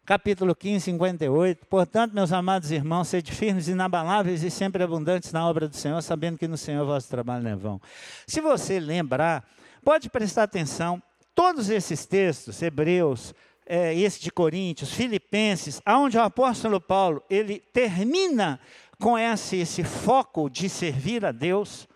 capítulo 0.08 0.54
15, 0.54 0.86
58. 0.86 1.66
Portanto, 1.66 2.14
meus 2.14 2.32
amados 2.32 2.70
irmãos, 2.70 3.08
sede 3.08 3.30
firmes, 3.30 3.68
inabaláveis 3.68 4.42
e 4.42 4.50
sempre 4.50 4.82
abundantes 4.82 5.32
na 5.32 5.46
obra 5.46 5.68
do 5.68 5.76
Senhor, 5.76 6.00
sabendo 6.00 6.38
que 6.38 6.48
no 6.48 6.56
Senhor 6.56 6.86
vosso 6.86 7.10
trabalho 7.10 7.44
não 7.44 7.50
é 7.50 7.54
vão. 7.54 7.78
Se 8.26 8.40
você 8.40 8.80
lembrar, 8.80 9.46
pode 9.84 10.08
prestar 10.08 10.44
atenção, 10.44 11.02
todos 11.34 11.68
esses 11.68 12.06
textos, 12.06 12.62
Hebreus, 12.62 13.34
é, 13.68 13.94
esse 13.94 14.18
de 14.18 14.32
Coríntios, 14.32 14.94
Filipenses, 14.94 15.82
aonde 15.84 16.16
o 16.16 16.22
apóstolo 16.22 16.80
Paulo, 16.80 17.22
ele 17.28 17.60
termina 17.60 18.58
com 18.98 19.16
esse, 19.18 19.56
esse 19.56 19.84
foco 19.84 20.48
de 20.48 20.70
servir 20.70 21.24
a 21.24 21.30
Deus, 21.30 21.86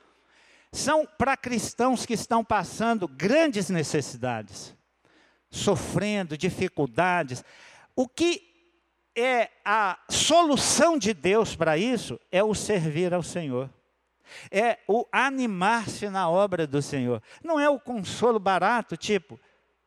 são 0.70 1.06
para 1.18 1.34
cristãos 1.34 2.04
que 2.04 2.12
estão 2.12 2.44
passando 2.44 3.08
grandes 3.08 3.70
necessidades, 3.70 4.76
sofrendo 5.50 6.36
dificuldades, 6.36 7.42
o 7.96 8.06
que 8.06 8.42
é 9.16 9.50
a 9.64 9.98
solução 10.10 10.98
de 10.98 11.14
Deus 11.14 11.56
para 11.56 11.78
isso 11.78 12.20
é 12.30 12.44
o 12.44 12.54
servir 12.54 13.14
ao 13.14 13.22
Senhor. 13.22 13.70
É 14.50 14.78
o 14.88 15.06
animar-se 15.12 16.08
na 16.08 16.28
obra 16.28 16.66
do 16.66 16.80
Senhor. 16.80 17.22
Não 17.44 17.60
é 17.60 17.68
o 17.68 17.78
consolo 17.78 18.38
barato, 18.38 18.96
tipo, 18.96 19.38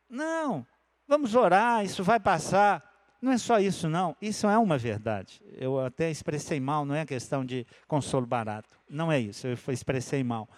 não, 0.08 0.64
vamos 1.06 1.34
orar, 1.34 1.84
isso 1.84 2.02
vai 2.02 2.20
passar. 2.20 2.82
Não 3.20 3.32
é 3.32 3.38
só 3.38 3.58
isso, 3.58 3.88
não. 3.88 4.16
Isso 4.20 4.46
é 4.46 4.58
uma 4.58 4.76
verdade. 4.76 5.40
Eu 5.52 5.80
até 5.80 6.10
expressei 6.10 6.60
mal, 6.60 6.84
não 6.84 6.94
é 6.94 7.04
questão 7.06 7.44
de 7.44 7.66
consolo 7.86 8.26
barato. 8.26 8.78
Não 8.88 9.10
é 9.10 9.18
isso, 9.18 9.46
eu 9.46 9.56
expressei 9.72 10.22
mal. 10.22 10.48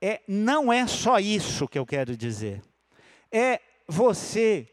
É, 0.00 0.20
não 0.28 0.72
é 0.72 0.86
só 0.86 1.18
isso 1.18 1.66
que 1.66 1.78
eu 1.78 1.86
quero 1.86 2.16
dizer. 2.16 2.62
É 3.32 3.60
você 3.88 4.68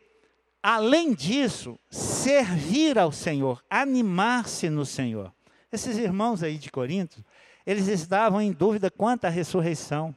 além 0.62 1.14
disso, 1.14 1.80
servir 1.90 3.00
ao 3.00 3.12
Senhor, 3.12 3.64
animar-se 3.70 4.70
no 4.70 4.86
Senhor. 4.86 5.34
Esses 5.72 5.98
irmãos 5.98 6.44
aí 6.44 6.58
de 6.58 6.70
Corinto, 6.70 7.24
eles 7.66 7.88
estavam 7.88 8.42
em 8.42 8.52
dúvida 8.52 8.92
quanto 8.92 9.26
à 9.26 9.30
ressurreição. 9.30 10.16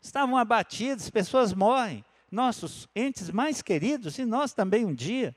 Estavam 0.00 0.36
abatidos, 0.36 1.10
pessoas 1.10 1.52
morrem, 1.52 2.04
nossos 2.30 2.88
entes 2.94 3.30
mais 3.30 3.62
queridos 3.62 4.18
e 4.18 4.24
nós 4.24 4.52
também 4.52 4.84
um 4.84 4.94
dia. 4.94 5.34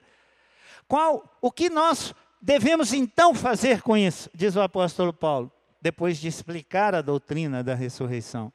Qual 0.88 1.38
o 1.42 1.52
que 1.52 1.70
nós 1.70 2.14
devemos 2.42 2.94
então 2.94 3.34
fazer 3.34 3.82
com 3.82 3.96
isso? 3.96 4.30
Diz 4.34 4.56
o 4.56 4.62
apóstolo 4.62 5.14
Paulo, 5.14 5.52
depois 5.82 6.18
de 6.18 6.28
explicar 6.28 6.94
a 6.94 7.02
doutrina 7.02 7.64
da 7.64 7.74
ressurreição. 7.74 8.52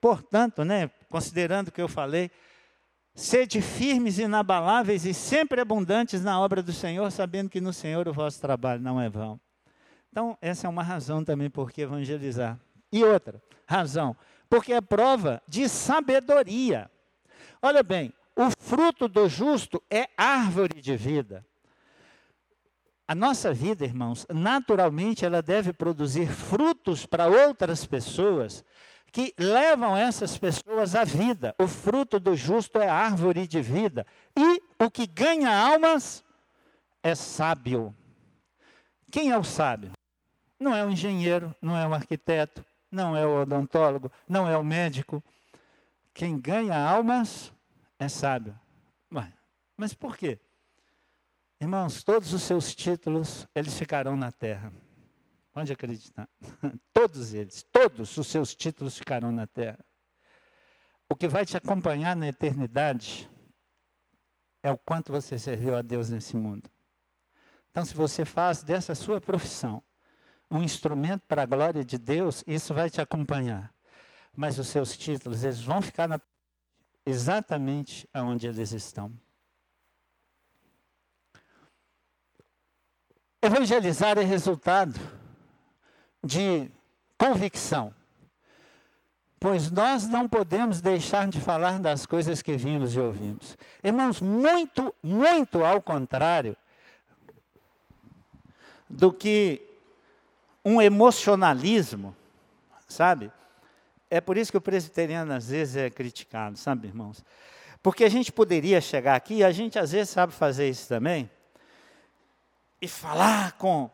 Portanto, 0.00 0.64
né, 0.64 0.90
considerando 1.08 1.68
o 1.68 1.72
que 1.72 1.82
eu 1.82 1.88
falei, 1.88 2.30
Sede 3.18 3.60
firmes, 3.60 4.20
inabaláveis 4.20 5.04
e 5.04 5.12
sempre 5.12 5.60
abundantes 5.60 6.22
na 6.22 6.40
obra 6.40 6.62
do 6.62 6.72
Senhor, 6.72 7.10
sabendo 7.10 7.50
que 7.50 7.60
no 7.60 7.72
Senhor 7.72 8.06
o 8.06 8.12
vosso 8.12 8.40
trabalho 8.40 8.80
não 8.80 9.00
é 9.00 9.10
vão. 9.10 9.40
Então, 10.08 10.38
essa 10.40 10.68
é 10.68 10.70
uma 10.70 10.84
razão 10.84 11.24
também 11.24 11.50
por 11.50 11.72
que 11.72 11.80
evangelizar. 11.80 12.56
E 12.92 13.02
outra 13.02 13.42
razão, 13.66 14.16
porque 14.48 14.72
é 14.72 14.80
prova 14.80 15.42
de 15.48 15.68
sabedoria. 15.68 16.88
Olha 17.60 17.82
bem, 17.82 18.12
o 18.36 18.50
fruto 18.50 19.08
do 19.08 19.28
justo 19.28 19.82
é 19.90 20.08
árvore 20.16 20.80
de 20.80 20.96
vida. 20.96 21.44
A 23.06 23.14
nossa 23.14 23.52
vida, 23.52 23.84
irmãos, 23.84 24.26
naturalmente 24.28 25.24
ela 25.24 25.40
deve 25.40 25.72
produzir 25.72 26.28
frutos 26.28 27.06
para 27.06 27.26
outras 27.26 27.86
pessoas 27.86 28.64
que 29.10 29.34
levam 29.38 29.96
essas 29.96 30.36
pessoas 30.36 30.94
à 30.94 31.04
vida. 31.04 31.54
O 31.58 31.66
fruto 31.66 32.20
do 32.20 32.36
justo 32.36 32.78
é 32.78 32.88
árvore 32.88 33.46
de 33.46 33.60
vida. 33.60 34.06
E 34.36 34.62
o 34.78 34.90
que 34.90 35.06
ganha 35.06 35.50
almas 35.50 36.22
é 37.02 37.14
sábio. 37.14 37.94
Quem 39.10 39.30
é 39.30 39.38
o 39.38 39.44
sábio? 39.44 39.92
Não 40.60 40.74
é 40.74 40.84
o 40.84 40.90
engenheiro, 40.90 41.54
não 41.62 41.76
é 41.76 41.86
o 41.88 41.94
arquiteto, 41.94 42.64
não 42.90 43.16
é 43.16 43.26
o 43.26 43.42
odontólogo, 43.42 44.12
não 44.28 44.48
é 44.48 44.56
o 44.56 44.64
médico. 44.64 45.22
Quem 46.18 46.36
ganha 46.36 46.76
almas 46.76 47.52
é 47.96 48.08
sábio. 48.08 48.58
Mas 49.76 49.94
por 49.94 50.16
quê? 50.16 50.40
Irmãos, 51.60 52.02
todos 52.02 52.32
os 52.32 52.42
seus 52.42 52.74
títulos, 52.74 53.46
eles 53.54 53.78
ficarão 53.78 54.16
na 54.16 54.32
terra. 54.32 54.72
Pode 55.52 55.72
acreditar. 55.72 56.28
Todos 56.92 57.32
eles, 57.32 57.64
todos 57.72 58.16
os 58.16 58.26
seus 58.26 58.54
títulos 58.54 58.98
ficarão 58.98 59.30
na 59.30 59.46
terra. 59.46 59.78
O 61.08 61.14
que 61.14 61.28
vai 61.28 61.46
te 61.46 61.56
acompanhar 61.56 62.16
na 62.16 62.26
eternidade 62.26 63.30
é 64.60 64.72
o 64.72 64.78
quanto 64.78 65.12
você 65.12 65.38
serviu 65.38 65.76
a 65.76 65.82
Deus 65.82 66.10
nesse 66.10 66.36
mundo. 66.36 66.68
Então, 67.70 67.84
se 67.84 67.94
você 67.94 68.24
faz 68.24 68.64
dessa 68.64 68.94
sua 68.96 69.20
profissão 69.20 69.82
um 70.50 70.62
instrumento 70.62 71.22
para 71.28 71.42
a 71.42 71.46
glória 71.46 71.84
de 71.84 71.96
Deus, 71.96 72.42
isso 72.46 72.74
vai 72.74 72.90
te 72.90 73.00
acompanhar. 73.00 73.72
Mas 74.38 74.56
os 74.56 74.68
seus 74.68 74.96
títulos, 74.96 75.42
eles 75.42 75.60
vão 75.60 75.82
ficar 75.82 76.06
na, 76.06 76.20
exatamente 77.04 78.08
onde 78.14 78.46
eles 78.46 78.70
estão. 78.70 79.12
Evangelizar 83.42 84.16
é 84.16 84.22
resultado 84.22 84.96
de 86.22 86.70
convicção. 87.18 87.92
Pois 89.40 89.72
nós 89.72 90.06
não 90.06 90.28
podemos 90.28 90.80
deixar 90.80 91.26
de 91.26 91.40
falar 91.40 91.80
das 91.80 92.06
coisas 92.06 92.40
que 92.40 92.56
vimos 92.56 92.94
e 92.94 93.00
ouvimos. 93.00 93.58
Irmãos, 93.82 94.20
muito, 94.20 94.94
muito 95.02 95.64
ao 95.64 95.82
contrário 95.82 96.56
do 98.88 99.12
que 99.12 99.60
um 100.64 100.80
emocionalismo, 100.80 102.14
sabe? 102.86 103.32
É 104.10 104.20
por 104.20 104.36
isso 104.36 104.50
que 104.50 104.58
o 104.58 104.60
presbiteriano 104.60 105.32
às 105.32 105.50
vezes 105.50 105.76
é 105.76 105.90
criticado, 105.90 106.56
sabe, 106.56 106.88
irmãos? 106.88 107.24
Porque 107.82 108.04
a 108.04 108.08
gente 108.08 108.32
poderia 108.32 108.80
chegar 108.80 109.14
aqui, 109.14 109.36
e 109.36 109.44
a 109.44 109.52
gente 109.52 109.78
às 109.78 109.92
vezes 109.92 110.10
sabe 110.10 110.32
fazer 110.32 110.68
isso 110.68 110.88
também, 110.88 111.30
e 112.80 112.88
falar 112.88 113.52
com, 113.52 113.90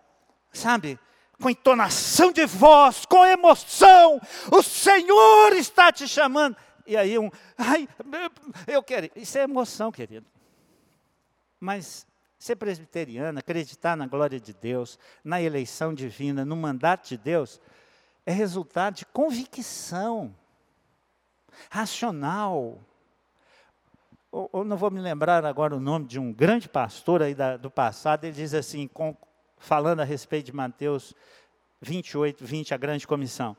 sabe, 0.53 0.99
com 1.41 1.51
entonação 1.51 2.33
de 2.33 2.47
voz, 2.47 3.05
com 3.05 3.25
emoção, 3.25 4.21
o 4.51 4.63
Senhor 4.63 5.53
está 5.55 5.91
te 5.91 6.07
chamando. 6.07 6.57
E 6.87 6.97
aí 6.97 7.19
um, 7.19 7.31
ai, 7.57 7.89
eu 8.67 8.83
quero. 8.83 9.11
Isso 9.17 9.39
é 9.39 9.43
emoção, 9.43 9.91
querido. 9.91 10.27
Mas 11.59 12.07
ser 12.39 12.57
presbiteriano, 12.57 13.39
acreditar 13.39 13.97
na 13.97 14.07
glória 14.07 14.39
de 14.39 14.53
Deus, 14.53 14.99
na 15.25 15.41
eleição 15.41 15.95
divina, 15.95 16.45
no 16.45 16.55
mandato 16.55 17.09
de 17.09 17.17
Deus, 17.17 17.59
é 18.27 18.33
resultado 18.33 18.95
de 18.95 19.07
convicção 19.07 20.35
racional. 21.71 22.81
Eu, 24.33 24.65
não 24.65 24.77
vou 24.77 24.91
me 24.91 25.01
lembrar 25.01 25.45
agora 25.45 25.77
o 25.77 25.81
nome 25.81 26.07
de 26.07 26.19
um 26.19 26.33
grande 26.33 26.69
pastor 26.69 27.23
aí 27.23 27.35
da, 27.35 27.57
do 27.57 27.71
passado, 27.71 28.25
ele 28.25 28.33
diz 28.33 28.53
assim, 28.55 28.89
com, 28.89 29.17
falando 29.59 30.01
a 30.01 30.05
respeito 30.05 30.47
de 30.47 30.53
Mateus 30.53 31.15
28, 31.81 32.45
20, 32.45 32.75
a 32.75 32.77
grande 32.77 33.07
comissão. 33.07 33.57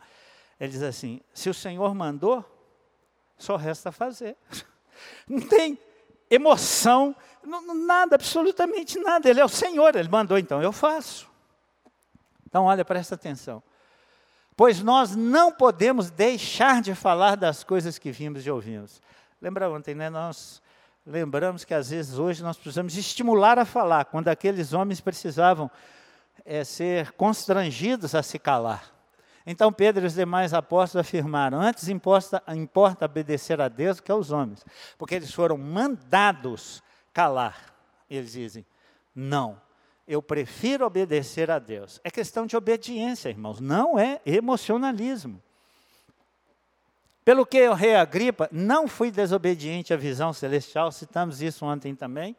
Ele 0.59 0.71
diz 0.71 0.81
assim: 0.83 1.21
se 1.33 1.49
o 1.49 1.53
Senhor 1.53 1.93
mandou, 1.93 2.43
só 3.37 3.55
resta 3.55 3.91
fazer. 3.91 4.35
Não 5.27 5.41
tem 5.41 5.77
emoção, 6.29 7.15
nada, 7.85 8.15
absolutamente 8.15 8.97
nada. 8.99 9.29
Ele 9.29 9.39
é 9.39 9.45
o 9.45 9.49
Senhor, 9.49 9.95
ele 9.95 10.09
mandou, 10.09 10.37
então 10.37 10.61
eu 10.61 10.71
faço. 10.71 11.29
Então, 12.47 12.65
olha, 12.65 12.85
presta 12.85 13.15
atenção. 13.15 13.61
Pois 14.55 14.81
nós 14.81 15.15
não 15.15 15.51
podemos 15.51 16.09
deixar 16.09 16.81
de 16.81 16.95
falar 16.95 17.35
das 17.35 17.63
coisas 17.63 17.97
que 17.97 18.11
vimos 18.11 18.45
e 18.45 18.49
ouvimos. 18.49 19.01
Lembra 19.41 19.69
ontem, 19.69 19.93
né? 19.93 20.09
Nós 20.09 20.61
lembramos 21.05 21.65
que 21.65 21.73
às 21.73 21.89
vezes 21.89 22.17
hoje 22.17 22.41
nós 22.41 22.57
precisamos 22.57 22.97
estimular 22.97 23.59
a 23.59 23.65
falar, 23.65 24.05
quando 24.05 24.29
aqueles 24.29 24.73
homens 24.73 25.01
precisavam 25.01 25.69
é, 26.45 26.63
ser 26.63 27.11
constrangidos 27.13 28.15
a 28.15 28.23
se 28.23 28.39
calar. 28.39 28.91
Então 29.45 29.71
Pedro 29.71 30.05
e 30.05 30.07
os 30.07 30.15
demais 30.15 30.53
apóstolos 30.53 31.05
afirmaram: 31.05 31.61
antes 31.61 31.87
importa, 31.89 32.41
importa 32.55 33.05
obedecer 33.05 33.61
a 33.61 33.67
Deus 33.67 33.99
que 33.99 34.11
aos 34.11 34.31
homens, 34.31 34.65
porque 34.97 35.15
eles 35.15 35.33
foram 35.33 35.57
mandados 35.57 36.81
calar. 37.13 37.75
Eles 38.09 38.31
dizem: 38.31 38.65
não, 39.13 39.61
eu 40.07 40.21
prefiro 40.21 40.85
obedecer 40.85 41.49
a 41.49 41.57
Deus. 41.57 41.99
É 42.03 42.11
questão 42.11 42.45
de 42.45 42.55
obediência, 42.55 43.29
irmãos, 43.29 43.59
não 43.59 43.97
é 43.97 44.21
emocionalismo. 44.25 45.41
Pelo 47.23 47.45
que 47.45 47.67
o 47.67 47.73
rei 47.73 47.95
Agripa, 47.95 48.47
não 48.51 48.87
fui 48.87 49.09
desobediente 49.09 49.93
à 49.93 49.97
visão 49.97 50.31
celestial, 50.31 50.91
citamos 50.91 51.41
isso 51.41 51.65
ontem 51.65 51.95
também. 51.95 52.35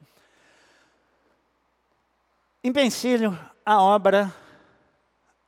Empecilho 2.62 3.37
a 3.64 3.83
obra 3.83 4.33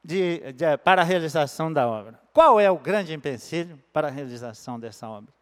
de, 0.02 0.52
de, 0.52 0.76
para 0.78 1.02
a 1.02 1.04
realização 1.04 1.72
da 1.72 1.86
obra. 1.86 2.20
Qual 2.32 2.58
é 2.58 2.68
o 2.68 2.78
grande 2.78 3.14
empecilho 3.14 3.80
para 3.92 4.08
a 4.08 4.10
realização 4.10 4.78
dessa 4.78 5.08
obra? 5.08 5.32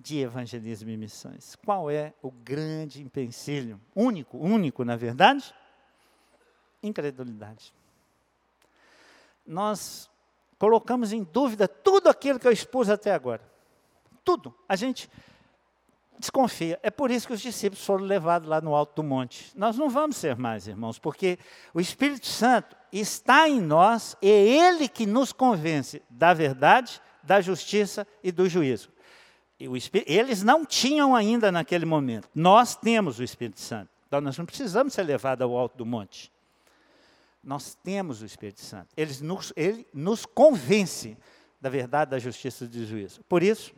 De 0.00 0.18
evangelismo 0.18 0.88
e 0.88 0.96
missões. 0.96 1.56
Qual 1.56 1.90
é 1.90 2.14
o 2.22 2.30
grande 2.30 3.02
empecilho? 3.02 3.78
Único, 3.94 4.38
único, 4.38 4.82
na 4.82 4.96
verdade? 4.96 5.54
Incredulidade. 6.86 7.72
Nós 9.46 10.10
colocamos 10.58 11.12
em 11.12 11.22
dúvida 11.22 11.66
tudo 11.66 12.08
aquilo 12.08 12.38
que 12.38 12.46
eu 12.46 12.52
expus 12.52 12.88
até 12.88 13.12
agora. 13.12 13.42
Tudo. 14.24 14.54
A 14.68 14.76
gente 14.76 15.10
desconfia. 16.18 16.78
É 16.82 16.90
por 16.90 17.10
isso 17.10 17.26
que 17.26 17.32
os 17.32 17.40
discípulos 17.40 17.84
foram 17.84 18.04
levados 18.04 18.48
lá 18.48 18.60
no 18.60 18.74
alto 18.74 18.96
do 18.96 19.02
monte. 19.02 19.50
Nós 19.56 19.76
não 19.76 19.88
vamos 19.88 20.16
ser 20.16 20.36
mais, 20.36 20.66
irmãos, 20.66 20.98
porque 20.98 21.38
o 21.72 21.80
Espírito 21.80 22.26
Santo 22.26 22.76
está 22.92 23.48
em 23.48 23.60
nós 23.60 24.16
e 24.22 24.30
é 24.30 24.68
ele 24.68 24.88
que 24.88 25.06
nos 25.06 25.32
convence 25.32 26.02
da 26.08 26.32
verdade, 26.32 27.00
da 27.22 27.40
justiça 27.40 28.06
e 28.22 28.30
do 28.30 28.48
juízo. 28.48 28.90
E 29.58 29.66
eles 30.06 30.42
não 30.42 30.64
tinham 30.64 31.14
ainda 31.14 31.50
naquele 31.50 31.86
momento. 31.86 32.28
Nós 32.34 32.76
temos 32.76 33.18
o 33.18 33.22
Espírito 33.22 33.60
Santo. 33.60 33.88
Então 34.06 34.20
nós 34.20 34.36
não 34.36 34.46
precisamos 34.46 34.92
ser 34.92 35.02
levados 35.02 35.42
ao 35.42 35.56
alto 35.56 35.76
do 35.76 35.86
monte. 35.86 36.30
Nós 37.44 37.74
temos 37.74 38.22
o 38.22 38.26
Espírito 38.26 38.60
Santo. 38.60 38.88
Ele 38.96 39.12
nos, 39.22 39.52
ele 39.56 39.86
nos 39.92 40.24
convence 40.24 41.16
da 41.60 41.68
verdade, 41.68 42.10
da 42.10 42.18
justiça 42.18 42.64
e 42.64 42.68
do 42.68 42.84
juízo. 42.84 43.22
Por 43.28 43.42
isso, 43.42 43.74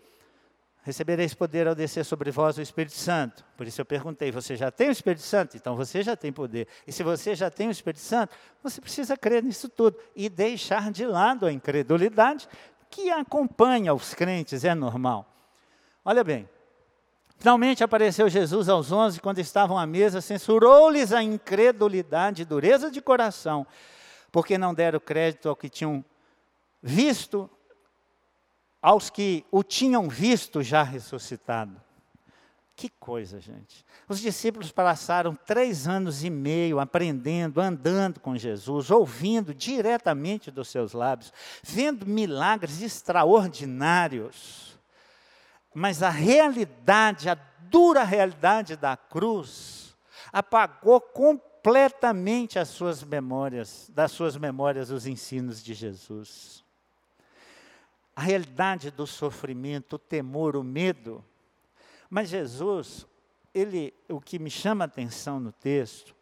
recebereis 0.83 1.35
poder 1.35 1.67
ao 1.67 1.75
descer 1.75 2.05
sobre 2.05 2.31
vós 2.31 2.59
o 2.59 2.63
Espírito 2.63 2.95
Santo. 2.95 3.45
Por 3.57 3.67
isso 3.67 3.81
eu 3.81 3.85
perguntei: 3.85 4.31
você 4.31 4.57
já 4.57 4.71
tem 4.71 4.89
o 4.89 4.93
Espírito 4.93 5.23
Santo? 5.23 5.57
Então 5.57 5.75
você 5.75 6.03
já 6.03 6.17
tem 6.17 6.33
poder. 6.33 6.69
E 6.87 6.93
se 6.93 7.03
você 7.03 7.35
já 7.35 7.51
tem 7.51 7.69
o 7.69 7.71
Espírito 7.71 8.01
Santo, 8.01 8.35
você 8.63 8.81
precisa 8.81 9.17
crer 9.17 9.43
nisso 9.43 9.69
tudo 9.69 9.99
e 10.15 10.29
deixar 10.29 10.91
de 10.93 11.05
lado 11.05 11.45
a 11.45 11.53
incredulidade 11.53 12.49
que 12.89 13.11
acompanha 13.11 13.93
os 13.93 14.15
crentes, 14.15 14.65
é 14.65 14.75
normal. 14.75 15.29
Olha 16.05 16.23
bem, 16.23 16.49
Finalmente 17.39 17.85
apareceu 17.85 18.29
Jesus 18.29 18.69
aos 18.69 18.91
onze, 18.91 19.21
quando 19.21 19.39
estavam 19.39 19.79
à 19.79 19.87
mesa, 19.87 20.21
censurou-lhes 20.21 21.13
a 21.13 21.23
incredulidade 21.23 22.43
e 22.43 22.47
dureza 22.47 22.91
de 22.91 23.01
coração, 23.01 23.67
porque 24.33 24.57
não 24.57 24.75
deram 24.75 24.99
crédito 24.99 25.49
ao 25.49 25.57
que 25.57 25.69
tinham 25.69 26.05
visto, 26.83 27.49
aos 28.81 29.11
que 29.11 29.45
o 29.51 29.63
tinham 29.63 30.09
visto 30.09 30.63
já 30.63 30.83
ressuscitado. 30.83 31.81
Que 32.75 32.91
coisa, 32.91 33.41
gente. 33.41 33.85
Os 34.07 34.21
discípulos 34.21 34.71
passaram 34.71 35.35
três 35.35 35.89
anos 35.89 36.23
e 36.23 36.29
meio 36.29 36.79
aprendendo, 36.79 37.59
andando 37.59 38.21
com 38.21 38.37
Jesus, 38.37 38.91
ouvindo 38.91 39.55
diretamente 39.55 40.51
dos 40.51 40.69
seus 40.69 40.93
lábios, 40.93 41.33
vendo 41.63 42.05
milagres 42.05 42.83
extraordinários 42.83 44.76
mas 45.79 46.03
a 46.03 46.09
realidade, 46.09 47.29
a 47.29 47.35
dura 47.35 48.03
realidade 48.03 48.77
da 48.77 48.97
cruz, 48.97 49.95
apagou 50.33 50.99
completamente 50.99 52.59
as 52.59 52.69
suas 52.69 53.05
memórias, 53.05 53.91
das 53.95 54.11
suas 54.11 54.39
memórias 54.39 54.91
os 54.91 55.07
ensinos 55.07 55.63
de 55.63 55.75
Jesus. 55.75 56.65
A 58.17 58.23
realidade 58.23 58.91
do 58.91 59.07
sofrimento, 59.07 59.97
o 59.97 59.99
temor, 59.99 60.57
o 60.57 60.65
medo. 60.65 61.23
Mas 62.09 62.31
Jesus, 62.31 63.07
ele, 63.53 63.93
o 64.09 64.19
que 64.19 64.39
me 64.39 64.49
chama 64.49 64.85
a 64.85 64.87
atenção 64.87 65.39
no 65.39 65.53
texto, 65.53 66.17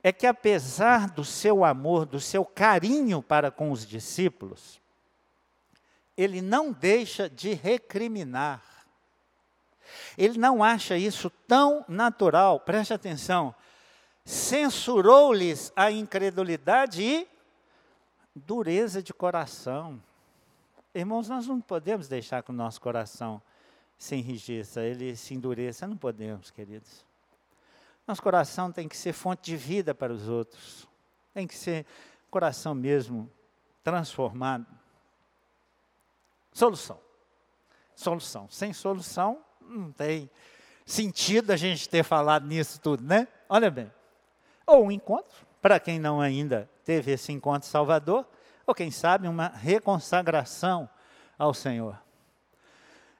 é 0.00 0.12
que 0.12 0.28
apesar 0.28 1.10
do 1.10 1.24
seu 1.24 1.64
amor, 1.64 2.06
do 2.06 2.20
seu 2.20 2.44
carinho 2.44 3.20
para 3.20 3.50
com 3.50 3.72
os 3.72 3.84
discípulos, 3.84 4.80
ele 6.16 6.40
não 6.40 6.70
deixa 6.70 7.28
de 7.28 7.52
recriminar. 7.52 8.71
Ele 10.16 10.38
não 10.38 10.62
acha 10.62 10.96
isso 10.96 11.30
tão 11.46 11.84
natural, 11.88 12.60
preste 12.60 12.92
atenção. 12.92 13.54
Censurou-lhes 14.24 15.72
a 15.74 15.90
incredulidade 15.90 17.02
e 17.02 17.28
dureza 18.34 19.02
de 19.02 19.12
coração. 19.12 20.02
Irmãos, 20.94 21.28
nós 21.28 21.46
não 21.46 21.60
podemos 21.60 22.08
deixar 22.08 22.42
que 22.42 22.50
o 22.50 22.54
nosso 22.54 22.80
coração 22.80 23.42
se 23.98 24.16
enrijeça, 24.16 24.82
ele 24.82 25.16
se 25.16 25.34
endureça, 25.34 25.86
não 25.86 25.96
podemos, 25.96 26.50
queridos. 26.50 27.04
Nosso 28.06 28.22
coração 28.22 28.72
tem 28.72 28.88
que 28.88 28.96
ser 28.96 29.12
fonte 29.12 29.42
de 29.42 29.56
vida 29.56 29.94
para 29.94 30.12
os 30.12 30.28
outros. 30.28 30.88
Tem 31.32 31.46
que 31.46 31.54
ser 31.54 31.86
coração 32.30 32.74
mesmo 32.74 33.30
transformado. 33.82 34.66
Solução. 36.52 37.00
Solução. 37.94 38.48
Sem 38.50 38.72
solução, 38.72 39.42
não 39.72 39.92
tem 39.92 40.30
sentido 40.84 41.50
a 41.50 41.56
gente 41.56 41.88
ter 41.88 42.02
falado 42.02 42.46
nisso 42.46 42.80
tudo, 42.80 43.02
né? 43.02 43.28
Olha 43.48 43.70
bem. 43.70 43.90
Ou 44.66 44.86
um 44.86 44.90
encontro, 44.90 45.46
para 45.60 45.80
quem 45.80 45.98
não 45.98 46.20
ainda 46.20 46.68
teve 46.84 47.12
esse 47.12 47.32
encontro 47.32 47.68
Salvador, 47.68 48.26
ou 48.66 48.74
quem 48.74 48.90
sabe 48.90 49.28
uma 49.28 49.48
reconsagração 49.48 50.88
ao 51.38 51.52
Senhor. 51.52 51.98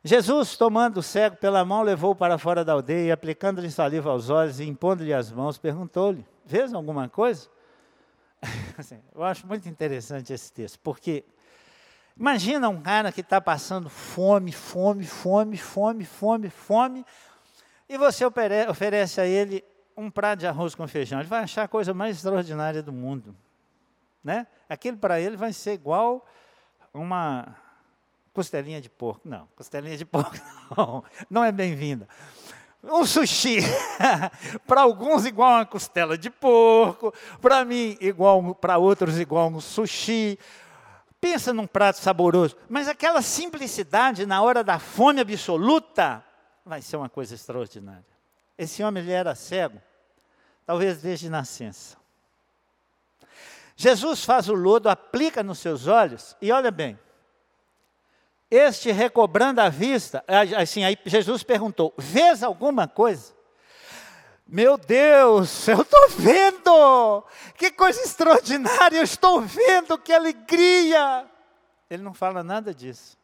Jesus, 0.05 0.57
tomando 0.57 0.99
o 0.99 1.03
cego 1.03 1.37
pela 1.37 1.65
mão, 1.65 1.83
levou 1.83 2.15
para 2.15 2.37
fora 2.37 2.65
da 2.65 2.73
aldeia 2.73 3.15
aplicando-lhe 3.15 3.71
saliva 3.71 4.11
aos 4.11 4.31
olhos 4.31 4.59
e 4.59 4.65
impondo-lhe 4.65 5.15
as 5.15 5.31
mãos, 5.31 5.59
perguntou-lhe: 5.59 6.27
Vês 6.45 6.75
alguma 6.75 7.09
coisa? 7.09 7.49
Assim, 8.77 9.01
eu 9.15 9.23
acho 9.23 9.47
muito 9.47 9.69
interessante 9.69 10.33
esse 10.33 10.53
texto, 10.53 10.79
porque 10.81 11.25
imagina 12.17 12.69
um 12.69 12.81
cara 12.81 13.13
que 13.13 13.21
está 13.21 13.41
passando 13.41 13.89
fome, 13.89 14.53
fome, 14.53 15.05
fome, 15.07 15.57
fome, 15.57 16.05
fome, 16.05 16.51
fome, 16.51 17.07
e 17.89 17.99
você 17.99 18.25
oferece 18.25 19.21
a 19.21 19.27
ele 19.27 19.65
um 19.97 20.11
prato 20.11 20.41
de 20.41 20.47
arroz 20.47 20.75
com 20.75 20.87
feijão. 20.89 21.21
Ele 21.21 21.29
vai 21.29 21.43
achar 21.43 21.65
a 21.65 21.69
coisa 21.69 21.93
mais 21.93 22.17
extraordinária 22.17 22.83
do 22.83 22.93
mundo. 22.93 23.37
Né? 24.25 24.47
Aquilo 24.69 24.97
para 24.97 25.21
ele 25.21 25.37
vai 25.37 25.53
ser 25.53 25.73
igual 25.73 26.27
uma 26.95 27.57
Costelinha 28.33 28.81
de 28.81 28.89
porco. 28.89 29.29
Não, 29.29 29.47
costelinha 29.55 29.97
de 29.97 30.07
porco 30.07 30.35
não, 30.77 31.05
não 31.29 31.45
é 31.45 31.53
bem-vinda. 31.53 32.09
Um 32.83 33.05
sushi, 33.07 33.59
para 34.67 34.81
alguns 34.81 35.25
igual 35.25 35.53
uma 35.53 35.67
costela 35.67 36.19
de 36.19 36.29
porco, 36.29 37.15
para 37.41 37.65
mim 37.65 37.97
igual, 38.01 38.55
para 38.57 38.79
outros 38.79 39.21
igual 39.21 39.49
um 39.49 39.61
sushi. 39.61 40.39
Pensa 41.23 41.53
num 41.53 41.68
prato 41.68 42.01
saboroso, 42.01 42.57
mas 42.68 42.89
aquela 42.89 43.23
simplicidade 43.23 44.27
na 44.27 44.43
hora 44.43 44.64
da 44.64 44.81
fome 44.81 45.20
absoluta 45.20 46.20
vai 46.66 46.83
ser 46.83 46.97
uma 46.97 47.09
coisa 47.09 47.37
extraordinária. 47.37 48.05
Esse 48.59 48.83
homem 48.83 49.05
ele 49.05 49.12
era 49.12 49.33
cego, 49.37 49.81
talvez 50.66 51.01
desde 51.01 51.31
nascença. 51.31 51.97
Jesus 53.77 54.25
faz 54.25 54.49
o 54.49 54.53
lodo, 54.53 54.89
aplica 54.89 55.45
nos 55.45 55.61
seus 55.61 55.87
olhos 55.87 56.37
e 56.43 56.51
olha 56.51 56.73
bem, 56.73 56.99
este 58.51 58.91
recobrando 58.91 59.61
a 59.61 59.68
vista, 59.68 60.25
assim, 60.61 60.83
aí 60.83 60.99
Jesus 61.07 61.45
perguntou: 61.45 61.95
Vês 61.97 62.43
alguma 62.43 62.89
coisa? 62.89 63.33
Meu 64.47 64.76
Deus, 64.76 65.66
eu 65.68 65.82
estou 65.82 66.09
vendo! 66.11 67.24
Que 67.57 67.70
coisa 67.70 68.01
extraordinária, 68.03 68.99
eu 68.99 69.03
estou 69.03 69.40
vendo, 69.40 69.99
que 69.99 70.12
alegria! 70.12 71.26
Ele 71.88 72.03
não 72.03 72.14
fala 72.14 72.43
nada 72.43 72.74
disso. 72.74 73.18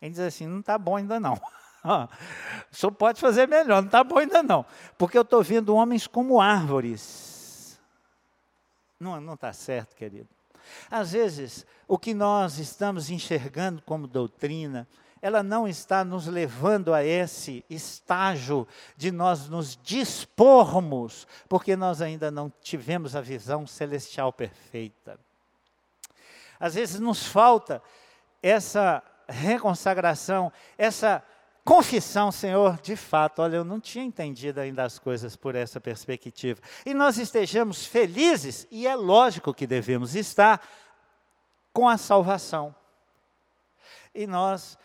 Ele 0.00 0.10
diz 0.10 0.20
assim: 0.20 0.46
não 0.46 0.60
está 0.60 0.76
bom 0.76 0.96
ainda 0.96 1.18
não. 1.18 1.34
o 1.84 2.74
senhor 2.74 2.92
pode 2.92 3.20
fazer 3.20 3.48
melhor, 3.48 3.80
não 3.80 3.86
está 3.86 4.04
bom 4.04 4.18
ainda 4.18 4.42
não. 4.42 4.66
Porque 4.98 5.16
eu 5.16 5.22
estou 5.22 5.42
vendo 5.42 5.74
homens 5.74 6.06
como 6.06 6.40
árvores. 6.40 7.80
Não 8.98 9.34
está 9.34 9.52
certo, 9.52 9.94
querido. 9.94 10.28
Às 10.90 11.12
vezes, 11.12 11.66
o 11.86 11.98
que 11.98 12.14
nós 12.14 12.58
estamos 12.58 13.10
enxergando 13.10 13.82
como 13.82 14.06
doutrina, 14.06 14.88
ela 15.24 15.42
não 15.42 15.66
está 15.66 16.04
nos 16.04 16.26
levando 16.26 16.92
a 16.92 17.02
esse 17.02 17.64
estágio 17.70 18.68
de 18.94 19.10
nós 19.10 19.48
nos 19.48 19.74
dispormos, 19.74 21.26
porque 21.48 21.74
nós 21.74 22.02
ainda 22.02 22.30
não 22.30 22.52
tivemos 22.60 23.16
a 23.16 23.22
visão 23.22 23.66
celestial 23.66 24.30
perfeita. 24.34 25.18
Às 26.60 26.74
vezes 26.74 27.00
nos 27.00 27.24
falta 27.24 27.82
essa 28.42 29.02
reconsagração, 29.26 30.52
essa 30.76 31.24
confissão, 31.64 32.30
Senhor, 32.30 32.78
de 32.82 32.94
fato, 32.94 33.40
olha, 33.40 33.56
eu 33.56 33.64
não 33.64 33.80
tinha 33.80 34.04
entendido 34.04 34.60
ainda 34.60 34.84
as 34.84 34.98
coisas 34.98 35.34
por 35.34 35.54
essa 35.54 35.80
perspectiva. 35.80 36.60
E 36.84 36.92
nós 36.92 37.16
estejamos 37.16 37.86
felizes, 37.86 38.66
e 38.70 38.86
é 38.86 38.94
lógico 38.94 39.54
que 39.54 39.66
devemos 39.66 40.14
estar, 40.14 40.60
com 41.72 41.88
a 41.88 41.96
salvação. 41.96 42.76
E 44.14 44.26
nós 44.26 44.76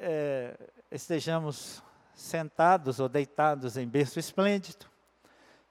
é, 0.00 0.56
estejamos 0.90 1.82
sentados 2.14 3.00
ou 3.00 3.08
deitados 3.08 3.76
em 3.76 3.86
berço 3.86 4.18
esplêndido, 4.18 4.86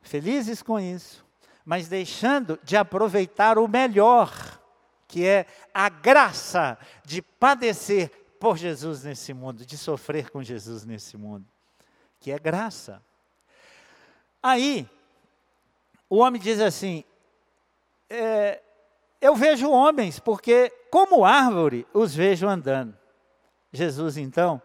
felizes 0.01 0.61
com 0.61 0.79
isso, 0.79 1.25
mas 1.65 1.87
deixando 1.87 2.59
de 2.63 2.77
aproveitar 2.77 3.57
o 3.57 3.67
melhor, 3.67 4.59
que 5.07 5.25
é 5.25 5.45
a 5.73 5.89
graça 5.89 6.77
de 7.03 7.21
padecer 7.21 8.09
por 8.39 8.57
Jesus 8.57 9.03
nesse 9.03 9.33
mundo, 9.33 9.65
de 9.65 9.77
sofrer 9.77 10.29
com 10.29 10.41
Jesus 10.41 10.85
nesse 10.85 11.17
mundo, 11.17 11.45
que 12.19 12.31
é 12.31 12.39
graça. 12.39 13.01
Aí, 14.41 14.87
o 16.09 16.17
homem 16.17 16.41
diz 16.41 16.59
assim: 16.59 17.03
é, 18.09 18.61
Eu 19.19 19.35
vejo 19.35 19.69
homens, 19.69 20.19
porque 20.19 20.71
como 20.89 21.25
árvore 21.25 21.85
os 21.93 22.15
vejo 22.15 22.47
andando. 22.47 22.97
Jesus, 23.71 24.17
então, 24.17 24.61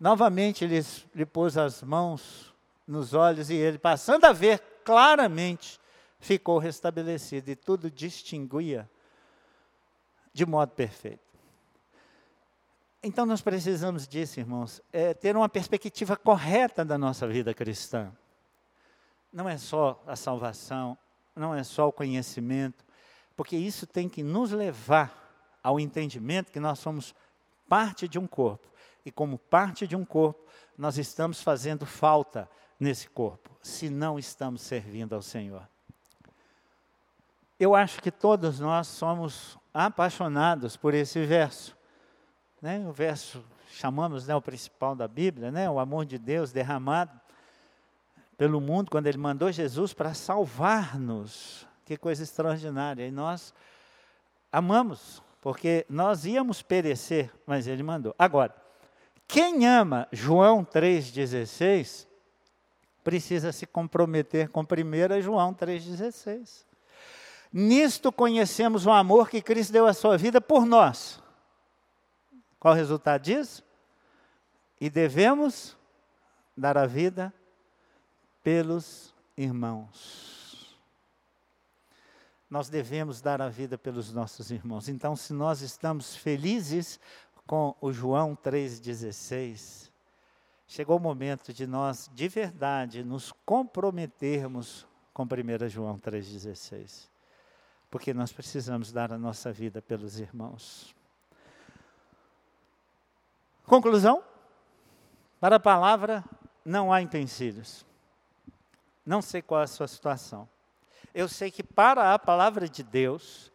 novamente 0.00 0.66
lhes, 0.66 1.06
lhe 1.14 1.26
pôs 1.26 1.56
as 1.56 1.82
mãos 1.82 2.54
nos 2.86 3.14
olhos 3.14 3.50
e 3.50 3.54
ele, 3.54 3.78
passando 3.78 4.24
a 4.24 4.32
ver 4.32 4.58
claramente, 4.84 5.80
ficou 6.18 6.58
restabelecido 6.58 7.50
e 7.50 7.56
tudo 7.56 7.90
distinguia 7.90 8.88
de 10.32 10.46
modo 10.46 10.70
perfeito. 10.70 11.20
Então 13.02 13.26
nós 13.26 13.40
precisamos 13.40 14.06
disso, 14.06 14.38
irmãos, 14.38 14.80
é 14.92 15.12
ter 15.12 15.36
uma 15.36 15.48
perspectiva 15.48 16.16
correta 16.16 16.84
da 16.84 16.96
nossa 16.96 17.26
vida 17.26 17.52
cristã. 17.52 18.12
Não 19.32 19.48
é 19.48 19.58
só 19.58 20.00
a 20.06 20.14
salvação, 20.14 20.96
não 21.34 21.52
é 21.52 21.64
só 21.64 21.88
o 21.88 21.92
conhecimento, 21.92 22.84
porque 23.36 23.56
isso 23.56 23.86
tem 23.86 24.08
que 24.08 24.22
nos 24.22 24.52
levar 24.52 25.18
ao 25.62 25.80
entendimento 25.80 26.52
que 26.52 26.60
nós 26.60 26.78
somos 26.78 27.14
parte 27.72 28.06
de 28.06 28.18
um 28.18 28.26
corpo. 28.26 28.68
E 29.02 29.10
como 29.10 29.38
parte 29.38 29.86
de 29.86 29.96
um 29.96 30.04
corpo, 30.04 30.46
nós 30.76 30.98
estamos 30.98 31.40
fazendo 31.40 31.86
falta 31.86 32.46
nesse 32.78 33.08
corpo, 33.08 33.50
se 33.62 33.88
não 33.88 34.18
estamos 34.18 34.60
servindo 34.60 35.14
ao 35.14 35.22
Senhor. 35.22 35.66
Eu 37.58 37.74
acho 37.74 38.02
que 38.02 38.10
todos 38.10 38.60
nós 38.60 38.88
somos 38.88 39.56
apaixonados 39.72 40.76
por 40.76 40.92
esse 40.92 41.24
verso 41.24 41.74
né? 42.60 42.86
O 42.86 42.92
verso 42.92 43.42
chamamos 43.72 44.28
né, 44.28 44.36
o 44.36 44.40
principal 44.42 44.94
da 44.94 45.08
Bíblia, 45.08 45.50
né? 45.50 45.68
O 45.68 45.80
amor 45.80 46.04
de 46.04 46.18
Deus 46.18 46.52
derramado 46.52 47.18
pelo 48.36 48.60
mundo 48.60 48.90
quando 48.90 49.06
Ele 49.06 49.18
mandou 49.18 49.50
Jesus 49.50 49.94
para 49.94 50.12
salvar-nos. 50.12 51.66
Que 51.84 51.96
coisa 51.96 52.22
extraordinária! 52.22 53.08
E 53.08 53.10
nós 53.10 53.52
amamos, 54.52 55.20
porque 55.42 55.84
nós 55.90 56.24
íamos 56.24 56.62
perecer, 56.62 57.30
mas 57.44 57.66
Ele 57.66 57.82
mandou. 57.82 58.14
Agora, 58.16 58.54
quem 59.26 59.66
ama 59.66 60.06
João 60.12 60.64
3,16 60.64 62.06
precisa 63.02 63.50
se 63.50 63.66
comprometer 63.66 64.48
com 64.48 64.60
1 64.60 65.20
João 65.20 65.52
3,16. 65.52 66.64
Nisto 67.52 68.12
conhecemos 68.12 68.86
o 68.86 68.90
amor 68.92 69.28
que 69.28 69.42
Cristo 69.42 69.72
deu 69.72 69.84
a 69.84 69.92
sua 69.92 70.16
vida 70.16 70.40
por 70.40 70.64
nós. 70.64 71.20
Qual 72.60 72.72
o 72.72 72.76
resultado 72.76 73.22
disso? 73.22 73.64
E 74.80 74.88
devemos 74.88 75.76
dar 76.56 76.78
a 76.78 76.86
vida 76.86 77.34
pelos 78.44 79.12
irmãos. 79.36 80.31
Nós 82.52 82.68
devemos 82.68 83.22
dar 83.22 83.40
a 83.40 83.48
vida 83.48 83.78
pelos 83.78 84.12
nossos 84.12 84.50
irmãos. 84.50 84.86
Então, 84.86 85.16
se 85.16 85.32
nós 85.32 85.62
estamos 85.62 86.14
felizes 86.14 87.00
com 87.46 87.74
o 87.80 87.90
João 87.94 88.36
3,16, 88.36 89.90
chegou 90.66 90.98
o 90.98 91.00
momento 91.00 91.50
de 91.50 91.66
nós, 91.66 92.10
de 92.12 92.28
verdade, 92.28 93.02
nos 93.02 93.32
comprometermos 93.46 94.86
com 95.14 95.22
1 95.22 95.66
João 95.70 95.98
3,16. 95.98 97.08
Porque 97.90 98.12
nós 98.12 98.30
precisamos 98.30 98.92
dar 98.92 99.14
a 99.14 99.18
nossa 99.18 99.50
vida 99.50 99.80
pelos 99.80 100.20
irmãos. 100.20 100.94
Conclusão? 103.64 104.22
Para 105.40 105.56
a 105.56 105.60
palavra, 105.60 106.22
não 106.62 106.92
há 106.92 107.00
empecilhos. 107.00 107.86
Não 109.06 109.22
sei 109.22 109.40
qual 109.40 109.62
é 109.62 109.64
a 109.64 109.66
sua 109.66 109.88
situação. 109.88 110.46
Eu 111.14 111.28
sei 111.28 111.50
que 111.50 111.62
para 111.62 112.14
a 112.14 112.18
palavra 112.18 112.68
de 112.68 112.82
Deus, 112.82 113.52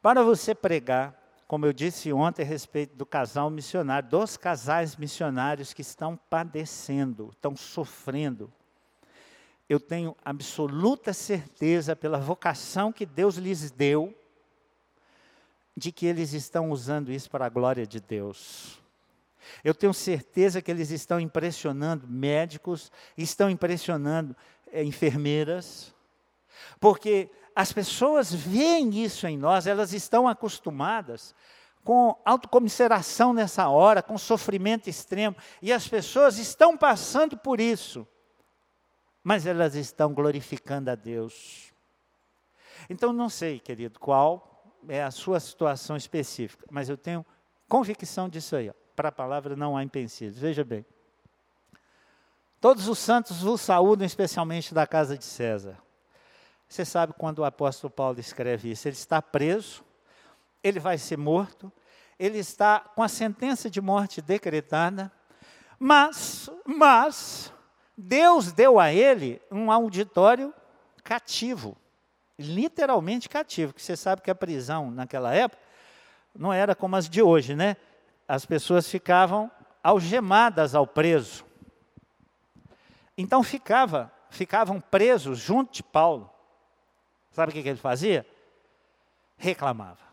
para 0.00 0.22
você 0.22 0.54
pregar, 0.54 1.14
como 1.46 1.66
eu 1.66 1.72
disse 1.72 2.12
ontem 2.12 2.42
a 2.42 2.46
respeito 2.46 2.96
do 2.96 3.04
casal 3.04 3.50
missionário, 3.50 4.08
dos 4.08 4.36
casais 4.36 4.96
missionários 4.96 5.72
que 5.72 5.82
estão 5.82 6.16
padecendo, 6.16 7.30
estão 7.32 7.54
sofrendo, 7.54 8.50
eu 9.68 9.78
tenho 9.78 10.16
absoluta 10.24 11.12
certeza, 11.12 11.94
pela 11.94 12.18
vocação 12.18 12.92
que 12.92 13.06
Deus 13.06 13.36
lhes 13.36 13.70
deu, 13.70 14.14
de 15.76 15.90
que 15.92 16.06
eles 16.06 16.32
estão 16.32 16.70
usando 16.70 17.10
isso 17.10 17.30
para 17.30 17.46
a 17.46 17.50
glória 17.50 17.86
de 17.86 18.00
Deus. 18.00 18.80
Eu 19.62 19.74
tenho 19.74 19.92
certeza 19.92 20.62
que 20.62 20.70
eles 20.70 20.90
estão 20.90 21.20
impressionando 21.20 22.06
médicos, 22.06 22.90
estão 23.16 23.50
impressionando 23.50 24.34
é, 24.72 24.82
enfermeiras, 24.82 25.93
porque 26.80 27.30
as 27.54 27.72
pessoas 27.72 28.32
veem 28.32 29.02
isso 29.02 29.26
em 29.26 29.38
nós, 29.38 29.66
elas 29.66 29.92
estão 29.92 30.26
acostumadas 30.26 31.34
com 31.84 32.18
autocomiseração 32.24 33.32
nessa 33.32 33.68
hora, 33.68 34.02
com 34.02 34.16
sofrimento 34.16 34.88
extremo, 34.88 35.36
e 35.60 35.72
as 35.72 35.86
pessoas 35.86 36.38
estão 36.38 36.76
passando 36.76 37.36
por 37.36 37.60
isso, 37.60 38.06
mas 39.22 39.46
elas 39.46 39.74
estão 39.74 40.12
glorificando 40.12 40.90
a 40.90 40.94
Deus. 40.94 41.72
Então, 42.88 43.12
não 43.12 43.28
sei, 43.28 43.60
querido, 43.60 44.00
qual 44.00 44.74
é 44.88 45.02
a 45.02 45.10
sua 45.10 45.38
situação 45.40 45.96
específica, 45.96 46.66
mas 46.70 46.88
eu 46.88 46.96
tenho 46.96 47.24
convicção 47.68 48.28
disso 48.28 48.56
aí. 48.56 48.72
Para 48.96 49.08
a 49.08 49.12
palavra 49.12 49.56
não 49.56 49.76
há 49.76 49.82
empecilhos. 49.82 50.38
Veja 50.38 50.64
bem. 50.64 50.84
Todos 52.60 52.88
os 52.88 52.98
santos 52.98 53.42
vos 53.42 53.60
saúdam, 53.60 54.06
especialmente 54.06 54.72
da 54.72 54.86
casa 54.86 55.18
de 55.18 55.24
César. 55.24 55.83
Você 56.74 56.84
sabe 56.84 57.12
quando 57.16 57.38
o 57.38 57.44
apóstolo 57.44 57.88
Paulo 57.88 58.18
escreve 58.18 58.72
isso? 58.72 58.88
Ele 58.88 58.96
está 58.96 59.22
preso, 59.22 59.84
ele 60.60 60.80
vai 60.80 60.98
ser 60.98 61.16
morto, 61.16 61.70
ele 62.18 62.38
está 62.38 62.80
com 62.80 63.00
a 63.00 63.06
sentença 63.06 63.70
de 63.70 63.80
morte 63.80 64.20
decretada, 64.20 65.12
mas, 65.78 66.50
mas, 66.66 67.52
Deus 67.96 68.50
deu 68.50 68.80
a 68.80 68.92
ele 68.92 69.40
um 69.52 69.70
auditório 69.70 70.52
cativo, 71.04 71.76
literalmente 72.36 73.28
cativo, 73.28 73.72
que 73.72 73.80
você 73.80 73.96
sabe 73.96 74.22
que 74.22 74.30
a 74.32 74.34
prisão 74.34 74.90
naquela 74.90 75.32
época 75.32 75.62
não 76.34 76.52
era 76.52 76.74
como 76.74 76.96
as 76.96 77.08
de 77.08 77.22
hoje, 77.22 77.54
né? 77.54 77.76
As 78.26 78.44
pessoas 78.44 78.88
ficavam 78.88 79.48
algemadas 79.80 80.74
ao 80.74 80.88
preso. 80.88 81.44
Então 83.16 83.44
ficava, 83.44 84.10
ficavam 84.28 84.80
presos 84.80 85.38
junto 85.38 85.72
de 85.72 85.82
Paulo. 85.84 86.33
Sabe 87.34 87.50
o 87.50 87.52
que, 87.52 87.68
ele 87.68 87.76
fazia? 87.76 88.24
Reclamava. 89.36 90.04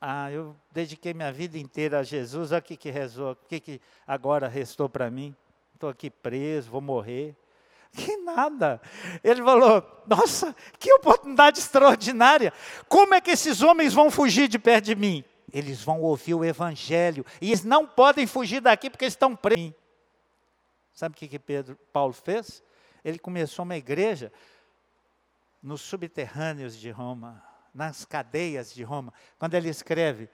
Ah, 0.00 0.32
eu 0.32 0.56
dediquei 0.72 1.12
minha 1.12 1.30
vida 1.30 1.58
inteira 1.58 2.00
a 2.00 2.02
Jesus, 2.02 2.52
olha 2.52 2.58
o 2.58 2.62
que, 2.62 2.76
que 2.76 2.90
rezou, 2.90 3.32
o 3.32 3.36
que, 3.36 3.60
que 3.60 3.80
agora 4.06 4.48
restou 4.48 4.88
para 4.88 5.10
mim. 5.10 5.36
Estou 5.74 5.90
aqui 5.90 6.08
preso, 6.08 6.70
vou 6.70 6.80
morrer. 6.80 7.36
Que 7.96 8.14
nada. 8.18 8.78
Ele 9.24 9.42
falou: 9.42 10.02
Nossa, 10.06 10.54
que 10.78 10.92
oportunidade 10.92 11.60
extraordinária. 11.60 12.52
Como 12.88 13.14
é 13.14 13.22
que 13.22 13.30
esses 13.30 13.62
homens 13.62 13.94
vão 13.94 14.10
fugir 14.10 14.48
de 14.48 14.58
perto 14.58 14.84
de 14.86 14.94
mim? 14.94 15.24
Eles 15.50 15.82
vão 15.82 16.02
ouvir 16.02 16.34
o 16.34 16.44
Evangelho. 16.44 17.24
E 17.40 17.48
eles 17.48 17.64
não 17.64 17.86
podem 17.86 18.26
fugir 18.26 18.60
daqui 18.60 18.90
porque 18.90 19.06
estão 19.06 19.34
presos. 19.34 19.72
Sabe 20.92 21.14
o 21.14 21.16
que, 21.16 21.26
que 21.26 21.38
Pedro, 21.38 21.78
Paulo 21.90 22.12
fez? 22.12 22.62
Ele 23.02 23.18
começou 23.18 23.64
uma 23.64 23.76
igreja 23.76 24.30
nos 25.66 25.80
subterrâneos 25.80 26.76
de 26.76 26.90
Roma, 26.90 27.42
nas 27.74 28.04
cadeias 28.04 28.72
de 28.72 28.84
Roma. 28.84 29.12
Quando 29.36 29.54
ele 29.54 29.68
escreve, 29.68 30.30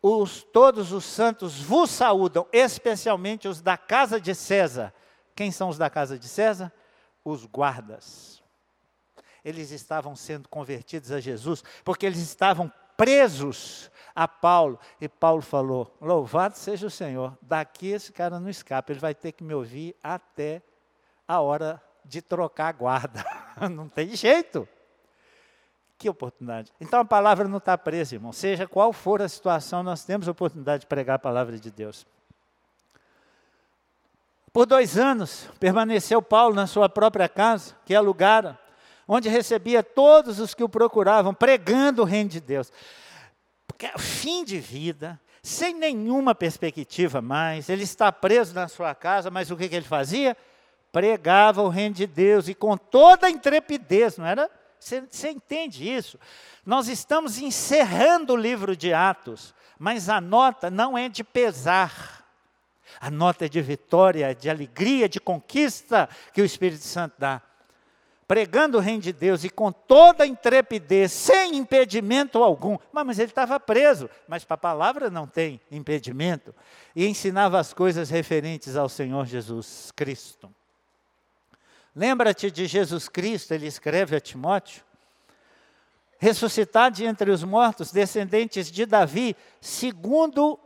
os, 0.00 0.44
todos 0.44 0.92
os 0.92 1.04
santos 1.04 1.60
vos 1.60 1.90
saúdam, 1.90 2.46
especialmente 2.52 3.48
os 3.48 3.60
da 3.60 3.76
casa 3.76 4.20
de 4.20 4.32
César. 4.36 4.94
Quem 5.34 5.50
são 5.50 5.68
os 5.68 5.76
da 5.76 5.90
casa 5.90 6.16
de 6.16 6.28
César? 6.28 6.72
Os 7.24 7.44
guardas. 7.44 8.40
Eles 9.44 9.72
estavam 9.72 10.14
sendo 10.14 10.48
convertidos 10.48 11.10
a 11.10 11.18
Jesus, 11.18 11.64
porque 11.84 12.06
eles 12.06 12.18
estavam 12.18 12.72
presos 12.96 13.90
a 14.14 14.28
Paulo. 14.28 14.78
E 15.00 15.08
Paulo 15.08 15.42
falou: 15.42 15.96
Louvado 16.00 16.56
seja 16.56 16.86
o 16.86 16.90
Senhor, 16.90 17.36
daqui 17.42 17.88
esse 17.88 18.12
cara 18.12 18.38
não 18.38 18.48
escapa, 18.48 18.92
ele 18.92 19.00
vai 19.00 19.14
ter 19.14 19.32
que 19.32 19.42
me 19.42 19.54
ouvir 19.54 19.96
até 20.02 20.62
a 21.26 21.40
hora 21.40 21.82
de 22.08 22.22
trocar 22.22 22.68
a 22.68 22.72
guarda. 22.72 23.24
não 23.70 23.88
tem 23.88 24.08
jeito. 24.16 24.66
Que 25.96 26.08
oportunidade. 26.08 26.72
Então 26.80 27.00
a 27.00 27.04
palavra 27.04 27.46
não 27.46 27.58
está 27.58 27.76
presa, 27.76 28.14
irmão. 28.14 28.32
Seja 28.32 28.66
qual 28.66 28.92
for 28.92 29.20
a 29.20 29.28
situação, 29.28 29.82
nós 29.82 30.04
temos 30.04 30.28
a 30.28 30.30
oportunidade 30.30 30.82
de 30.82 30.86
pregar 30.86 31.16
a 31.16 31.18
palavra 31.18 31.58
de 31.58 31.70
Deus. 31.70 32.06
Por 34.52 34.64
dois 34.64 34.96
anos, 34.96 35.48
permaneceu 35.60 36.22
Paulo 36.22 36.54
na 36.54 36.66
sua 36.66 36.88
própria 36.88 37.28
casa, 37.28 37.76
que 37.84 37.94
alugara, 37.94 38.58
onde 39.06 39.28
recebia 39.28 39.82
todos 39.82 40.40
os 40.40 40.54
que 40.54 40.64
o 40.64 40.68
procuravam, 40.68 41.34
pregando 41.34 42.02
o 42.02 42.04
reino 42.04 42.30
de 42.30 42.40
Deus 42.40 42.72
fim 43.98 44.44
de 44.44 44.58
vida, 44.58 45.20
sem 45.42 45.74
nenhuma 45.74 46.34
perspectiva 46.34 47.22
mais, 47.22 47.68
ele 47.68 47.84
está 47.84 48.10
preso 48.10 48.54
na 48.54 48.66
sua 48.66 48.94
casa, 48.94 49.30
mas 49.30 49.50
o 49.50 49.56
que, 49.56 49.68
que 49.68 49.76
ele 49.76 49.86
fazia? 49.86 50.36
Pregava 50.92 51.62
o 51.62 51.68
reino 51.68 51.94
de 51.94 52.06
Deus 52.06 52.48
e 52.48 52.54
com 52.54 52.76
toda 52.76 53.30
intrepidez, 53.30 54.16
não 54.16 54.26
era? 54.26 54.50
Você, 54.78 55.30
entende 55.30 55.88
isso? 55.88 56.18
Nós 56.64 56.88
estamos 56.88 57.38
encerrando 57.38 58.32
o 58.32 58.36
livro 58.36 58.76
de 58.76 58.92
Atos, 58.92 59.54
mas 59.78 60.08
a 60.08 60.20
nota 60.20 60.70
não 60.70 60.96
é 60.96 61.08
de 61.08 61.24
pesar. 61.24 62.24
A 63.00 63.10
nota 63.10 63.46
é 63.46 63.48
de 63.48 63.60
vitória, 63.60 64.34
de 64.34 64.48
alegria, 64.48 65.08
de 65.08 65.20
conquista 65.20 66.08
que 66.32 66.40
o 66.40 66.44
Espírito 66.44 66.84
Santo 66.84 67.14
dá 67.18 67.42
pregando 68.28 68.76
o 68.76 68.80
reino 68.80 69.00
de 69.00 69.10
Deus 69.10 69.42
e 69.42 69.48
com 69.48 69.72
toda 69.72 70.26
intrepidez, 70.26 71.10
sem 71.10 71.56
impedimento 71.56 72.42
algum. 72.44 72.76
Mas, 72.92 73.06
mas 73.06 73.18
ele 73.18 73.30
estava 73.30 73.58
preso, 73.58 74.10
mas 74.28 74.44
para 74.44 74.54
a 74.54 74.58
palavra 74.58 75.08
não 75.08 75.26
tem 75.26 75.58
impedimento. 75.70 76.54
E 76.94 77.06
ensinava 77.06 77.58
as 77.58 77.72
coisas 77.72 78.10
referentes 78.10 78.76
ao 78.76 78.90
Senhor 78.90 79.24
Jesus 79.24 79.90
Cristo. 79.96 80.54
Lembra-te 81.98 82.48
de 82.48 82.64
Jesus 82.64 83.08
Cristo, 83.08 83.52
ele 83.52 83.66
escreve 83.66 84.14
a 84.14 84.20
Timóteo, 84.20 84.84
ressuscitado 86.16 87.02
entre 87.02 87.28
os 87.28 87.42
mortos, 87.42 87.90
descendentes 87.90 88.70
de 88.70 88.86
Davi, 88.86 89.36
segundo 89.60 90.56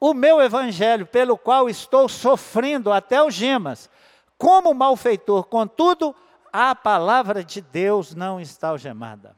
o 0.00 0.14
meu 0.14 0.40
evangelho, 0.40 1.04
pelo 1.04 1.36
qual 1.36 1.68
estou 1.68 2.08
sofrendo 2.08 2.90
até 2.90 3.16
algemas 3.16 3.90
como 4.38 4.72
malfeitor. 4.72 5.44
Contudo, 5.44 6.16
a 6.50 6.74
palavra 6.74 7.44
de 7.44 7.60
Deus 7.60 8.14
não 8.14 8.40
está 8.40 8.68
algemada. 8.68 9.36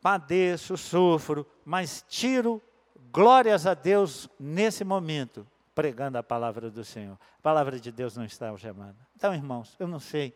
Padeço, 0.00 0.78
sofro, 0.78 1.46
mas 1.62 2.02
tiro 2.08 2.62
glórias 3.12 3.66
a 3.66 3.74
Deus 3.74 4.30
nesse 4.40 4.82
momento, 4.82 5.46
pregando 5.78 6.18
a 6.18 6.22
palavra 6.22 6.68
do 6.70 6.84
Senhor. 6.84 7.16
A 7.38 7.42
palavra 7.42 7.78
de 7.78 7.92
Deus 7.92 8.16
não 8.16 8.24
está 8.24 8.48
algemada. 8.48 8.96
Então, 9.14 9.32
irmãos, 9.32 9.76
eu 9.78 9.86
não 9.86 10.00
sei 10.00 10.34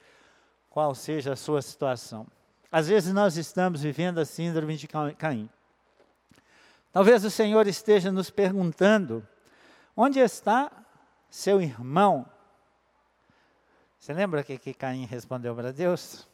qual 0.70 0.94
seja 0.94 1.32
a 1.32 1.36
sua 1.36 1.60
situação. 1.60 2.26
Às 2.70 2.86
vezes 2.86 3.12
nós 3.12 3.36
estamos 3.36 3.82
vivendo 3.82 4.18
a 4.18 4.24
síndrome 4.24 4.76
de 4.76 4.86
Caim. 4.86 5.50
Talvez 6.92 7.24
o 7.24 7.30
Senhor 7.30 7.66
esteja 7.66 8.12
nos 8.12 8.30
perguntando: 8.30 9.26
onde 9.96 10.20
está 10.20 10.70
seu 11.28 11.60
irmão 11.60 12.26
você 14.02 14.12
lembra 14.12 14.42
que, 14.42 14.58
que 14.58 14.74
Caim 14.74 15.06
respondeu 15.06 15.54
para 15.54 15.72
Deus? 15.72 16.28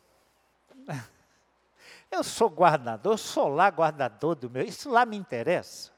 Eu 2.11 2.25
sou 2.25 2.49
guardador, 2.49 3.19
sou 3.19 3.47
lá 3.47 3.69
guardador 3.69 4.35
do 4.35 4.49
meu, 4.49 4.63
isso 4.63 4.89
lá 4.89 5.05
me 5.05 5.19
interessa. 5.19 5.93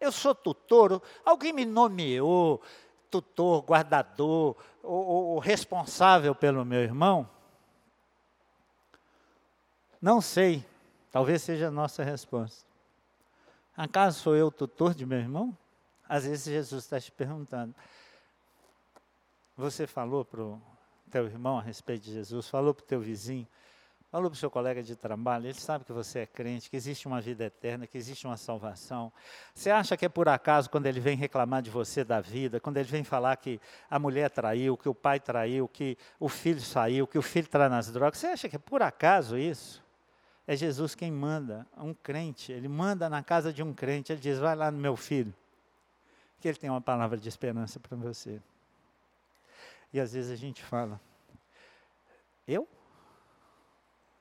Eu 0.00 0.10
sou 0.10 0.34
tutor, 0.34 1.02
alguém 1.24 1.52
me 1.52 1.66
nomeou 1.66 2.62
tutor, 3.10 3.62
guardador, 3.62 4.56
o, 4.82 5.38
responsável 5.38 6.34
pelo 6.34 6.64
meu 6.64 6.80
irmão? 6.80 7.28
Não 10.00 10.20
sei, 10.20 10.64
talvez 11.10 11.42
seja 11.42 11.68
a 11.68 11.70
nossa 11.70 12.02
resposta. 12.02 12.64
Acaso 13.76 14.20
sou 14.20 14.36
eu 14.36 14.50
tutor 14.50 14.94
de 14.94 15.04
meu 15.04 15.18
irmão? 15.18 15.56
Às 16.08 16.24
vezes 16.24 16.44
Jesus 16.46 16.84
está 16.84 16.98
te 16.98 17.12
perguntando. 17.12 17.74
Você 19.56 19.86
falou 19.86 20.24
para 20.24 20.42
o 20.42 20.60
teu 21.10 21.26
irmão 21.26 21.58
a 21.58 21.62
respeito 21.62 22.04
de 22.04 22.12
Jesus, 22.12 22.48
falou 22.48 22.72
para 22.72 22.84
o 22.84 22.86
teu 22.86 23.00
vizinho, 23.00 23.46
falou 24.10 24.28
para 24.28 24.36
o 24.36 24.38
seu 24.38 24.50
colega 24.50 24.82
de 24.82 24.96
trabalho, 24.96 25.46
ele 25.46 25.54
sabe 25.54 25.84
que 25.84 25.92
você 25.92 26.20
é 26.20 26.26
crente, 26.26 26.68
que 26.68 26.76
existe 26.76 27.06
uma 27.06 27.20
vida 27.20 27.44
eterna, 27.44 27.86
que 27.86 27.96
existe 27.96 28.26
uma 28.26 28.36
salvação. 28.36 29.12
Você 29.54 29.70
acha 29.70 29.96
que 29.96 30.04
é 30.04 30.08
por 30.08 30.28
acaso 30.28 30.68
quando 30.68 30.86
ele 30.86 30.98
vem 30.98 31.16
reclamar 31.16 31.62
de 31.62 31.70
você 31.70 32.02
da 32.02 32.20
vida, 32.20 32.58
quando 32.58 32.78
ele 32.78 32.88
vem 32.88 33.04
falar 33.04 33.36
que 33.36 33.60
a 33.88 34.00
mulher 34.00 34.28
traiu, 34.28 34.76
que 34.76 34.88
o 34.88 34.94
pai 34.94 35.20
traiu, 35.20 35.68
que 35.68 35.96
o 36.18 36.28
filho 36.28 36.60
saiu, 36.60 37.06
que 37.06 37.18
o 37.18 37.22
filho 37.22 37.44
está 37.44 37.68
nas 37.68 37.92
drogas, 37.92 38.18
você 38.18 38.26
acha 38.26 38.48
que 38.48 38.56
é 38.56 38.58
por 38.58 38.82
acaso 38.82 39.38
isso? 39.38 39.80
É 40.44 40.56
Jesus 40.56 40.96
quem 40.96 41.12
manda, 41.12 41.64
um 41.76 41.94
crente, 41.94 42.50
ele 42.50 42.66
manda 42.66 43.08
na 43.08 43.22
casa 43.22 43.52
de 43.52 43.62
um 43.62 43.72
crente, 43.72 44.10
ele 44.10 44.20
diz: 44.20 44.40
vai 44.40 44.56
lá 44.56 44.68
no 44.72 44.78
meu 44.78 44.96
filho, 44.96 45.32
que 46.40 46.48
ele 46.48 46.58
tem 46.58 46.68
uma 46.68 46.80
palavra 46.80 47.16
de 47.16 47.28
esperança 47.28 47.78
para 47.78 47.96
você. 47.96 48.42
E 49.92 50.00
às 50.00 50.12
vezes 50.12 50.32
a 50.32 50.36
gente 50.36 50.60
fala: 50.60 51.00
eu? 52.48 52.66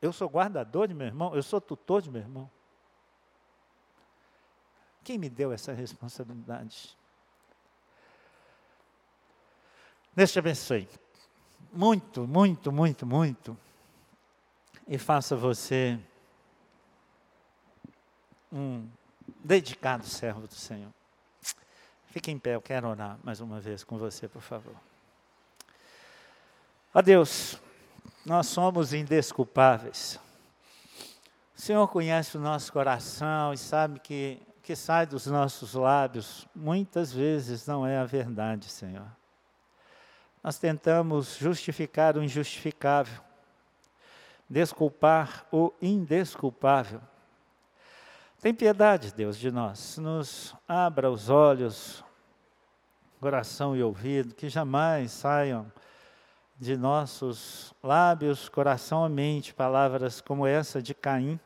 Eu 0.02 0.14
sou 0.14 0.30
guardador 0.30 0.88
de 0.88 0.94
meu 0.94 1.08
irmão? 1.08 1.36
Eu 1.36 1.44
sou 1.44 1.60
tutor 1.60 2.02
de 2.02 2.10
meu 2.10 2.22
irmão? 2.22 2.50
Quem 5.04 5.18
me 5.18 5.30
deu 5.30 5.52
essa 5.52 5.74
responsabilidade? 5.74 6.98
Deus 10.16 10.32
te 10.32 10.40
abençoe. 10.40 10.88
Muito, 11.72 12.28
muito, 12.28 12.72
muito, 12.72 13.06
muito. 13.06 13.58
E 14.88 14.98
faça 14.98 15.36
você 15.36 16.00
um 18.52 18.88
dedicado 19.44 20.06
servo 20.06 20.48
do 20.48 20.56
Senhor. 20.56 20.92
Fique 22.08 22.32
em 22.32 22.40
pé, 22.40 22.56
eu 22.56 22.62
quero 22.62 22.88
orar 22.88 23.20
mais 23.24 23.40
uma 23.40 23.60
vez 23.60 23.84
com 23.84 23.98
você, 23.98 24.28
por 24.28 24.42
favor. 24.42 24.76
Ó 26.94 27.02
Deus, 27.02 27.62
nós 28.30 28.46
somos 28.46 28.94
indesculpáveis. 28.94 30.20
O 31.58 31.60
Senhor 31.60 31.88
conhece 31.88 32.38
o 32.38 32.40
nosso 32.40 32.72
coração 32.72 33.52
e 33.52 33.58
sabe 33.58 34.00
que 34.00 34.40
o 34.56 34.62
que 34.62 34.76
sai 34.76 35.08
dos 35.08 35.26
nossos 35.26 35.74
lábios 35.74 36.48
muitas 36.54 37.12
vezes 37.12 37.66
não 37.66 37.88
é 37.88 37.98
a 37.98 38.06
verdade, 38.06 38.70
Senhor. 38.70 39.08
Nós 40.44 40.60
tentamos 40.60 41.38
justificar 41.38 42.16
o 42.18 42.24
injustificável, 42.24 43.20
desculpar 44.48 45.48
o 45.52 45.74
indesculpável. 45.82 47.02
Tem 48.40 48.54
piedade, 48.54 49.12
Deus, 49.12 49.40
de 49.40 49.50
nós. 49.50 49.98
Nos 49.98 50.56
abra 50.68 51.10
os 51.10 51.32
olhos, 51.32 52.04
coração 53.20 53.76
e 53.76 53.82
ouvido, 53.82 54.36
que 54.36 54.50
jamais 54.50 55.14
saiam 55.14 55.66
de 56.60 56.76
nossos 56.76 57.74
lábios, 57.82 58.50
coração 58.50 59.08
e 59.08 59.10
mente, 59.10 59.54
palavras 59.54 60.20
como 60.20 60.46
essa 60.46 60.82
de 60.82 60.94
Caim, 60.94 61.40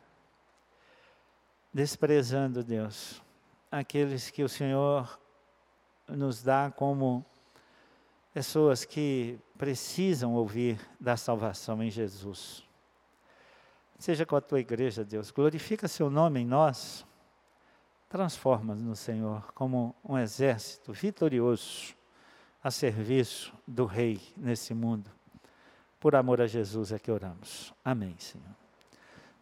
desprezando 1.72 2.64
Deus, 2.64 3.22
aqueles 3.70 4.28
que 4.28 4.42
o 4.42 4.48
Senhor 4.48 5.20
nos 6.08 6.42
dá 6.42 6.72
como 6.74 7.24
pessoas 8.32 8.84
que 8.84 9.38
precisam 9.56 10.34
ouvir 10.34 10.80
da 10.98 11.16
salvação 11.16 11.80
em 11.80 11.90
Jesus. 11.90 12.64
Seja 13.96 14.26
com 14.26 14.34
a 14.34 14.40
tua 14.40 14.58
igreja, 14.58 15.04
Deus, 15.04 15.30
glorifica 15.30 15.86
seu 15.86 16.10
nome 16.10 16.40
em 16.40 16.46
nós, 16.46 17.06
transforma-nos 18.08 18.82
no 18.82 18.96
Senhor 18.96 19.52
como 19.52 19.94
um 20.04 20.18
exército 20.18 20.92
vitorioso 20.92 21.94
a 22.64 22.70
serviço 22.70 23.52
do 23.68 23.84
Rei 23.84 24.18
nesse 24.34 24.72
mundo. 24.72 25.10
Por 26.00 26.16
amor 26.16 26.40
a 26.40 26.46
Jesus 26.46 26.92
é 26.92 26.98
que 26.98 27.10
oramos. 27.10 27.74
Amém, 27.84 28.16
Senhor. 28.18 28.63